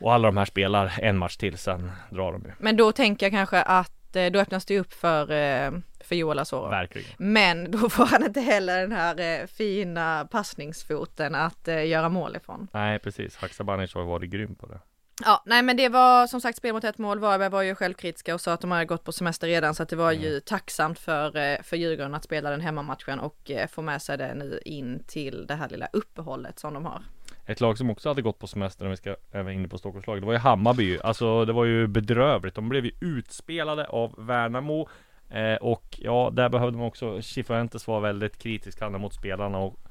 och 0.00 0.12
alla 0.14 0.28
de 0.28 0.36
här 0.36 0.44
spelar 0.44 0.92
en 1.02 1.18
match 1.18 1.36
till, 1.36 1.58
sen 1.58 1.90
drar 2.10 2.32
de 2.32 2.42
ju. 2.44 2.52
Men 2.58 2.76
då 2.76 2.92
tänker 2.92 3.26
jag 3.26 3.32
kanske 3.32 3.62
att 3.62 4.16
eh, 4.16 4.26
då 4.26 4.38
öppnas 4.38 4.64
det 4.64 4.78
upp 4.80 4.92
för, 4.92 5.22
eh, 5.32 5.70
för 6.00 6.14
Joel 6.16 6.38
Asoro. 6.38 6.68
Verkligen. 6.70 7.08
Men 7.18 7.70
då 7.70 7.88
får 7.88 8.04
han 8.06 8.24
inte 8.24 8.40
heller 8.40 8.80
den 8.80 8.92
här 8.92 9.40
eh, 9.40 9.46
fina 9.46 10.28
passningsfoten 10.30 11.34
att 11.34 11.68
eh, 11.68 11.86
göra 11.86 12.08
mål 12.08 12.36
ifrån. 12.36 12.68
Nej 12.72 12.98
precis, 12.98 13.36
Haksabanovic 13.36 13.94
har 13.94 14.02
varit 14.02 14.30
grym 14.30 14.54
på 14.54 14.66
det. 14.66 14.78
Ja, 15.24 15.42
nej 15.46 15.62
men 15.62 15.76
det 15.76 15.88
var 15.88 16.26
som 16.26 16.40
sagt 16.40 16.58
spel 16.58 16.72
mot 16.72 16.84
ett 16.84 16.98
mål. 16.98 17.18
Varberg 17.18 17.50
var 17.50 17.62
ju 17.62 17.74
självkritiska 17.74 18.34
och 18.34 18.40
sa 18.40 18.52
att 18.52 18.60
de 18.60 18.70
hade 18.70 18.84
gått 18.84 19.04
på 19.04 19.12
semester 19.12 19.46
redan 19.46 19.74
så 19.74 19.82
att 19.82 19.88
det 19.88 19.96
var 19.96 20.12
ju 20.12 20.40
tacksamt 20.40 20.98
för, 20.98 21.36
eh, 21.36 21.62
för 21.62 21.76
Djurgården 21.76 22.14
att 22.14 22.24
spela 22.24 22.50
den 22.50 22.60
hemmamatchen 22.60 23.20
och 23.20 23.50
eh, 23.50 23.68
få 23.68 23.82
med 23.82 24.02
sig 24.02 24.18
det 24.18 24.34
nu 24.34 24.60
in 24.64 25.02
till 25.06 25.46
det 25.46 25.54
här 25.54 25.68
lilla 25.68 25.88
uppehållet 25.92 26.58
som 26.58 26.74
de 26.74 26.84
har. 26.84 27.02
Ett 27.46 27.60
lag 27.60 27.78
som 27.78 27.90
också 27.90 28.08
hade 28.08 28.22
gått 28.22 28.38
på 28.38 28.46
semester, 28.46 28.84
om 28.84 28.90
vi 28.90 28.96
ska 28.96 29.16
även 29.32 29.52
inne 29.52 29.68
på 29.68 29.78
Stockholmslaget, 29.78 30.22
det 30.22 30.26
var 30.26 30.32
ju 30.32 30.38
Hammarby. 30.38 30.98
Alltså 30.98 31.44
det 31.44 31.52
var 31.52 31.64
ju 31.64 31.86
bedrövligt. 31.86 32.54
De 32.54 32.68
blev 32.68 32.84
ju 32.84 32.92
utspelade 33.00 33.86
av 33.86 34.14
Värnamo. 34.18 34.88
Eh, 35.30 35.54
och 35.54 35.98
ja, 36.02 36.30
där 36.32 36.48
behövde 36.48 36.78
man 36.78 36.86
också, 36.86 37.22
Cifuentes 37.22 37.86
var 37.86 38.00
väldigt 38.00 38.38
kritisk 38.38 38.80
han 38.80 39.00
mot 39.00 39.14
spelarna 39.14 39.58
och 39.58 39.85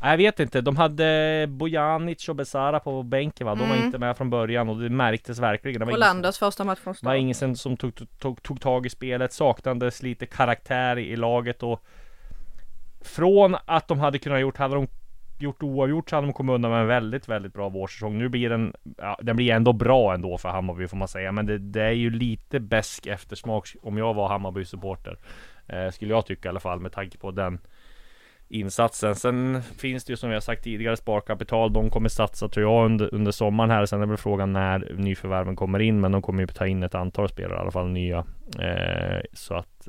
Nej, 0.00 0.10
jag 0.10 0.16
vet 0.18 0.40
inte, 0.40 0.60
de 0.60 0.76
hade 0.76 1.46
Bojanic 1.48 2.28
och 2.28 2.36
Besara 2.36 2.80
på 2.80 3.02
bänken 3.02 3.46
va? 3.46 3.54
De 3.54 3.68
var 3.68 3.74
Mm. 3.74 3.86
inte 3.86 3.98
med 3.98 4.16
från 4.16 4.30
början 4.30 4.68
och 4.68 4.80
det 4.80 4.88
märktes 4.90 5.38
verkligen. 5.38 5.78
Det 5.80 5.84
var 5.86 5.98
Landers 5.98 6.38
första 6.38 6.64
match 6.64 6.78
från 6.78 6.92
det 7.00 7.06
var 7.06 7.12
start. 7.12 7.20
ingen 7.20 7.56
som, 7.56 7.76
tog, 7.76 8.18
tog, 8.18 8.42
tog 8.42 8.60
tag 8.60 8.86
i 8.86 8.90
spelet, 8.90 9.32
saknades 9.32 10.02
lite 10.02 10.26
karaktär 10.26 10.98
i, 10.98 11.10
i 11.12 11.16
laget 11.16 11.62
och 11.62 11.84
Från 13.00 13.56
att 13.64 13.88
de 13.88 13.98
hade 14.00 14.18
kunnat 14.18 14.40
gjort, 14.40 14.56
hade 14.56 14.74
de 14.74 14.88
gjort 15.38 15.62
oavgjort 15.62 16.10
så 16.10 16.16
hade 16.16 16.26
de 16.26 16.32
kommit 16.32 16.54
undan 16.54 16.70
med 16.70 16.80
en 16.80 16.86
väldigt, 16.86 17.28
väldigt 17.28 17.52
bra 17.52 17.68
vårsäsong. 17.68 18.18
Nu 18.18 18.28
blir 18.28 18.50
den, 18.50 18.74
ja, 18.98 19.18
den 19.22 19.36
blir 19.36 19.50
ändå 19.52 19.72
bra 19.72 20.14
ändå 20.14 20.38
för 20.38 20.48
Hammarby 20.48 20.88
får 20.88 20.96
man 20.96 21.08
säga. 21.08 21.32
Men 21.32 21.46
det, 21.46 21.58
det 21.58 21.82
är 21.82 21.90
ju 21.92 22.10
lite 22.10 22.60
besk 22.60 23.06
eftersmak 23.06 23.68
om 23.82 23.98
jag 23.98 24.14
var 24.14 24.28
Hammarby-supporter. 24.28 25.16
Eh, 25.66 25.90
skulle 25.90 26.10
jag 26.10 26.26
tycka 26.26 26.48
i 26.48 26.50
alla 26.50 26.60
fall 26.60 26.80
med 26.80 26.92
tanke 26.92 27.18
på 27.18 27.30
den 27.30 27.58
insatsen. 28.48 29.14
Sen 29.14 29.62
finns 29.62 30.04
det 30.04 30.12
ju 30.12 30.16
som 30.16 30.28
vi 30.28 30.34
har 30.34 30.40
sagt 30.40 30.64
tidigare 30.64 30.96
sparkapital. 30.96 31.72
De 31.72 31.90
kommer 31.90 32.08
satsa 32.08 32.48
tror 32.48 32.66
jag 32.66 32.84
under, 32.84 33.14
under 33.14 33.32
sommaren 33.32 33.70
här. 33.70 33.86
Sen 33.86 34.02
är 34.02 34.06
väl 34.06 34.16
frågan 34.16 34.52
när 34.52 34.92
nyförvärven 34.96 35.56
kommer 35.56 35.78
in. 35.78 36.00
Men 36.00 36.12
de 36.12 36.22
kommer 36.22 36.40
ju 36.40 36.46
ta 36.46 36.66
in 36.66 36.82
ett 36.82 36.94
antal 36.94 37.28
spelare 37.28 37.58
i 37.58 37.60
alla 37.60 37.70
fall 37.70 37.88
nya. 37.88 38.18
Eh, 38.58 39.20
så 39.32 39.54
att 39.54 39.88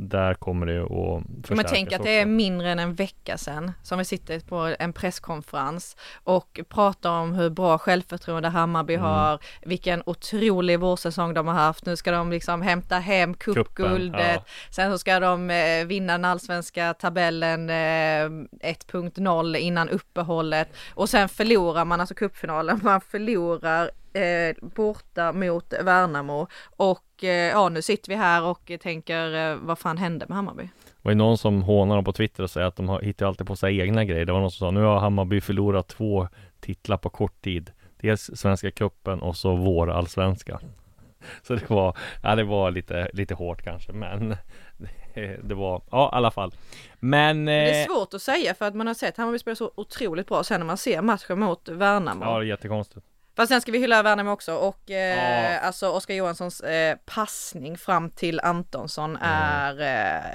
där 0.00 0.34
kommer 0.34 0.66
det 0.66 0.82
att 0.82 1.46
förstärkas 1.46 1.72
tänk 1.72 1.88
att 1.92 2.00
också. 2.00 2.04
det 2.04 2.20
är 2.20 2.26
mindre 2.26 2.70
än 2.70 2.78
en 2.78 2.94
vecka 2.94 3.38
sedan 3.38 3.72
som 3.82 3.98
vi 3.98 4.04
sitter 4.04 4.40
på 4.40 4.74
en 4.78 4.92
presskonferens 4.92 5.96
och 6.24 6.60
pratar 6.68 7.10
om 7.10 7.32
hur 7.32 7.50
bra 7.50 7.78
självförtroende 7.78 8.48
Hammarby 8.48 8.94
Mm. 8.94 9.06
har, 9.06 9.38
vilken 9.62 10.02
otrolig 10.06 10.80
vårsäsong 10.80 11.34
de 11.34 11.46
har 11.46 11.54
haft. 11.54 11.86
Nu 11.86 11.96
ska 11.96 12.10
de 12.10 12.30
liksom 12.30 12.62
hämta 12.62 12.98
hem 12.98 13.34
cupguldet, 13.34 14.34
ja. 14.34 14.44
sen 14.70 14.92
så 14.92 14.98
ska 14.98 15.20
de 15.20 15.50
eh, 15.50 15.86
vinna 15.86 16.12
den 16.12 16.24
allsvenska 16.24 16.94
tabellen 16.94 17.70
eh, 17.70 17.74
1.0 17.74 19.56
innan 19.56 19.88
uppehållet 19.88 20.68
och 20.94 21.08
sen 21.08 21.28
förlorar 21.28 21.84
man 21.84 22.00
alltså 22.00 22.14
cupfinalen, 22.14 22.80
man 22.82 23.00
förlorar 23.00 23.90
eh, 24.12 24.56
borta 24.60 25.32
mot 25.32 25.72
Värnamo 25.82 26.46
och 26.76 27.24
eh, 27.24 27.30
ja 27.30 27.68
nu 27.68 27.82
sitter 27.82 28.08
vi 28.08 28.16
här 28.16 28.42
och 28.42 28.72
tänker 28.80 29.50
eh, 29.50 29.56
vad 29.56 29.78
fan 29.78 29.98
hände 29.98 30.26
med 30.28 30.36
Hammarby? 30.36 30.62
Det 30.62 31.02
var 31.02 31.10
ju 31.12 31.16
någon 31.16 31.38
som 31.38 31.62
hånar 31.62 31.94
dem 31.94 32.04
på 32.04 32.12
Twitter 32.12 32.42
och 32.42 32.50
säger 32.50 32.66
att 32.66 32.76
de 32.76 32.88
har, 32.88 33.00
hittar 33.00 33.26
alltid 33.26 33.46
på 33.46 33.56
sig 33.56 33.80
egna 33.80 34.04
grejer. 34.04 34.24
Det 34.24 34.32
var 34.32 34.40
någon 34.40 34.50
som 34.50 34.66
sa 34.66 34.70
nu 34.70 34.80
har 34.80 34.98
Hammarby 34.98 35.40
förlorat 35.40 35.88
två 35.88 36.28
titlar 36.60 36.96
på 36.96 37.10
kort 37.10 37.42
tid. 37.42 37.70
Dels 38.00 38.30
Svenska 38.34 38.70
Cupen 38.70 39.20
och 39.20 39.36
så 39.36 39.56
vår 39.56 39.90
allsvenska. 39.90 40.60
Så 41.42 41.54
det 41.54 41.70
var, 41.70 41.96
ja 42.22 42.34
det 42.34 42.44
var 42.44 42.70
lite, 42.70 43.10
lite 43.12 43.34
hårt 43.34 43.62
kanske 43.62 43.92
men 43.92 44.36
det, 44.78 45.40
det 45.42 45.54
var, 45.54 45.82
ja 45.90 46.10
i 46.12 46.16
alla 46.16 46.30
fall. 46.30 46.54
Men 47.00 47.44
Det 47.44 47.52
är 47.52 47.80
eh, 47.80 47.86
svårt 47.86 48.14
att 48.14 48.22
säga 48.22 48.54
för 48.54 48.66
att 48.66 48.74
man 48.74 48.86
har 48.86 48.94
sett 48.94 49.16
Hammarby 49.16 49.38
spela 49.38 49.54
så 49.54 49.70
otroligt 49.74 50.26
bra 50.26 50.44
sen 50.44 50.60
när 50.60 50.66
man 50.66 50.78
ser 50.78 51.02
matchen 51.02 51.40
mot 51.40 51.68
Värnamo. 51.68 52.24
Ja 52.24 52.38
det 52.38 52.44
är 52.44 52.48
jättekonstigt. 52.48 53.06
Fast 53.38 53.48
sen 53.52 53.60
ska 53.60 53.72
vi 53.72 53.78
hylla 53.78 54.02
Värnamo 54.02 54.30
också 54.30 54.54
och 54.54 54.90
eh, 54.90 55.52
Ja. 55.52 55.58
alltså 55.58 55.88
Oskar 55.88 56.14
Johanssons 56.14 56.60
eh, 56.60 56.96
passning 57.14 57.76
fram 57.78 58.10
till 58.10 58.40
Antonsson 58.40 59.10
Mm. 59.16 59.22
är, 59.22 59.80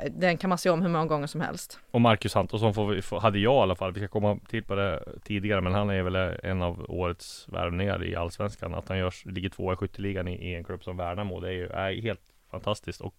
eh, 0.05 0.11
den 0.11 0.37
kan 0.37 0.49
man 0.49 0.57
se 0.57 0.69
om 0.69 0.81
hur 0.81 0.89
många 0.89 1.05
gånger 1.05 1.27
som 1.27 1.41
helst. 1.41 1.79
Och 1.91 2.01
Marcus 2.01 2.35
Antonsson 2.35 2.73
får 2.73 2.87
vi, 2.87 3.01
får, 3.01 3.19
hade 3.19 3.39
jag 3.39 3.53
i 3.53 3.57
alla 3.61 3.75
fall, 3.75 3.93
vi 3.93 3.99
ska 3.99 4.07
komma 4.07 4.39
till 4.49 4.63
på 4.63 4.75
det 4.75 5.03
tidigare 5.23 5.61
Men 5.61 5.73
han 5.73 5.89
är 5.89 6.03
väl 6.03 6.15
en 6.43 6.61
av 6.61 6.85
årets 6.89 7.45
värvningar 7.49 8.03
i 8.05 8.15
Allsvenskan 8.15 8.73
Att 8.73 8.89
han 8.89 8.97
görs, 8.97 9.25
ligger 9.25 9.49
tvåa 9.49 9.73
i 9.73 9.75
skytteligan 9.75 10.27
i, 10.27 10.51
i 10.51 10.55
en 10.55 10.63
klubb 10.63 10.83
som 10.83 10.97
Värnamo 10.97 11.39
Det 11.39 11.47
är 11.47 11.51
ju 11.53 11.67
är 11.67 12.01
helt 12.01 12.21
fantastiskt 12.51 13.01
och 13.01 13.15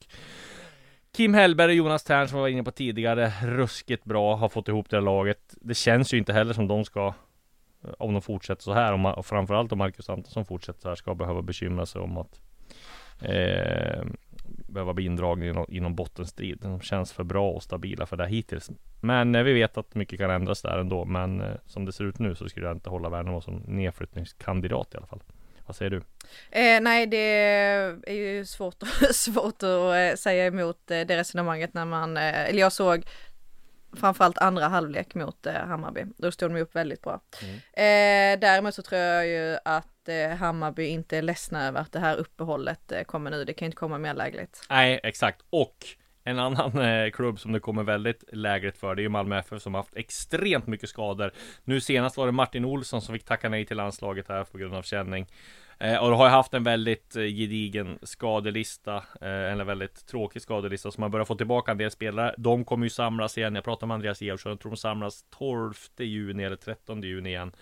Kim 1.17 1.35
Hellberg 1.35 1.69
och 1.71 1.75
Jonas 1.77 2.05
Tern 2.05 2.29
som 2.29 2.37
vi 2.39 2.41
var 2.41 2.49
inne 2.49 2.65
på 2.65 2.71
tidigare 2.71 3.33
Ruskigt 3.43 4.05
bra, 4.05 4.37
har 4.37 4.49
fått 4.49 4.69
ihop 4.69 4.91
det 4.91 4.97
här 4.97 5.03
laget 5.03 5.55
Det 5.61 5.75
känns 5.75 6.15
ju 6.15 6.19
inte 6.19 6.33
heller 6.33 6.53
som 6.55 6.69
de 6.69 6.85
ska 6.85 7.15
om 7.99 8.13
de 8.13 8.23
fortsätter 8.23 8.63
så 8.63 8.73
här, 8.73 8.93
om, 8.93 9.07
och 9.07 9.27
framförallt 9.27 9.73
om 9.73 9.79
Marcus 9.79 10.11
Antonsson 10.11 10.45
fortsätter 10.45 10.81
så 10.81 10.89
här 10.89 10.95
Ska 10.95 11.15
behöva 11.15 11.43
bekymra 11.43 11.87
sig 11.87 12.01
om 12.01 12.17
att 12.17 12.41
eh, 13.21 14.05
Behöva 14.67 14.95
bli 14.95 15.05
indragen 15.05 15.65
i 15.69 15.81
någon, 15.81 15.95
bottenstrid. 15.95 16.59
De 16.63 16.81
känns 16.81 17.13
för 17.13 17.25
bra 17.25 17.51
och 17.51 17.63
stabila 17.63 18.07
för 18.07 18.17
det 18.17 18.23
här 18.23 18.31
hittills. 18.31 18.71
Men 19.01 19.35
eh, 19.35 19.43
vi 19.43 19.53
vet 19.53 19.77
att 19.77 19.95
mycket 19.95 20.19
kan 20.19 20.31
ändras 20.31 20.63
där 20.63 20.79
ändå. 20.79 21.05
Men 21.05 21.41
eh, 21.41 21.55
som 21.67 21.85
det 21.85 21.93
ser 21.93 22.05
ut 22.05 22.19
nu 22.19 22.35
så 22.35 22.49
skulle 22.49 22.67
jag 22.67 22.77
inte 22.77 22.91
hålla 22.91 23.09
Värnamo 23.09 23.41
som 23.41 23.63
nedflyttningskandidat 23.67 24.95
i 24.95 24.97
alla 24.97 25.07
fall. 25.07 25.23
Vad 25.67 25.77
säger 25.77 25.91
du? 25.91 25.97
Eh, 26.51 26.81
nej 26.81 27.07
det 27.07 27.17
är 28.07 28.13
ju 28.13 28.45
svårt, 28.45 28.75
svårt 29.13 29.63
att 29.63 29.95
eh, 29.95 30.17
säga 30.17 30.47
emot 30.47 30.91
eh, 30.91 31.01
det 31.01 31.17
resonemanget 31.17 31.75
när 31.75 31.85
man, 31.85 32.17
eh, 32.17 32.49
eller 32.49 32.61
jag 32.61 32.73
såg 32.73 33.05
framförallt 33.97 34.39
andra 34.39 34.69
halvlek 34.69 35.15
mot 35.15 35.47
eh, 35.47 35.55
Hammarby. 35.55 36.05
Då 36.17 36.33
stod 36.33 36.51
de 36.55 36.61
upp 36.61 36.77
väldigt 36.77 37.03
bra. 37.03 37.21
Eh, 37.73 38.39
däremot 38.41 38.75
så 38.75 38.83
tror 38.83 39.01
jag 39.01 39.27
ju 39.27 39.59
att 39.65 40.09
eh, 40.09 40.29
Hammarby 40.37 40.87
inte 40.87 41.19
är 41.19 41.23
ledsna 41.23 41.67
över 41.67 41.81
att 41.81 41.93
det 41.93 42.01
här 42.01 42.17
uppehållet 42.17 42.93
eh, 42.93 43.03
kommer 43.03 43.31
nu. 43.31 43.45
Det 43.45 43.53
kan 43.53 43.67
inte 43.67 43.77
komma 43.77 43.99
mer 43.99 44.15
lägligt. 44.15 44.67
Nej, 44.71 45.01
exakt. 45.03 45.43
Och 45.51 45.87
en 46.25 46.39
annan 46.39 46.79
eh, 46.79 47.11
klubb 47.11 47.41
som 47.41 47.53
det 47.53 47.61
kommer 47.61 47.83
väldigt 47.83 48.25
lägligt 48.33 48.79
för 48.79 48.95
Det 48.95 49.01
är 49.01 49.05
ju 49.05 49.09
Malmö 49.09 49.39
FF 49.39 49.63
som 49.63 49.75
har 49.75 49.83
haft 49.83 49.97
extremt 49.97 50.67
mycket 50.67 50.89
skador. 50.89 51.31
Nu 51.65 51.81
senast 51.81 52.17
var 52.17 52.27
det 52.27 52.33
Martin 52.33 52.65
Olsson 52.65 53.03
som 53.03 53.15
fick 53.15 53.25
tacka 53.25 53.49
nej 53.49 53.67
till 53.67 53.77
landslaget 53.77 54.29
här 54.29 54.45
på 54.45 54.59
grund 54.59 54.75
av 54.75 54.83
känning. 54.83 55.27
Eh, 55.79 55.97
Och 55.97 56.17
har 56.17 56.25
jag 56.25 56.33
haft 56.33 56.55
en 56.55 56.65
väldigt 56.65 57.17
eh, 57.17 57.23
gedigen 57.23 57.99
skadelista 58.03 58.97
eh, 59.21 59.53
En 59.53 59.67
väldigt 59.67 60.07
tråkig 60.07 60.43
skadelista 60.43 60.91
som 60.91 61.01
man 61.01 61.11
börjar 61.11 61.25
få 61.25 61.35
tillbaka 61.35 61.71
en 61.71 61.79
del 61.79 61.91
spelare. 61.91 62.35
De 62.39 62.65
kommer 62.65 62.87
ju 62.87 62.91
samlas 62.91 63.39
igen. 63.39 63.55
Jag 63.55 63.65
pratade 63.65 63.87
med 63.87 63.95
Andreas 63.95 64.21
Georgsson 64.23 64.51
Jag 64.51 64.61
tror 64.61 64.71
de 64.73 64.77
samlas 64.77 65.25
12 65.39 65.73
juni 65.99 66.45
eller 66.45 66.57
13 66.57 67.03
juni 67.03 67.29
igen 67.29 67.53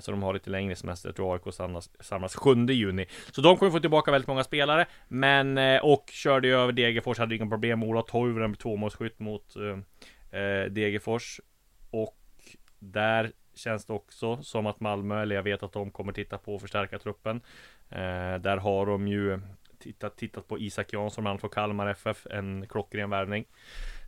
så 0.00 0.10
de 0.10 0.22
har 0.22 0.34
lite 0.34 0.50
längre 0.50 0.76
semester. 0.76 1.08
Jag 1.08 1.16
tror 1.16 1.34
AIK 1.34 1.54
samlas, 1.54 1.90
samlas 2.00 2.36
7 2.36 2.66
juni. 2.66 3.06
Så 3.32 3.40
de 3.40 3.56
kommer 3.56 3.72
få 3.72 3.80
tillbaka 3.80 4.10
väldigt 4.10 4.28
många 4.28 4.44
spelare. 4.44 4.86
Men, 5.08 5.58
eh, 5.58 5.84
och 5.84 6.04
körde 6.12 6.48
ju 6.48 6.54
över 6.54 6.72
Degerfors, 6.72 7.18
hade 7.18 7.36
inga 7.36 7.46
problem. 7.46 7.82
Ola 7.82 8.02
Toivonen 8.02 8.50
blev 8.50 8.58
tvåmålsskytt 8.58 9.18
mot 9.18 9.56
eh, 9.56 10.40
eh, 10.40 10.64
Degerfors. 10.64 11.40
Och 11.90 12.18
där 12.78 13.32
känns 13.54 13.86
det 13.86 13.92
också 13.92 14.42
som 14.42 14.66
att 14.66 14.80
Malmö, 14.80 15.22
eller 15.22 15.36
jag 15.36 15.42
vet 15.42 15.62
att 15.62 15.72
de 15.72 15.90
kommer 15.90 16.12
titta 16.12 16.38
på 16.38 16.54
att 16.54 16.60
förstärka 16.60 16.98
truppen. 16.98 17.40
Eh, 17.90 18.34
där 18.40 18.56
har 18.56 18.86
de 18.86 19.08
ju 19.08 19.40
tittat, 19.78 20.16
tittat 20.16 20.48
på 20.48 20.58
Isak 20.58 20.92
Jansson, 20.92 21.24
bland 21.24 21.32
annat 21.32 21.40
från 21.40 21.50
Kalmar 21.50 21.86
FF, 21.86 22.26
en 22.30 22.66
klockren 22.68 23.10
värvning. 23.10 23.44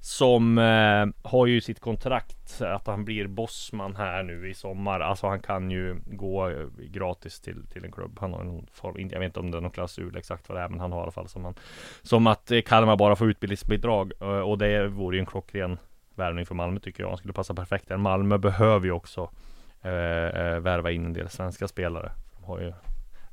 Som 0.00 0.58
eh, 0.58 1.30
har 1.30 1.46
ju 1.46 1.60
sitt 1.60 1.80
kontrakt 1.80 2.60
eh, 2.60 2.74
att 2.74 2.86
han 2.86 3.04
blir 3.04 3.26
bossman 3.26 3.96
här 3.96 4.22
nu 4.22 4.48
i 4.50 4.54
sommar. 4.54 5.00
Alltså 5.00 5.26
han 5.26 5.40
kan 5.40 5.70
ju 5.70 6.00
gå 6.06 6.48
eh, 6.48 6.66
gratis 6.78 7.40
till, 7.40 7.66
till 7.66 7.84
en 7.84 7.92
klubb. 7.92 8.18
Han 8.20 8.32
har 8.32 8.44
någon 8.44 8.66
form, 8.72 9.08
jag 9.12 9.20
vet 9.20 9.26
inte 9.26 9.40
om 9.40 9.50
det 9.50 9.56
är 9.56 9.60
någon 9.60 9.70
klausul 9.70 10.16
exakt 10.16 10.48
vad 10.48 10.58
det 10.58 10.62
är, 10.62 10.68
men 10.68 10.80
han 10.80 10.92
har 10.92 11.00
i 11.00 11.02
alla 11.02 11.12
fall 11.12 11.28
som, 11.28 11.44
han, 11.44 11.54
som 12.02 12.26
att 12.26 12.50
eh, 12.50 12.60
Kalmar 12.60 12.96
bara 12.96 13.16
får 13.16 13.30
utbildningsbidrag. 13.30 14.12
Och 14.44 14.58
det 14.58 14.88
vore 14.88 15.16
ju 15.16 15.20
en 15.20 15.26
klockren 15.26 15.78
värvning 16.14 16.46
för 16.46 16.54
Malmö 16.54 16.80
tycker 16.80 17.02
jag. 17.02 17.08
Han 17.08 17.18
skulle 17.18 17.32
passa 17.32 17.54
perfekt 17.54 17.88
där. 17.88 17.96
Malmö 17.96 18.38
behöver 18.38 18.86
ju 18.86 18.92
också 18.92 19.30
eh, 19.82 20.60
värva 20.60 20.90
in 20.90 21.06
en 21.06 21.12
del 21.12 21.28
svenska 21.28 21.68
spelare. 21.68 22.12
De 22.38 22.44
har 22.44 22.60
ju 22.60 22.72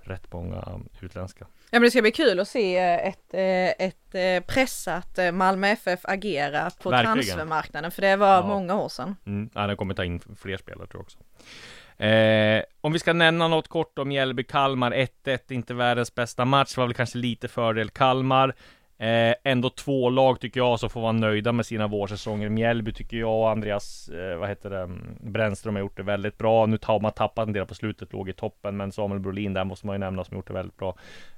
rätt 0.08 0.34
många 0.34 0.80
utländska. 1.02 1.46
Ja 1.70 1.80
men 1.80 1.82
det 1.82 1.92
ska 1.92 2.02
bli 2.02 2.12
kul 2.12 2.40
att 2.40 2.48
se 2.48 2.78
eh, 2.78 3.08
ett, 3.08 3.34
eh, 3.34 3.88
ett 3.88 4.16
eh, 4.16 4.54
pressat 4.54 5.20
Malmö 5.34 5.68
FF 5.68 6.00
agera 6.04 6.70
på 6.82 6.90
Verkligen. 6.90 7.14
transfermarknaden 7.16 7.92
för 7.92 8.02
det 8.02 8.16
var 8.16 8.36
Ja. 8.36 8.48
många 8.48 8.76
år 8.76 8.90
sedan. 8.90 9.16
Mm, 9.26 9.50
ja, 9.54 9.68
den 9.68 9.78
kommer 9.78 9.94
ta 9.94 10.04
in 10.04 10.22
fler 10.42 10.58
spelare 10.58 10.88
tror 10.88 11.00
jag 11.00 11.04
också. 11.06 11.18
Eh, 12.04 12.64
om 12.82 12.94
vi 12.94 13.00
ska 13.00 13.14
nämna 13.14 13.48
något 13.48 13.68
kort 13.68 14.00
om 14.00 14.12
Mjällby-Kalmar 14.12 14.92
1-1, 15.26 15.52
inte 15.52 15.74
världens 15.74 16.16
bästa 16.16 16.46
match, 16.46 16.78
var 16.78 16.86
väl 16.86 16.94
kanske 16.94 17.18
lite 17.18 17.48
fördel 17.48 17.90
Kalmar. 17.90 18.56
Eh, 18.98 19.36
ändå 19.44 19.70
två 19.70 20.10
lag 20.10 20.40
tycker 20.40 20.60
jag 20.60 20.80
som 20.80 20.90
får 20.90 21.02
vara 21.02 21.12
nöjda 21.12 21.52
med 21.52 21.66
sina 21.66 21.88
vårsäsonger. 21.88 22.50
Mjällby 22.50 22.94
tycker 22.94 23.18
jag 23.18 23.40
och 23.40 23.50
Andreas, 23.50 24.10
eh, 24.10 24.38
vad 24.38 24.50
heter 24.50 24.70
det, 24.70 24.82
mm, 24.82 25.18
Brännström 25.22 25.76
har 25.76 25.80
gjort 25.80 25.98
det 25.98 26.04
väldigt 26.04 26.38
bra. 26.38 26.66
Nu 26.66 26.78
har 26.82 27.00
man 27.00 27.12
tappat 27.12 27.48
en 27.48 27.54
del 27.54 27.66
på 27.66 27.76
slutet, 27.76 28.14
låg 28.14 28.30
i 28.30 28.34
toppen, 28.34 28.78
men 28.78 28.92
Samuel 28.92 29.20
Brolin 29.20 29.54
där 29.54 29.64
måste 29.64 29.88
man 29.88 29.94
ju 29.94 30.00
nämna 30.00 30.24
som 30.24 30.38
gjort 30.38 30.48
det 30.48 30.54
väldigt 30.54 30.78
bra. 30.78 30.96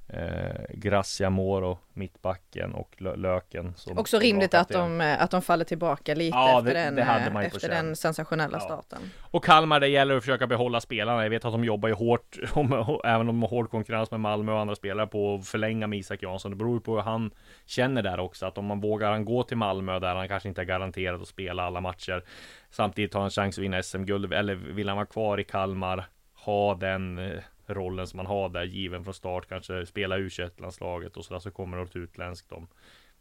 Eh, 0.09 0.65
Gracia 0.69 1.29
Moro, 1.29 1.79
mittbacken 1.93 2.73
och 2.73 2.95
Löken. 2.99 3.73
Också 3.95 4.19
rimligt 4.19 4.53
att 4.53 4.69
de, 4.69 5.01
eh, 5.01 5.21
att 5.21 5.31
de 5.31 5.41
faller 5.41 5.65
tillbaka 5.65 6.15
lite 6.15 6.37
ja, 6.37 6.59
efter, 6.59 6.73
det, 6.73 6.79
den, 6.79 6.95
det 6.95 7.01
eh, 7.01 7.45
efter 7.45 7.69
den 7.69 7.95
sensationella 7.95 8.57
ja. 8.57 8.59
starten. 8.59 8.99
Och 9.21 9.43
Kalmar, 9.43 9.79
det 9.79 9.87
gäller 9.87 10.17
att 10.17 10.23
försöka 10.23 10.47
behålla 10.47 10.81
spelarna. 10.81 11.23
Jag 11.23 11.29
vet 11.29 11.45
att 11.45 11.51
de 11.51 11.63
jobbar 11.63 11.89
ju 11.89 11.95
hårt, 11.95 12.37
om, 12.53 12.99
även 13.03 13.21
om 13.21 13.27
de 13.27 13.41
har 13.41 13.49
hård 13.49 13.69
konkurrens 13.69 14.11
med 14.11 14.19
Malmö 14.19 14.51
och 14.51 14.59
andra 14.59 14.75
spelare 14.75 15.07
på 15.07 15.35
att 15.35 15.47
förlänga 15.47 15.87
med 15.87 15.99
Isak 15.99 16.23
Jansson. 16.23 16.51
Det 16.51 16.57
beror 16.57 16.79
på 16.79 16.95
hur 16.95 17.01
han 17.01 17.31
känner 17.65 18.03
där 18.03 18.19
också. 18.19 18.45
Att 18.45 18.57
om 18.57 18.65
man 18.65 18.81
vågar 18.81 19.11
han 19.11 19.25
gå 19.25 19.43
till 19.43 19.57
Malmö 19.57 19.99
där 19.99 20.15
han 20.15 20.27
kanske 20.27 20.49
inte 20.49 20.61
är 20.61 20.65
garanterad 20.65 21.21
att 21.21 21.27
spela 21.27 21.63
alla 21.63 21.81
matcher. 21.81 22.23
Samtidigt 22.69 23.13
har 23.13 23.21
han 23.21 23.29
chans 23.29 23.57
att 23.57 23.63
vinna 23.63 23.83
SM-guld. 23.83 24.33
Eller 24.33 24.55
vill 24.55 24.87
han 24.87 24.97
vara 24.97 25.07
kvar 25.07 25.39
i 25.39 25.43
Kalmar? 25.43 26.05
Ha 26.33 26.75
den 26.75 27.17
eh, 27.17 27.39
rollen 27.73 28.07
som 28.07 28.17
man 28.17 28.25
har 28.25 28.49
där 28.49 28.63
given 28.63 29.03
från 29.03 29.13
start. 29.13 29.49
Kanske 29.49 29.85
spela 29.85 30.17
u 30.17 30.29
landslaget 30.57 31.17
och 31.17 31.25
sådär. 31.25 31.39
Så 31.39 31.51
kommer 31.51 31.77
något 31.77 31.95
utländskt 31.95 32.51
om 32.51 32.67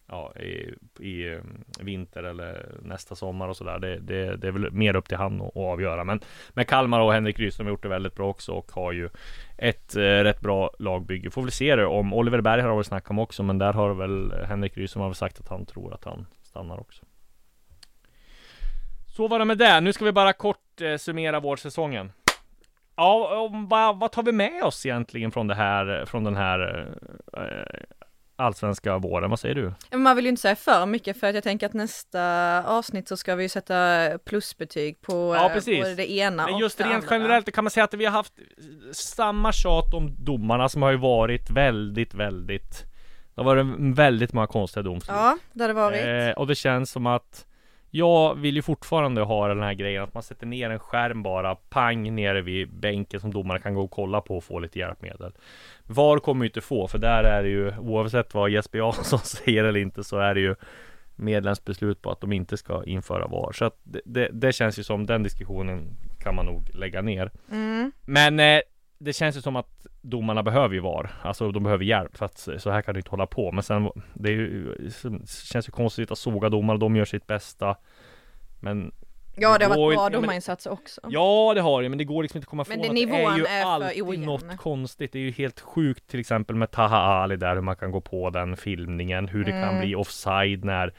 ja, 0.09 0.32
i, 0.36 0.74
i 1.01 1.28
mm, 1.28 1.64
vinter 1.80 2.22
eller 2.22 2.66
nästa 2.82 3.14
sommar 3.14 3.49
och 3.49 3.57
sådär. 3.57 3.78
Det, 3.78 3.99
det, 3.99 4.36
det 4.36 4.49
är 4.49 4.53
väl 4.53 4.70
mer 4.70 4.97
upp 4.97 5.09
till 5.09 5.16
han 5.16 5.40
att, 5.40 5.49
att 5.49 5.57
avgöra. 5.57 6.05
Men 6.05 6.20
med 6.51 6.68
Kalmar 6.68 7.01
och 7.01 7.12
Henrik 7.12 7.38
Rydström 7.38 7.66
har 7.66 7.72
gjort 7.72 7.82
det 7.82 7.88
väldigt 7.88 8.14
bra 8.14 8.28
också 8.28 8.53
och 8.53 8.72
har 8.72 8.92
ju 8.92 9.09
ett 9.59 9.97
eh, 9.97 10.01
rätt 10.01 10.40
bra 10.40 10.70
lagbygge. 10.78 11.30
Får 11.30 11.42
väl 11.42 11.53
se 11.53 11.76
det 11.76 11.86
om 11.86 12.14
Oliver 12.14 12.40
Berg 12.40 12.61
har 12.61 12.74
varit 12.74 12.86
snackat 12.86 13.11
om 13.11 13.18
också, 13.18 13.42
men 13.42 13.59
där 13.59 13.72
har 13.72 13.94
väl 13.94 14.32
Henrik 14.47 14.76
Rydström 14.76 15.01
har 15.01 15.09
väl 15.09 15.14
sagt 15.14 15.40
att 15.40 15.49
han 15.49 15.66
tror 15.66 15.94
att 15.94 16.05
han 16.05 16.26
stannar 16.42 16.80
också. 16.80 17.05
Så 19.16 19.28
var 19.28 19.38
det 19.38 19.44
med 19.44 19.59
det. 19.59 19.80
Nu 19.80 19.92
ska 19.92 20.05
vi 20.05 20.12
bara 20.12 20.32
kort 20.32 20.80
eh, 20.80 20.97
summera 20.97 21.40
vårsäsongen. 21.40 22.12
Ja, 22.97 23.49
vad, 23.68 23.99
vad 23.99 24.12
tar 24.12 24.22
vi 24.22 24.32
med 24.32 24.62
oss 24.62 24.86
egentligen 24.86 25.32
från 25.32 25.47
det 25.47 25.55
här, 25.55 26.05
från 26.07 26.24
den 26.24 26.36
här 26.36 26.88
eh, 27.36 27.86
allsvenska 28.36 28.99
våren, 28.99 29.30
vad 29.30 29.40
säger 29.40 29.55
du? 29.55 29.97
Man 29.99 30.16
vill 30.16 30.24
ju 30.24 30.28
inte 30.28 30.42
säga 30.42 30.57
för 30.57 30.86
mycket 30.86 31.20
för 31.20 31.26
att 31.26 31.34
jag 31.34 31.44
tänker 31.44 31.66
att 31.66 31.72
nästa 31.72 32.22
avsnitt 32.66 33.09
så 33.09 33.16
ska 33.16 33.34
vi 33.34 33.49
sätta 33.49 34.11
plusbetyg 34.24 35.01
på, 35.01 35.34
ja, 35.34 35.51
precis. 35.55 35.82
på 35.84 35.88
det 35.97 36.12
ena 36.12 36.47
Men 36.47 36.59
just 36.59 36.80
rent 36.80 36.92
andra. 36.92 37.16
generellt 37.16 37.53
kan 37.53 37.64
man 37.64 37.70
säga 37.70 37.84
att 37.84 37.94
vi 37.94 38.05
har 38.05 38.12
haft 38.12 38.32
samma 38.92 39.53
tjat 39.53 39.94
om 39.94 40.14
domarna 40.18 40.68
som 40.68 40.82
har 40.82 40.90
ju 40.90 40.97
varit 40.97 41.51
väldigt, 41.51 42.14
väldigt 42.14 42.84
Det 43.34 43.40
har 43.40 43.44
varit 43.44 43.66
väldigt 43.78 44.32
många 44.32 44.47
konstiga 44.47 44.82
domslut. 44.82 45.16
Ja, 45.16 45.38
det 45.53 45.62
har 45.64 45.68
det 45.68 45.74
varit. 45.74 46.07
Eh, 46.07 46.40
och 46.40 46.47
det 46.47 46.55
känns 46.55 46.90
som 46.90 47.07
att 47.07 47.47
jag 47.97 48.34
vill 48.34 48.57
ju 48.57 48.62
fortfarande 48.62 49.22
ha 49.22 49.49
den 49.49 49.62
här 49.62 49.74
grejen 49.74 50.03
att 50.03 50.14
man 50.14 50.22
sätter 50.22 50.47
ner 50.47 50.70
en 50.70 50.78
skärm 50.78 51.22
bara 51.22 51.55
pang 51.55 52.14
nere 52.14 52.42
vid 52.42 52.72
bänken 52.72 53.20
som 53.20 53.32
domaren 53.32 53.62
kan 53.62 53.74
gå 53.74 53.82
och 53.82 53.90
kolla 53.90 54.20
på 54.20 54.36
och 54.36 54.44
få 54.44 54.59
lite 54.59 54.78
hjälpmedel. 54.78 55.32
VAR 55.86 56.18
kommer 56.18 56.44
ju 56.44 56.49
inte 56.49 56.61
få 56.61 56.88
för 56.88 56.99
där 56.99 57.24
är 57.24 57.42
det 57.42 57.49
ju 57.49 57.78
oavsett 57.78 58.34
vad 58.34 58.51
Jesper 58.51 58.78
Jansson 58.78 59.18
säger 59.24 59.64
eller 59.64 59.80
inte 59.80 60.05
så 60.05 60.18
är 60.18 60.34
det 60.34 60.40
ju 60.40 60.55
medlemsbeslut 61.14 62.03
på 62.03 62.11
att 62.11 62.20
de 62.20 62.32
inte 62.32 62.57
ska 62.57 62.84
införa 62.84 63.26
VAR. 63.26 63.53
Så 63.53 63.64
att 63.64 63.80
det, 63.82 64.01
det, 64.05 64.28
det 64.32 64.53
känns 64.53 64.78
ju 64.78 64.82
som 64.82 65.07
den 65.07 65.22
diskussionen 65.22 65.97
kan 66.18 66.34
man 66.34 66.47
nog 66.47 66.74
lägga 66.74 67.03
ner. 67.03 67.30
Mm. 67.51 67.92
Men 68.05 68.40
eh, 68.40 68.61
det 68.99 69.12
känns 69.12 69.36
ju 69.36 69.40
som 69.40 69.57
att 69.57 69.86
domarna 70.01 70.42
behöver 70.42 70.74
ju 70.74 70.80
VAR. 70.80 71.11
Alltså 71.22 71.53
de 71.53 71.62
behöver 71.62 71.84
hjälp 71.84 72.16
för 72.16 72.26
att 72.26 72.49
så 72.59 72.70
här 72.70 72.82
kan 72.82 72.94
det 72.94 72.99
inte 72.99 73.11
hålla 73.11 73.26
på. 73.26 73.53
Men 73.53 73.62
sen 73.62 73.90
det, 74.14 74.30
ju, 74.30 74.74
det 74.74 75.30
känns 75.30 75.68
ju 75.68 75.70
konstigt 75.70 76.11
att 76.11 76.18
såga 76.18 76.49
domare. 76.49 76.78
De 76.78 76.97
gör 76.97 77.05
sitt 77.05 77.26
bästa. 77.26 77.76
Men 78.61 78.92
Ja 79.38 79.59
det 79.59 79.64
har 79.64 79.76
varit 79.76 79.97
bra 79.97 80.11
domarinsatser 80.11 80.70
också. 80.70 81.01
Ja 81.09 81.53
det 81.55 81.61
har 81.61 81.82
det, 81.82 81.88
men 81.88 81.99
det 81.99 82.05
går 82.05 82.22
liksom 82.22 82.38
inte 82.38 82.44
att 82.44 82.51
komma 82.51 82.62
ifrån 82.62 82.78
men 82.78 82.94
det, 82.94 83.03
att 83.03 83.09
det 83.11 83.16
är 83.16 83.36
ju 83.36 83.44
är 83.44 83.64
alltid 83.64 84.18
något 84.18 84.57
konstigt. 84.57 85.12
Det 85.12 85.18
är 85.18 85.22
ju 85.22 85.30
helt 85.30 85.61
sjukt 85.61 86.07
till 86.07 86.20
exempel 86.20 86.57
med 86.57 86.70
Taha 86.70 86.97
Ali 86.97 87.36
där 87.36 87.55
hur 87.55 87.62
man 87.62 87.76
kan 87.76 87.90
gå 87.90 88.01
på 88.01 88.30
den 88.30 88.57
filmningen. 88.57 89.28
Hur 89.28 89.44
det 89.44 89.53
mm. 89.53 89.68
kan 89.68 89.80
bli 89.80 89.94
offside 89.94 90.64
när 90.64 90.94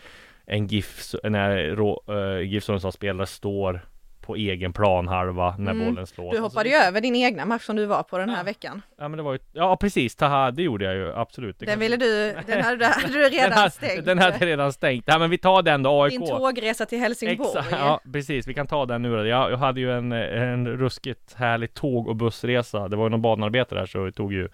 en 0.45 0.67
GIF, 0.67 1.15
när 1.23 1.79
uh, 1.79 2.41
GIF 2.41 2.63
spelare 2.93 3.27
står 3.27 3.81
på 4.28 4.36
egen 4.36 4.73
planhalva 4.73 5.55
när 5.57 5.71
mm. 5.71 5.86
bollen 5.86 6.07
slås. 6.07 6.36
Du 6.36 6.41
hoppade 6.41 6.69
ju 6.69 6.75
över 6.75 7.01
din 7.01 7.15
egna 7.15 7.45
match 7.45 7.63
som 7.63 7.75
du 7.75 7.86
var 7.86 8.03
på 8.03 8.17
den 8.17 8.30
här 8.30 8.43
veckan. 8.43 8.82
Ja 8.97 9.07
men 9.07 9.17
det 9.17 9.23
var 9.23 9.34
ju, 9.34 9.39
ja 9.53 9.78
precis, 9.78 10.15
Taha, 10.15 10.51
det 10.51 10.63
gjorde 10.63 10.86
jag 10.86 10.95
ju 10.95 11.13
absolut. 11.13 11.59
Det 11.59 11.65
den 11.65 11.80
ville 11.80 11.97
du, 11.97 12.36
den 12.47 12.63
hade, 12.63 12.86
hade 12.86 13.13
du 13.13 13.30
redan 13.30 13.49
den 13.61 13.71
stängt. 13.71 14.05
Den 14.05 14.19
hade 14.19 14.45
redan 14.45 14.73
stängt. 14.73 15.03
Ja 15.07 15.19
men 15.19 15.30
vi 15.30 15.38
tar 15.38 15.61
den 15.61 15.84
då, 15.84 16.03
AIK. 16.03 16.11
Din 16.11 16.28
tågresa 16.28 16.86
till 16.86 16.99
Helsingborg. 16.99 17.49
Exakt, 17.49 17.71
ja 17.71 18.01
precis, 18.13 18.47
vi 18.47 18.53
kan 18.53 18.67
ta 18.67 18.86
den 18.86 19.01
nu 19.01 19.15
då. 19.15 19.25
Jag, 19.25 19.51
jag 19.51 19.57
hade 19.57 19.80
ju 19.80 19.91
en, 19.91 20.11
en 20.11 20.67
ruskigt 20.67 21.34
härlig 21.34 21.73
tåg 21.73 22.07
och 22.07 22.15
bussresa. 22.15 22.88
Det 22.88 22.95
var 22.95 23.05
ju 23.05 23.09
någon 23.09 23.21
banarbetare 23.21 23.80
där 23.80 23.86
så 23.86 24.05
det 24.05 24.11
tog 24.11 24.34
ju 24.34 24.49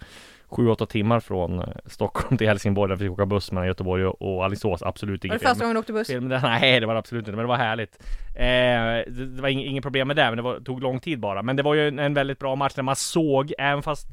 7-8 0.54 0.86
timmar 0.86 1.20
från 1.20 1.58
eh, 1.58 1.66
Stockholm 1.86 2.38
till 2.38 2.46
Helsingborg 2.46 2.88
där 2.88 2.96
vi 2.96 3.04
fick 3.04 3.12
åka 3.12 3.26
buss 3.26 3.52
mellan 3.52 3.66
Göteborg 3.66 4.04
och 4.04 4.44
Alingsås. 4.44 4.82
Absolut 4.82 5.24
inget 5.24 5.32
Var 5.32 5.38
det 5.38 5.48
första 5.48 5.64
gången 5.64 5.74
du 5.74 5.80
åkte 5.80 5.92
buss? 5.92 6.06
Film. 6.06 6.28
Nej, 6.42 6.80
det 6.80 6.86
var 6.86 6.94
det 6.94 6.98
absolut 6.98 7.28
inte, 7.28 7.36
men 7.36 7.42
det 7.44 7.48
var 7.48 7.56
härligt. 7.56 7.98
Eh, 8.34 9.12
det, 9.12 9.42
var 9.42 9.48
inget 9.48 9.82
problem 9.82 10.08
med 10.08 10.16
det, 10.16 10.24
men 10.24 10.36
det 10.36 10.42
var, 10.42 10.60
tog 10.60 10.82
lång 10.82 11.00
tid 11.00 11.20
bara. 11.20 11.42
Men 11.42 11.56
det 11.56 11.62
var 11.62 11.74
ju 11.74 11.88
en, 11.88 11.98
en 11.98 12.14
väldigt 12.14 12.38
bra 12.38 12.56
match 12.56 12.74
där 12.74 12.82
man 12.82 12.96
såg, 12.96 13.52
även 13.58 13.82
fast 13.82 14.08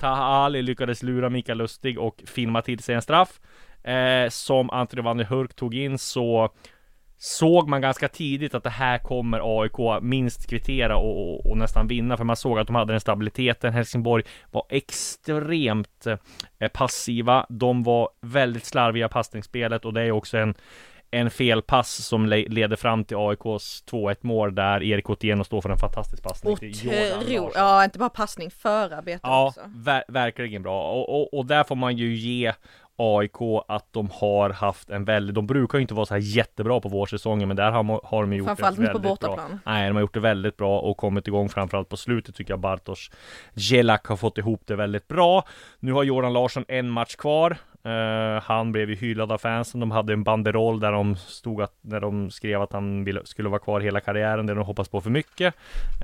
Taha 0.00 0.24
Ali 0.24 0.62
lyckades 0.62 1.02
lura 1.02 1.28
Mikael 1.28 1.58
Lustig 1.58 1.98
och 1.98 2.22
filma 2.26 2.62
till 2.62 2.78
sig 2.78 2.94
en 2.94 3.02
straff 3.02 3.40
eh, 3.82 4.28
som 4.28 4.70
Anthony 4.70 5.02
van 5.02 5.16
der 5.16 5.24
Hurk 5.24 5.54
tog 5.54 5.74
in 5.74 5.98
så 5.98 6.50
såg 7.22 7.68
man 7.68 7.80
ganska 7.80 8.08
tidigt 8.08 8.54
att 8.54 8.62
det 8.62 8.70
här 8.70 8.98
kommer 8.98 9.60
AIK 9.60 10.02
minst 10.02 10.50
kvittera 10.50 10.96
och, 10.96 11.34
och, 11.34 11.50
och, 11.50 11.58
nästan 11.58 11.86
vinna 11.86 12.16
för 12.16 12.24
man 12.24 12.36
såg 12.36 12.58
att 12.58 12.66
de 12.66 12.76
hade 12.76 12.92
den 12.92 13.00
stabiliteten. 13.00 13.72
Helsingborg 13.72 14.24
var 14.50 14.64
extremt 14.68 16.06
eh, 16.06 16.68
passiva. 16.68 17.46
De 17.48 17.82
var 17.82 18.08
väldigt 18.20 18.64
slarviga 18.64 19.06
i 19.06 19.08
passningsspelet 19.08 19.84
och 19.84 19.94
det 19.94 20.02
är 20.02 20.12
också 20.12 20.38
en 20.38 20.54
en 21.12 21.30
felpass 21.30 22.06
som 22.06 22.26
le 22.26 22.48
leder 22.48 22.76
fram 22.76 23.04
till 23.04 23.16
AIKs 23.16 23.84
2-1 23.90 24.16
mål 24.20 24.54
där 24.54 24.82
Erik 24.82 25.10
Otieno 25.10 25.44
står 25.44 25.60
för 25.60 25.70
en 25.70 25.78
fantastisk 25.78 26.22
passning 26.22 26.52
Otroligt, 26.52 27.52
ja 27.54 27.84
inte 27.84 27.98
bara 27.98 28.08
passning, 28.08 28.50
förarbete 28.50 29.20
ja, 29.22 29.46
också. 29.46 29.60
Ver 29.66 30.04
verkligen 30.08 30.62
bra 30.62 30.92
och, 30.92 31.20
och, 31.20 31.38
och 31.38 31.46
där 31.46 31.64
får 31.64 31.76
man 31.76 31.96
ju 31.96 32.14
ge 32.14 32.52
AIK 33.00 33.64
att 33.68 33.92
de 33.92 34.10
har 34.12 34.50
haft 34.50 34.90
en 34.90 35.04
väldigt, 35.04 35.34
de 35.34 35.46
brukar 35.46 35.78
ju 35.78 35.82
inte 35.82 35.94
vara 35.94 36.06
så 36.06 36.14
här 36.14 36.20
jättebra 36.20 36.80
på 36.80 36.88
vårsäsongen 36.88 37.48
men 37.48 37.56
där 37.56 37.70
har, 37.70 38.00
har 38.04 38.22
de 38.22 38.32
gjort 38.32 38.56
det 38.56 38.62
väldigt 38.62 38.92
på 38.92 38.98
bortaplan. 38.98 39.50
bra. 39.50 39.58
Nej, 39.72 39.88
de 39.88 39.94
har 39.94 40.00
gjort 40.00 40.14
det 40.14 40.20
väldigt 40.20 40.56
bra 40.56 40.80
och 40.80 40.96
kommit 40.96 41.28
igång 41.28 41.48
framförallt 41.48 41.88
på 41.88 41.96
slutet 41.96 42.34
tycker 42.34 42.52
jag 42.52 42.60
Bartosz 42.60 43.10
Gelak 43.54 44.06
har 44.06 44.16
fått 44.16 44.38
ihop 44.38 44.62
det 44.66 44.76
väldigt 44.76 45.08
bra. 45.08 45.44
Nu 45.80 45.92
har 45.92 46.04
Jordan 46.04 46.32
Larsson 46.32 46.64
en 46.68 46.90
match 46.90 47.16
kvar. 47.16 47.56
Uh, 47.86 48.42
han 48.42 48.72
blev 48.72 48.90
ju 48.90 48.96
hyllad 48.96 49.32
av 49.32 49.38
fansen. 49.38 49.80
De 49.80 49.90
hade 49.90 50.12
en 50.12 50.22
banderoll 50.22 50.80
där 50.80 50.92
de 50.92 51.16
stod 51.16 51.62
att, 51.62 51.74
när 51.80 52.00
de 52.00 52.30
skrev 52.30 52.62
att 52.62 52.72
han 52.72 53.04
ville, 53.04 53.20
skulle 53.24 53.48
vara 53.48 53.60
kvar 53.60 53.80
hela 53.80 54.00
karriären, 54.00 54.46
det 54.46 54.54
de 54.54 54.64
hoppas 54.64 54.88
på 54.88 55.00
för 55.00 55.10
mycket. 55.10 55.54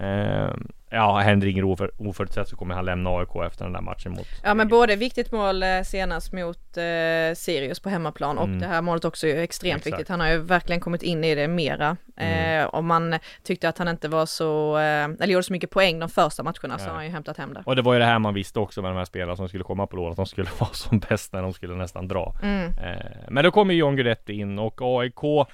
Uh, 0.01 0.57
ja, 0.91 1.19
händer 1.19 1.47
inget 1.47 1.65
oför, 1.65 1.91
oförutsett 1.99 2.49
så 2.49 2.57
kommer 2.57 2.75
han 2.75 2.85
lämna 2.85 3.11
AIK 3.11 3.37
efter 3.47 3.65
den 3.65 3.73
där 3.73 3.81
matchen 3.81 4.13
mot 4.13 4.27
Ja 4.43 4.55
men 4.55 4.69
både 4.69 4.97
viktigt 4.97 5.33
mål 5.33 5.63
eh, 5.63 5.83
senast 5.83 6.33
mot 6.33 6.77
eh, 6.77 7.35
Sirius 7.35 7.81
på 7.81 7.89
hemmaplan 7.89 8.39
och 8.39 8.45
mm. 8.45 8.59
det 8.59 8.67
här 8.67 8.83
målet 8.83 9.05
också 9.05 9.27
är 9.27 9.37
extremt 9.37 9.77
Exakt. 9.77 9.93
viktigt. 9.93 10.09
Han 10.09 10.21
har 10.21 10.29
ju 10.29 10.39
verkligen 10.39 10.81
kommit 10.81 11.03
in 11.03 11.25
i 11.25 11.35
det 11.35 11.49
mera. 11.49 11.97
Mm. 12.17 12.69
Om 12.73 12.87
man 12.87 13.19
tyckte 13.43 13.69
att 13.69 13.79
han 13.79 13.89
inte 13.89 14.09
var 14.09 14.27
så, 14.27 14.77
eller 14.77 15.27
gjorde 15.27 15.43
så 15.43 15.53
mycket 15.53 15.71
poäng 15.71 15.99
de 15.99 16.09
första 16.09 16.43
matcherna 16.43 16.57
ja. 16.63 16.79
så 16.79 16.85
har 16.85 16.95
han 16.95 17.05
ju 17.05 17.11
hämtat 17.11 17.37
hem 17.37 17.55
det. 17.55 17.63
Och 17.67 17.77
det 17.77 17.83
var 17.83 17.93
ju 17.93 17.99
det 17.99 18.05
här 18.05 18.19
man 18.19 18.35
visste 18.35 18.59
också 18.59 18.83
med 18.83 18.91
de 18.91 18.97
här 18.97 19.05
spelarna 19.05 19.37
som 19.37 19.49
skulle 19.49 19.65
komma 19.65 19.87
på 19.87 19.97
lån, 19.97 20.11
att 20.11 20.17
de 20.17 20.27
skulle 20.27 20.49
vara 20.59 20.73
som 20.73 20.99
bäst 20.99 21.33
när 21.33 21.43
de 21.43 21.53
skulle 21.53 21.66
nästan 21.75 22.09
dra. 22.09 22.35
Mm. 22.43 22.73
Eh, 22.79 23.17
men 23.29 23.45
då 23.45 23.51
kommer 23.51 23.75
John 23.75 23.97
Guidetti 23.97 24.33
in 24.33 24.59
och 24.59 24.81
AIK 24.83 25.49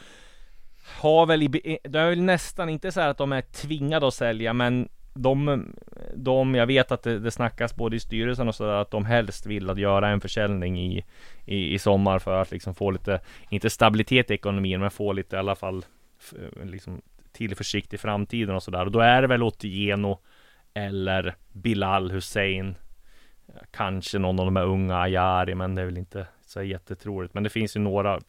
har 1.00 1.26
väl, 1.26 1.42
i, 1.42 1.78
det 1.84 1.98
är 1.98 2.08
väl 2.08 2.22
nästan 2.22 2.68
inte 2.68 2.92
så 2.92 3.00
här 3.00 3.08
att 3.08 3.18
de 3.18 3.32
är 3.32 3.42
tvingade 3.42 4.06
att 4.08 4.14
sälja 4.14 4.52
men 4.52 4.88
de, 5.14 5.66
de, 6.14 6.54
jag 6.54 6.66
vet 6.66 6.92
att 6.92 7.02
det, 7.02 7.18
det 7.18 7.30
snackas 7.30 7.76
både 7.76 7.96
i 7.96 8.00
styrelsen 8.00 8.48
och 8.48 8.54
sådär 8.54 8.74
att 8.74 8.90
de 8.90 9.04
helst 9.04 9.46
vill 9.46 9.70
att 9.70 9.78
göra 9.78 10.08
en 10.08 10.20
försäljning 10.20 10.80
i, 10.80 11.04
i, 11.44 11.74
i 11.74 11.78
sommar 11.78 12.18
för 12.18 12.42
att 12.42 12.50
liksom 12.50 12.74
få 12.74 12.90
lite, 12.90 13.20
inte 13.50 13.70
stabilitet 13.70 14.30
i 14.30 14.34
ekonomin, 14.34 14.80
men 14.80 14.90
få 14.90 15.12
lite 15.12 15.36
i 15.36 15.38
alla 15.38 15.54
fall 15.54 15.84
liksom 16.62 17.02
tillförsikt 17.32 17.94
i 17.94 17.98
framtiden 17.98 18.54
och 18.54 18.62
sådär. 18.62 18.84
Och 18.84 18.92
då 18.92 19.00
är 19.00 19.22
det 19.22 19.28
väl 19.28 19.42
Otieno 19.42 20.18
eller 20.74 21.34
Bilal 21.52 22.10
Hussein. 22.10 22.74
Kanske 23.70 24.18
någon 24.18 24.40
av 24.40 24.44
de 24.44 24.56
här 24.56 24.64
unga 24.64 24.96
Ayari, 24.96 25.54
men 25.54 25.74
det 25.74 25.82
är 25.82 25.86
väl 25.86 25.98
inte 25.98 26.26
så 26.46 26.62
jättetroligt. 26.62 27.34
Men 27.34 27.42
det 27.42 27.50
finns 27.50 27.76
ju 27.76 27.80
några 27.80 28.20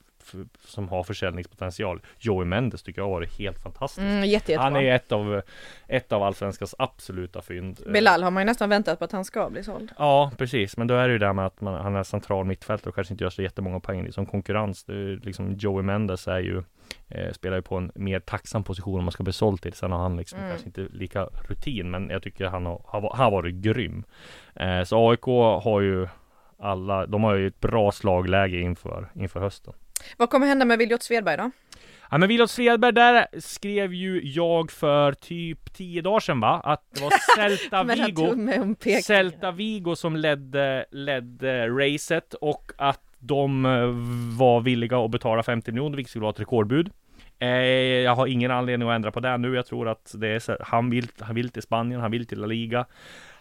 som 0.66 0.90
har 0.90 1.04
försäljningspotential. 1.04 2.02
Joey 2.20 2.46
Mendes 2.46 2.84
tycker 2.84 3.02
jag 3.02 3.06
har 3.06 3.12
varit 3.12 3.40
helt 3.40 3.60
fantastisk. 3.60 4.02
Mm, 4.02 4.24
jätte, 4.24 4.52
jättebra. 4.52 4.64
Han 4.64 4.76
är 4.76 4.96
ett 4.96 5.12
av, 5.12 5.42
ett 5.88 6.12
av 6.12 6.24
allsvenskans 6.24 6.76
absoluta 6.80 7.42
fynd. 7.42 7.80
Bilal 7.94 8.24
har 8.24 8.32
man 8.32 8.42
ju 8.42 8.46
nästan 8.46 8.70
väntat 8.70 9.00
på 9.00 9.06
att 9.06 9.12
han 9.12 9.26
ska 9.26 9.50
bli 9.50 9.64
såld. 9.64 9.92
Ja, 9.98 10.32
precis. 10.38 10.78
Men 10.78 10.88
då 10.88 10.96
är 10.96 11.08
det 11.08 11.12
ju 11.12 11.20
det 11.20 11.34
med 11.34 11.46
att 11.46 11.62
man, 11.62 11.74
han 11.74 11.96
är 11.96 12.04
central 12.04 12.46
mittfältare 12.46 12.90
och 12.90 12.96
kanske 12.96 13.14
inte 13.14 13.24
gör 13.24 13.32
så 13.32 13.42
jättemånga 13.42 13.80
poäng. 13.80 14.12
Som 14.12 14.26
konkurrens, 14.26 14.84
det 14.84 14.94
är 14.94 15.20
liksom 15.24 15.54
Joey 15.54 15.84
Mendes 15.84 16.28
är 16.28 16.40
ju 16.40 16.64
eh, 17.10 17.32
Spelar 17.34 17.56
ju 17.58 17.62
på 17.62 17.76
en 17.78 17.92
mer 17.96 18.20
tacksam 18.20 18.64
position 18.64 19.00
om 19.00 19.06
man 19.06 19.12
ska 19.12 19.24
bli 19.24 19.34
såld 19.34 19.62
till. 19.62 19.74
Sen 19.74 19.92
har 19.92 20.00
han 20.00 20.18
liksom 20.18 20.40
Mm. 20.40 20.50
kanske 20.52 20.68
inte 20.68 20.88
lika 20.98 21.24
rutin, 21.26 21.92
men 21.92 22.10
jag 22.10 22.24
tycker 22.24 22.46
han 22.46 22.66
har, 22.66 22.82
har, 22.86 23.02
har 23.16 23.32
varit 23.32 23.56
grym. 23.56 24.04
Eh, 24.56 24.84
så 24.84 25.10
AIK 25.12 25.26
har 25.64 25.82
ju 25.82 26.08
alla, 26.60 27.06
de 27.06 27.24
har 27.24 27.36
ju 27.36 27.48
ett 27.48 27.60
bra 27.60 27.92
slagläge 27.92 28.60
inför, 28.60 29.10
inför 29.16 29.40
hösten. 29.40 29.74
Vad 30.18 30.30
kommer 30.30 30.48
hända 30.48 30.66
med 30.66 30.78
Viljot 30.80 31.04
Svedberg 31.04 31.38
då? 31.38 31.52
Ja 32.12 32.18
men 32.18 32.30
Wilhelm 32.30 32.48
Svedberg, 32.48 32.92
där 32.94 33.28
skrev 33.40 33.94
ju 33.94 34.22
jag 34.24 34.72
för 34.72 35.14
typ 35.14 35.74
10 35.74 36.02
dagar 36.02 36.20
sedan 36.20 36.40
va? 36.40 36.62
Att 36.64 36.84
det 36.90 37.02
var 37.02 37.12
Celta 37.36 37.84
Vigo. 37.84 38.76
Celta 39.04 39.52
Vigo 39.52 39.96
som 39.96 40.16
ledde, 40.16 40.86
ledde 40.92 41.68
racet 41.70 42.34
och 42.34 42.72
att 42.78 43.02
de 43.26 43.66
eh, 43.66 43.88
var 44.38 44.62
villiga 44.62 44.98
att 44.98 45.12
betala 45.12 45.44
50 45.44 45.72
miljoner, 45.72 45.98
vilket 45.98 46.10
skulle 46.10 46.22
vara 46.22 46.34
ett 46.34 46.40
rekordbud. 46.40 46.90
Eh, 47.40 47.50
jag 47.50 48.16
har 48.16 48.28
ingen 48.28 48.52
anledning 48.52 48.90
att 48.90 48.96
ändra 48.96 49.12
på 49.12 49.20
det 49.20 49.38
nu. 49.38 49.56
Jag 49.56 49.66
tror 49.66 49.88
att 49.88 50.16
det 50.18 50.28
är 50.28 50.40
så, 50.40 50.58
han 50.62 50.90
vill, 50.90 51.08
han 51.20 51.36
vill 51.36 51.50
till 51.50 51.62
Spanien, 51.62 52.02
han 52.02 52.12
vill 52.12 52.26
till 52.26 52.40
La 52.40 52.48
Liga. 52.48 52.86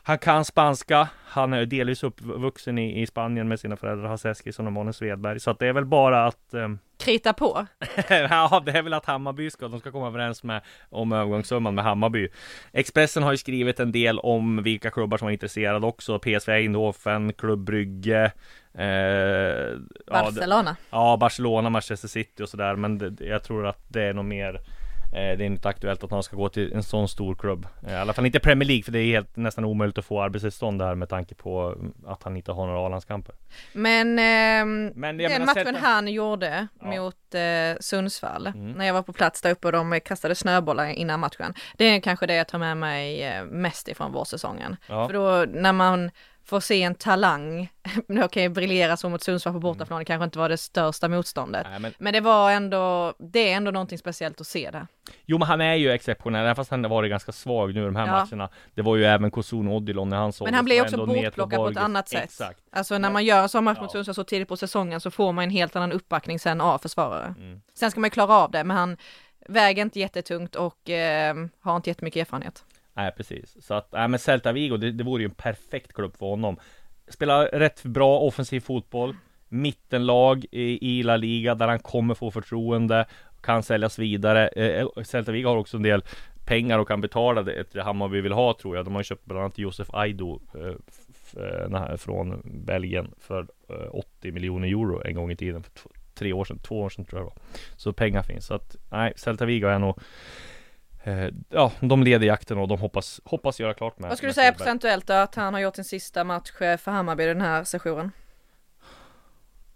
Han 0.05 0.19
kan 0.19 0.45
spanska. 0.45 1.09
Han 1.25 1.53
är 1.53 1.67
delvis 1.67 2.03
uppvuxen 2.03 2.79
i, 2.79 3.03
i 3.03 3.07
Spanien 3.07 3.49
med 3.49 3.61
sina 3.61 3.77
föräldrar 3.77 4.09
Hasse 4.09 4.31
Eskilsson 4.31 4.67
och 4.67 4.73
Måne 4.73 4.93
Svedberg. 4.93 5.41
Så 5.41 5.51
att 5.51 5.59
det 5.59 5.67
är 5.67 5.73
väl 5.73 5.85
bara 5.85 6.27
att 6.27 6.55
eh, 6.55 6.69
Krita 6.99 7.33
på. 7.33 7.67
ja, 8.09 8.63
det 8.67 8.73
är 8.73 8.83
väl 8.83 8.95
att 8.95 9.07
Hammarby 9.07 9.51
ska, 9.51 9.69
de 9.69 9.81
ska 9.81 9.91
komma 9.91 10.07
överens 10.07 10.43
med 10.43 10.63
om 10.91 11.13
övergångssumman 11.13 11.75
med 11.75 11.85
Hammarby. 11.85 12.29
Expressen 12.73 13.23
har 13.23 13.31
ju 13.31 13.37
skrivit 13.37 13.81
en 13.81 13.93
del 13.93 14.19
om 14.19 14.63
vilka 14.63 14.91
klubbar 14.91 15.19
som 15.19 15.29
är 15.29 15.33
intresserade 15.33 15.87
också. 15.87 16.19
PSV 16.19 16.53
Eindhoven, 16.53 17.33
Klubb 17.33 17.65
Brygge. 17.65 18.33
Eh, 18.75 18.85
ja, 18.85 19.79
Barcelona. 20.07 20.77
Ja, 20.91 21.17
Barcelona, 21.21 21.71
Manchester 21.71 22.09
City 22.09 22.43
och 22.43 22.49
sådär. 22.49 22.77
Men 22.77 22.99
det, 22.99 23.25
jag 23.27 23.43
tror 23.43 23.67
att 23.67 23.85
det 23.89 24.03
är 24.03 24.13
nog 24.15 24.25
mer 24.25 24.55
eh, 24.55 24.59
det 25.13 25.21
är 25.21 25.41
inte 25.43 25.69
aktuellt 25.69 26.05
att 26.05 26.11
han 26.11 26.23
ska 26.23 26.37
gå 26.37 26.49
till 26.49 26.73
en 26.73 26.83
sån 26.83 27.09
stor 27.09 27.35
klubb. 27.35 27.67
Eh, 27.87 27.93
I 27.93 27.97
alla 27.97 28.13
fall 28.13 28.27
inte 28.27 28.41
Premier 28.41 28.67
League, 28.69 28.83
för 28.83 28.93
det 28.93 28.99
är 28.99 29.07
helt 29.07 29.37
nästan 29.37 29.65
omöjligt 29.65 29.99
att 29.99 30.05
få 30.05 30.23
arbetstillstånd 30.23 30.79
där 30.79 30.95
med 30.95 31.09
tanke 31.09 31.35
på 31.35 31.75
mm, 31.79 31.93
att 32.07 32.23
han 32.23 32.37
inte 32.37 32.53
har 32.53 32.67
några 32.67 32.87
A-landskamper. 32.87 33.35
Men, 33.73 34.19
ehm, 34.19 34.87
Men 34.95 35.17
den 35.19 35.45
matchen 35.45 35.67
Celta- 35.67 35.79
han 35.81 36.09
gjorde 36.09 36.67
Ja. 36.81 36.87
mot 36.87 37.35
eh, 37.35 37.81
Sundsvall, 37.81 38.47
Mm. 38.47 38.73
när 38.73 38.87
jag 38.87 38.95
var 38.95 39.03
på 39.03 39.13
plats 39.13 39.43
där 39.43 39.51
uppe 39.51 39.67
och 39.69 39.73
de 39.73 40.01
kastade 40.05 40.35
snöbollar 40.35 40.87
innan 40.87 41.21
matchen. 41.21 41.55
Det 41.77 41.85
är 41.85 42.01
kanske 42.01 42.27
det 42.27 42.35
jag 42.35 42.49
tar 42.49 42.59
med 42.59 42.77
mig 42.77 43.23
eh, 43.23 43.45
mest 43.45 43.89
ifrån 43.89 44.13
vårsäsongen. 44.13 44.77
Ja. 44.89 45.07
För 45.07 45.15
då 45.15 45.45
när 45.61 45.73
man 45.73 46.11
får 46.45 46.61
se 46.61 46.83
en 46.83 46.95
talang, 46.95 47.73
nu 48.09 48.25
okej 48.25 48.49
briljera 48.49 48.97
så 48.97 49.09
mot 49.09 49.23
Sundsvall 49.23 49.53
på 49.55 49.61
bortaplan, 49.61 49.99
det 49.99 50.05
kanske 50.05 50.25
inte 50.25 50.39
var 50.39 50.49
det 50.49 50.57
största 50.57 51.09
motståndet. 51.09 51.67
Nej, 51.71 51.81
men 51.81 51.93
Men 51.99 52.13
det 52.13 52.21
var 52.21 52.51
ändå, 52.51 53.15
det 53.19 53.53
är 53.53 53.57
ändå 53.57 53.71
någonting 53.71 53.99
speciellt 53.99 54.41
att 54.41 54.47
se 54.47 54.71
det. 54.71 54.87
Jo 55.27 55.39
men 55.39 55.49
han 55.49 55.61
är 55.61 55.75
ju 55.75 55.91
exceptionell, 55.93 56.43
även 56.45 56.57
fast 56.57 56.71
han 56.71 56.83
varit 56.83 57.11
ganska 57.11 57.33
svag 57.33 57.75
nu 57.75 57.85
de 57.85 57.97
här 57.97 58.07
Ja. 58.07 58.13
matcherna. 58.13 58.49
Det 58.75 58.83
var 58.83 58.97
ju 58.97 59.05
även 59.05 59.31
Kosun 59.31 59.69
Odilon 59.69 60.09
när 60.09 60.17
han 60.17 60.33
såg 60.33 60.47
Men 60.47 60.55
han 60.55 60.65
blir 60.65 60.83
också 60.83 61.07
bortplockad 61.07 61.59
på 61.59 61.69
ett 61.69 61.77
annat 61.77 62.09
sätt. 62.09 62.25
Exakt. 62.25 62.61
Alltså 62.73 62.99
när 62.99 63.11
man 63.11 63.25
gör 63.25 63.43
en 63.43 63.49
sån 63.49 63.65
match 63.65 63.79
mot 63.79 63.85
Ja. 63.89 63.93
Sundsvall 63.93 64.15
så 64.15 64.25
tidigt 64.25 64.49
på 64.49 64.57
säsongen 64.57 65.01
så 65.01 65.11
får 65.11 65.33
man 65.33 65.45
en 65.45 65.51
helt 65.51 65.77
annan 65.77 65.93
uppbackning 65.93 66.39
sen 66.39 66.61
av 66.61 66.79
försvarare. 66.79 67.35
Mm. 67.39 67.61
Sen 67.75 67.91
ska 67.91 68.01
man 68.01 68.07
ju 68.07 68.11
klara 68.11 68.35
av 68.35 68.51
det, 68.51 68.65
men 68.65 68.77
han 68.77 68.97
väger 69.49 69.83
inte 69.83 70.01
jättetungt 70.01 70.55
och 70.55 70.91
eh, 70.91 71.35
har 71.61 71.77
inte 71.77 71.91
jättemycket 71.91 72.21
erfarenhet. 72.21 72.65
Nej 72.95 73.13
precis. 73.17 73.65
Så 73.65 73.75
att, 73.75 73.93
nej 73.93 74.09
men 74.09 74.19
Celta 74.19 74.53
Vigo, 74.53 74.77
det, 74.77 74.93
det 74.93 75.05
vore 75.05 75.23
ju 75.23 75.29
en 75.29 75.35
perfekt 75.35 75.93
klubb 75.93 76.17
för 76.17 76.27
honom. 76.27 76.57
Spelar 77.09 77.47
rätt 77.47 77.83
bra 77.83 78.19
offensiv 78.19 78.61
fotboll. 78.61 79.17
Mittenlag 79.49 80.45
i, 80.51 80.99
i 80.99 81.03
La 81.03 81.17
Liga 81.17 81.55
där 81.55 81.69
han 81.69 81.79
kommer 81.79 82.15
få 82.15 82.31
förtroende. 82.31 83.07
Kan 83.41 83.63
säljas 83.63 83.99
vidare. 83.99 84.49
Eh, 84.49 84.67
eh 84.67 85.05
Celta 85.05 85.33
Vigo 85.33 85.49
har 85.49 85.57
också 85.57 85.77
en 85.77 85.83
del 85.83 86.03
pengar 86.45 86.79
och 86.79 86.89
kan 86.89 87.01
betala 87.01 87.43
det 87.43 87.65
till 87.65 87.81
Hammarby 87.81 88.21
vill 88.21 88.33
ha 88.33 88.55
tror 88.55 88.77
jag. 88.77 88.85
De 88.85 88.95
har 88.95 89.01
ju 89.01 89.05
köpt 89.05 89.25
bland 89.25 89.41
annat 89.41 89.59
Josef 89.59 89.89
Aido 89.93 90.41
eh, 90.55 91.81
eh 91.89 91.97
från 91.97 92.43
Belgien 92.45 93.15
för 93.19 93.47
eh, 93.69 93.89
80 93.91 94.33
miljoner 94.33 94.69
euro 94.69 95.03
en 95.05 95.15
gång 95.15 95.31
i 95.31 95.37
tiden. 95.37 95.63
För 95.63 95.73
tre 96.15 96.33
år 96.33 96.45
sedan, 96.45 96.59
två 96.59 96.81
år 96.81 96.89
sedan 96.89 97.05
tror 97.05 97.21
jag 97.21 97.27
det 97.27 97.35
var. 97.35 97.43
Så 97.77 97.93
pengar 97.93 98.23
finns. 98.23 98.47
Så 98.47 98.55
att 98.55 98.77
nej, 98.91 99.13
Celta 99.17 99.45
Vigo 99.45 99.67
är 99.67 99.79
nog 99.79 100.01
Ja, 101.49 101.73
de 101.81 102.03
leder 102.03 102.27
jakten 102.27 102.59
och 102.59 102.69
de 102.69 102.79
hoppas, 102.81 103.21
hoppas 103.25 103.61
göra 103.61 103.75
klart 103.75 103.99
med 103.99 104.09
Vad 104.09 104.17
skulle 104.19 104.31
du 104.31 104.35
säga 104.35 104.45
Svedberg. 104.45 104.59
procentuellt 104.59 105.07
då, 105.07 105.13
att 105.15 105.35
han 105.35 105.55
har 105.55 105.61
gjort 105.61 105.77
sin 105.77 105.85
sista 105.85 106.25
match 106.25 106.61
eh, 106.61 106.77
för 106.77 106.91
Hammarby 106.91 107.25
den 107.27 107.41
här 107.41 107.65
sessionen? 107.65 108.11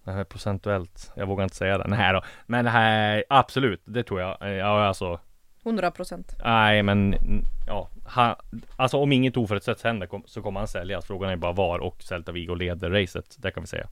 Nej, 0.03 0.25
procentuellt. 0.25 1.13
Jag 1.17 1.27
vågar 1.27 1.45
inte 1.45 1.57
säga 1.57 1.79
det. 1.79 1.89
Nej 1.89 2.13
då. 2.13 2.23
Men 2.47 2.67
här, 2.67 3.25
absolut, 3.29 3.83
det 3.85 4.03
tror 4.03 4.21
jag. 4.21 4.43
Eh, 4.43 4.49
Ja, 4.49 4.85
alltså. 4.87 5.21
100 5.65 5.91
procent. 5.91 6.37
Nej, 6.45 6.83
men 6.83 7.15
mm, 7.15 7.45
ja. 7.67 7.89
Han, 8.07 8.35
alltså 8.77 8.97
om 8.97 9.13
inget 9.13 9.37
oförutsett 9.37 9.83
händer 9.83 10.09
så 10.27 10.43
kommer 10.43 10.61
han 10.61 10.69
säljas. 10.69 11.07
Frågan 11.07 11.31
är 11.31 11.37
bara 11.37 11.53
var 11.53 11.79
och 11.79 12.03
Celta 12.03 12.33
Vigo 12.33 12.55
leder 12.55 12.91
racet. 12.91 13.37
Det 13.39 13.51
kan 13.51 13.63
vi 13.63 13.67
säga. 13.67 13.87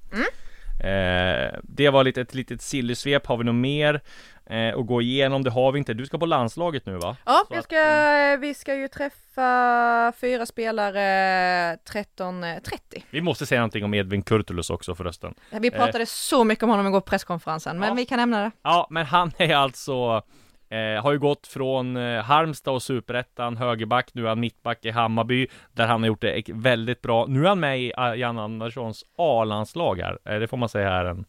Eh, 0.81 1.59
det 1.63 1.91
var 1.91 2.05
lite, 2.05 2.21
ett 2.21 2.35
litet 2.35 2.63
sillysvep. 2.63 3.27
Har 3.27 3.37
vi 3.37 3.45
något 3.45 3.55
mer 3.55 4.01
eh, 4.47 4.79
att 4.79 4.87
gå 4.87 5.03
igenom? 5.03 5.45
Det 5.45 5.51
har 5.51 5.73
vi 5.73 5.79
inte. 5.79 5.95
Du 5.95 6.07
ska 6.07 6.19
på 6.19 6.27
landslaget 6.27 6.87
nu 6.87 6.97
va? 6.97 7.17
Ja, 7.27 7.45
jag 7.51 7.59
att, 7.59 7.65
ska, 7.65 7.77
eh, 7.77 8.39
vi 8.39 8.55
ska 8.55 8.75
ju 8.75 8.89
träffa 8.89 10.13
fyra 10.21 10.47
spelare 10.47 11.01
13.30. 11.77 13.03
Vi 13.11 13.21
måste 13.21 13.47
säga 13.47 13.61
någonting 13.61 13.85
om 13.85 13.95
Edvin 13.95 14.23
Kurtulus 14.23 14.71
också 14.71 14.95
förresten. 14.95 15.35
Vi 15.51 15.71
pratade 15.71 16.07
så 16.07 16.45
mycket 16.45 16.63
om 16.65 16.71
honom 16.71 16.87
igår 16.87 17.01
på 17.01 17.07
presskonferensen, 17.07 17.79
men 17.79 17.89
Ja. 17.89 17.95
vi 17.95 18.07
kan 18.07 18.17
nämna 18.19 18.41
det. 18.43 18.51
Ja, 18.63 18.87
men 18.91 19.07
han 19.07 19.31
är 19.39 19.55
alltså 19.57 20.23
eh, 20.69 21.03
har 21.03 21.13
ju 21.13 21.19
gått 21.19 21.47
från 21.47 21.97
eh, 21.97 22.23
Halmstad 22.23 22.75
och 22.75 22.83
Superettan, 22.83 23.57
högerback, 23.57 24.11
nu 24.15 24.25
är 24.25 24.29
han 24.29 24.41
mittback 24.41 24.85
i 24.85 24.91
Hammarby, 24.91 25.47
där 25.73 25.87
han 25.87 26.03
har 26.03 26.07
gjort 26.09 26.21
det 26.21 26.43
väldigt 26.49 27.03
bra. 27.03 27.27
Nu 27.29 27.45
är 27.45 27.49
han 27.49 27.61
med 27.61 27.81
i 27.81 27.93
eh, 27.99 28.15
Jan 28.15 28.39
Anderssons 28.39 29.05
A-landslag 29.19 29.99
här. 30.01 30.19
Eh, 30.25 30.39
det 30.41 30.47
får 30.49 30.57
man 30.57 30.69
säga 30.69 30.91
är 30.93 31.05
en 31.05 31.25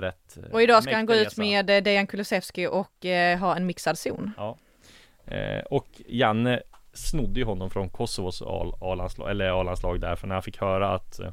rätt 0.00 0.36
eh, 0.36 0.52
Och 0.52 0.62
idag 0.62 0.82
ska 0.82 0.94
han 0.94 1.06
gå 1.06 1.14
ut 1.14 1.36
med 1.36 1.70
eh, 1.70 1.82
Dejan 1.82 2.06
Kulusevski 2.06 2.66
och 2.66 3.06
eh, 3.06 3.38
ha 3.38 3.56
en 3.56 3.66
mixad 3.66 3.98
zon. 3.98 4.32
Eh, 5.26 5.60
och 5.70 5.86
Janne 6.06 6.62
snodde 6.92 7.40
ju 7.40 7.46
honom 7.46 7.70
från 7.70 7.88
Kosovos 7.88 8.42
A-landslag, 8.80 9.30
eller 9.30 9.60
A-landslag 9.60 10.00
där, 10.00 10.16
för 10.16 10.26
när 10.26 10.34
han 10.34 10.42
fick 10.42 10.60
höra 10.60 10.94
att 10.94 11.20
eh, 11.20 11.30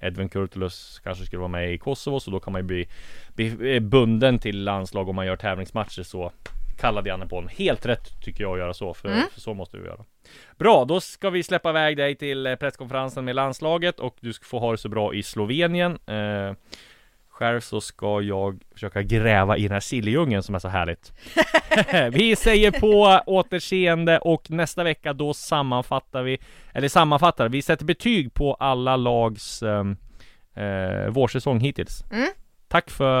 Edvin 0.00 0.28
Kurtulus 0.28 1.00
kanske 1.04 1.24
skulle 1.24 1.40
vara 1.40 1.48
med 1.48 1.72
i 1.72 1.78
Kosovo, 1.78 2.20
så 2.20 2.30
då 2.30 2.40
kan 2.40 2.52
man 2.52 2.60
ju 2.60 2.66
bli, 2.66 2.88
bli 3.34 3.80
bunden 3.80 4.38
till 4.38 4.64
landslag 4.64 5.08
om 5.08 5.16
man 5.16 5.26
gör 5.26 5.36
tävlingsmatcher 5.36 6.02
så 6.02 6.32
kallade 6.78 7.08
Janne 7.08 7.26
på 7.26 7.36
honom. 7.36 7.50
Helt 7.56 7.86
rätt 7.86 8.20
tycker 8.22 8.44
jag 8.44 8.52
att 8.52 8.58
göra 8.58 8.74
så, 8.74 8.94
för, 8.94 9.08
för 9.32 9.40
så 9.40 9.54
måste 9.54 9.78
vi 9.78 9.86
göra. 9.86 10.04
Bra, 10.58 10.84
då 10.84 11.00
ska 11.00 11.30
vi 11.30 11.42
släppa 11.42 11.70
iväg 11.70 11.96
dig 11.96 12.14
till 12.14 12.56
presskonferensen 12.60 13.24
med 13.24 13.34
landslaget 13.34 14.00
och 14.00 14.16
du 14.20 14.32
ska 14.32 14.44
få 14.44 14.58
ha 14.58 14.72
det 14.72 14.78
så 14.78 14.88
bra 14.88 15.14
i 15.14 15.22
Slovenien. 15.22 15.98
Eh, 16.06 16.52
själv 17.36 17.60
så 17.60 17.80
ska 17.80 18.20
jag 18.20 18.62
försöka 18.72 19.02
gräva 19.02 19.56
i 19.56 19.62
den 19.62 19.72
här 19.72 19.80
silljungen 19.80 20.42
som 20.42 20.54
är 20.54 20.58
så 20.58 20.68
härligt. 20.68 21.12
vi 22.16 22.36
säger 22.36 22.70
på 22.70 23.20
återseende 23.26 24.18
och 24.18 24.50
nästa 24.50 24.84
vecka 24.84 25.12
då 25.12 25.34
sammanfattar 25.34 26.22
vi, 26.22 26.38
eller 26.74 26.88
sammanfattar, 26.88 27.48
vi 27.48 27.62
sätter 27.62 27.84
betyg 27.84 28.34
på 28.34 28.54
alla 28.54 28.96
lags 28.96 29.62
um, 29.62 29.96
eh, 30.54 31.08
vårsäsong 31.08 31.60
hittills. 31.60 32.04
Mm. 32.12 32.28
Tack 32.68 32.90
för 32.90 33.20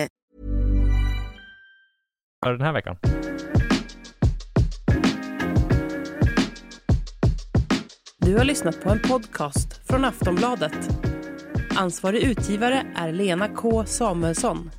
Den 2.49 2.61
här 2.61 2.73
veckan. 2.73 2.97
Du 8.17 8.37
har 8.37 8.43
lyssnat 8.43 8.83
på 8.83 8.89
en 8.89 8.99
podcast 8.99 9.87
från 9.87 10.05
Aftonbladet. 10.05 10.89
Ansvarig 11.75 12.23
utgivare 12.23 12.85
är 12.95 13.11
Lena 13.11 13.47
K 13.47 13.85
Samuelsson. 13.85 14.71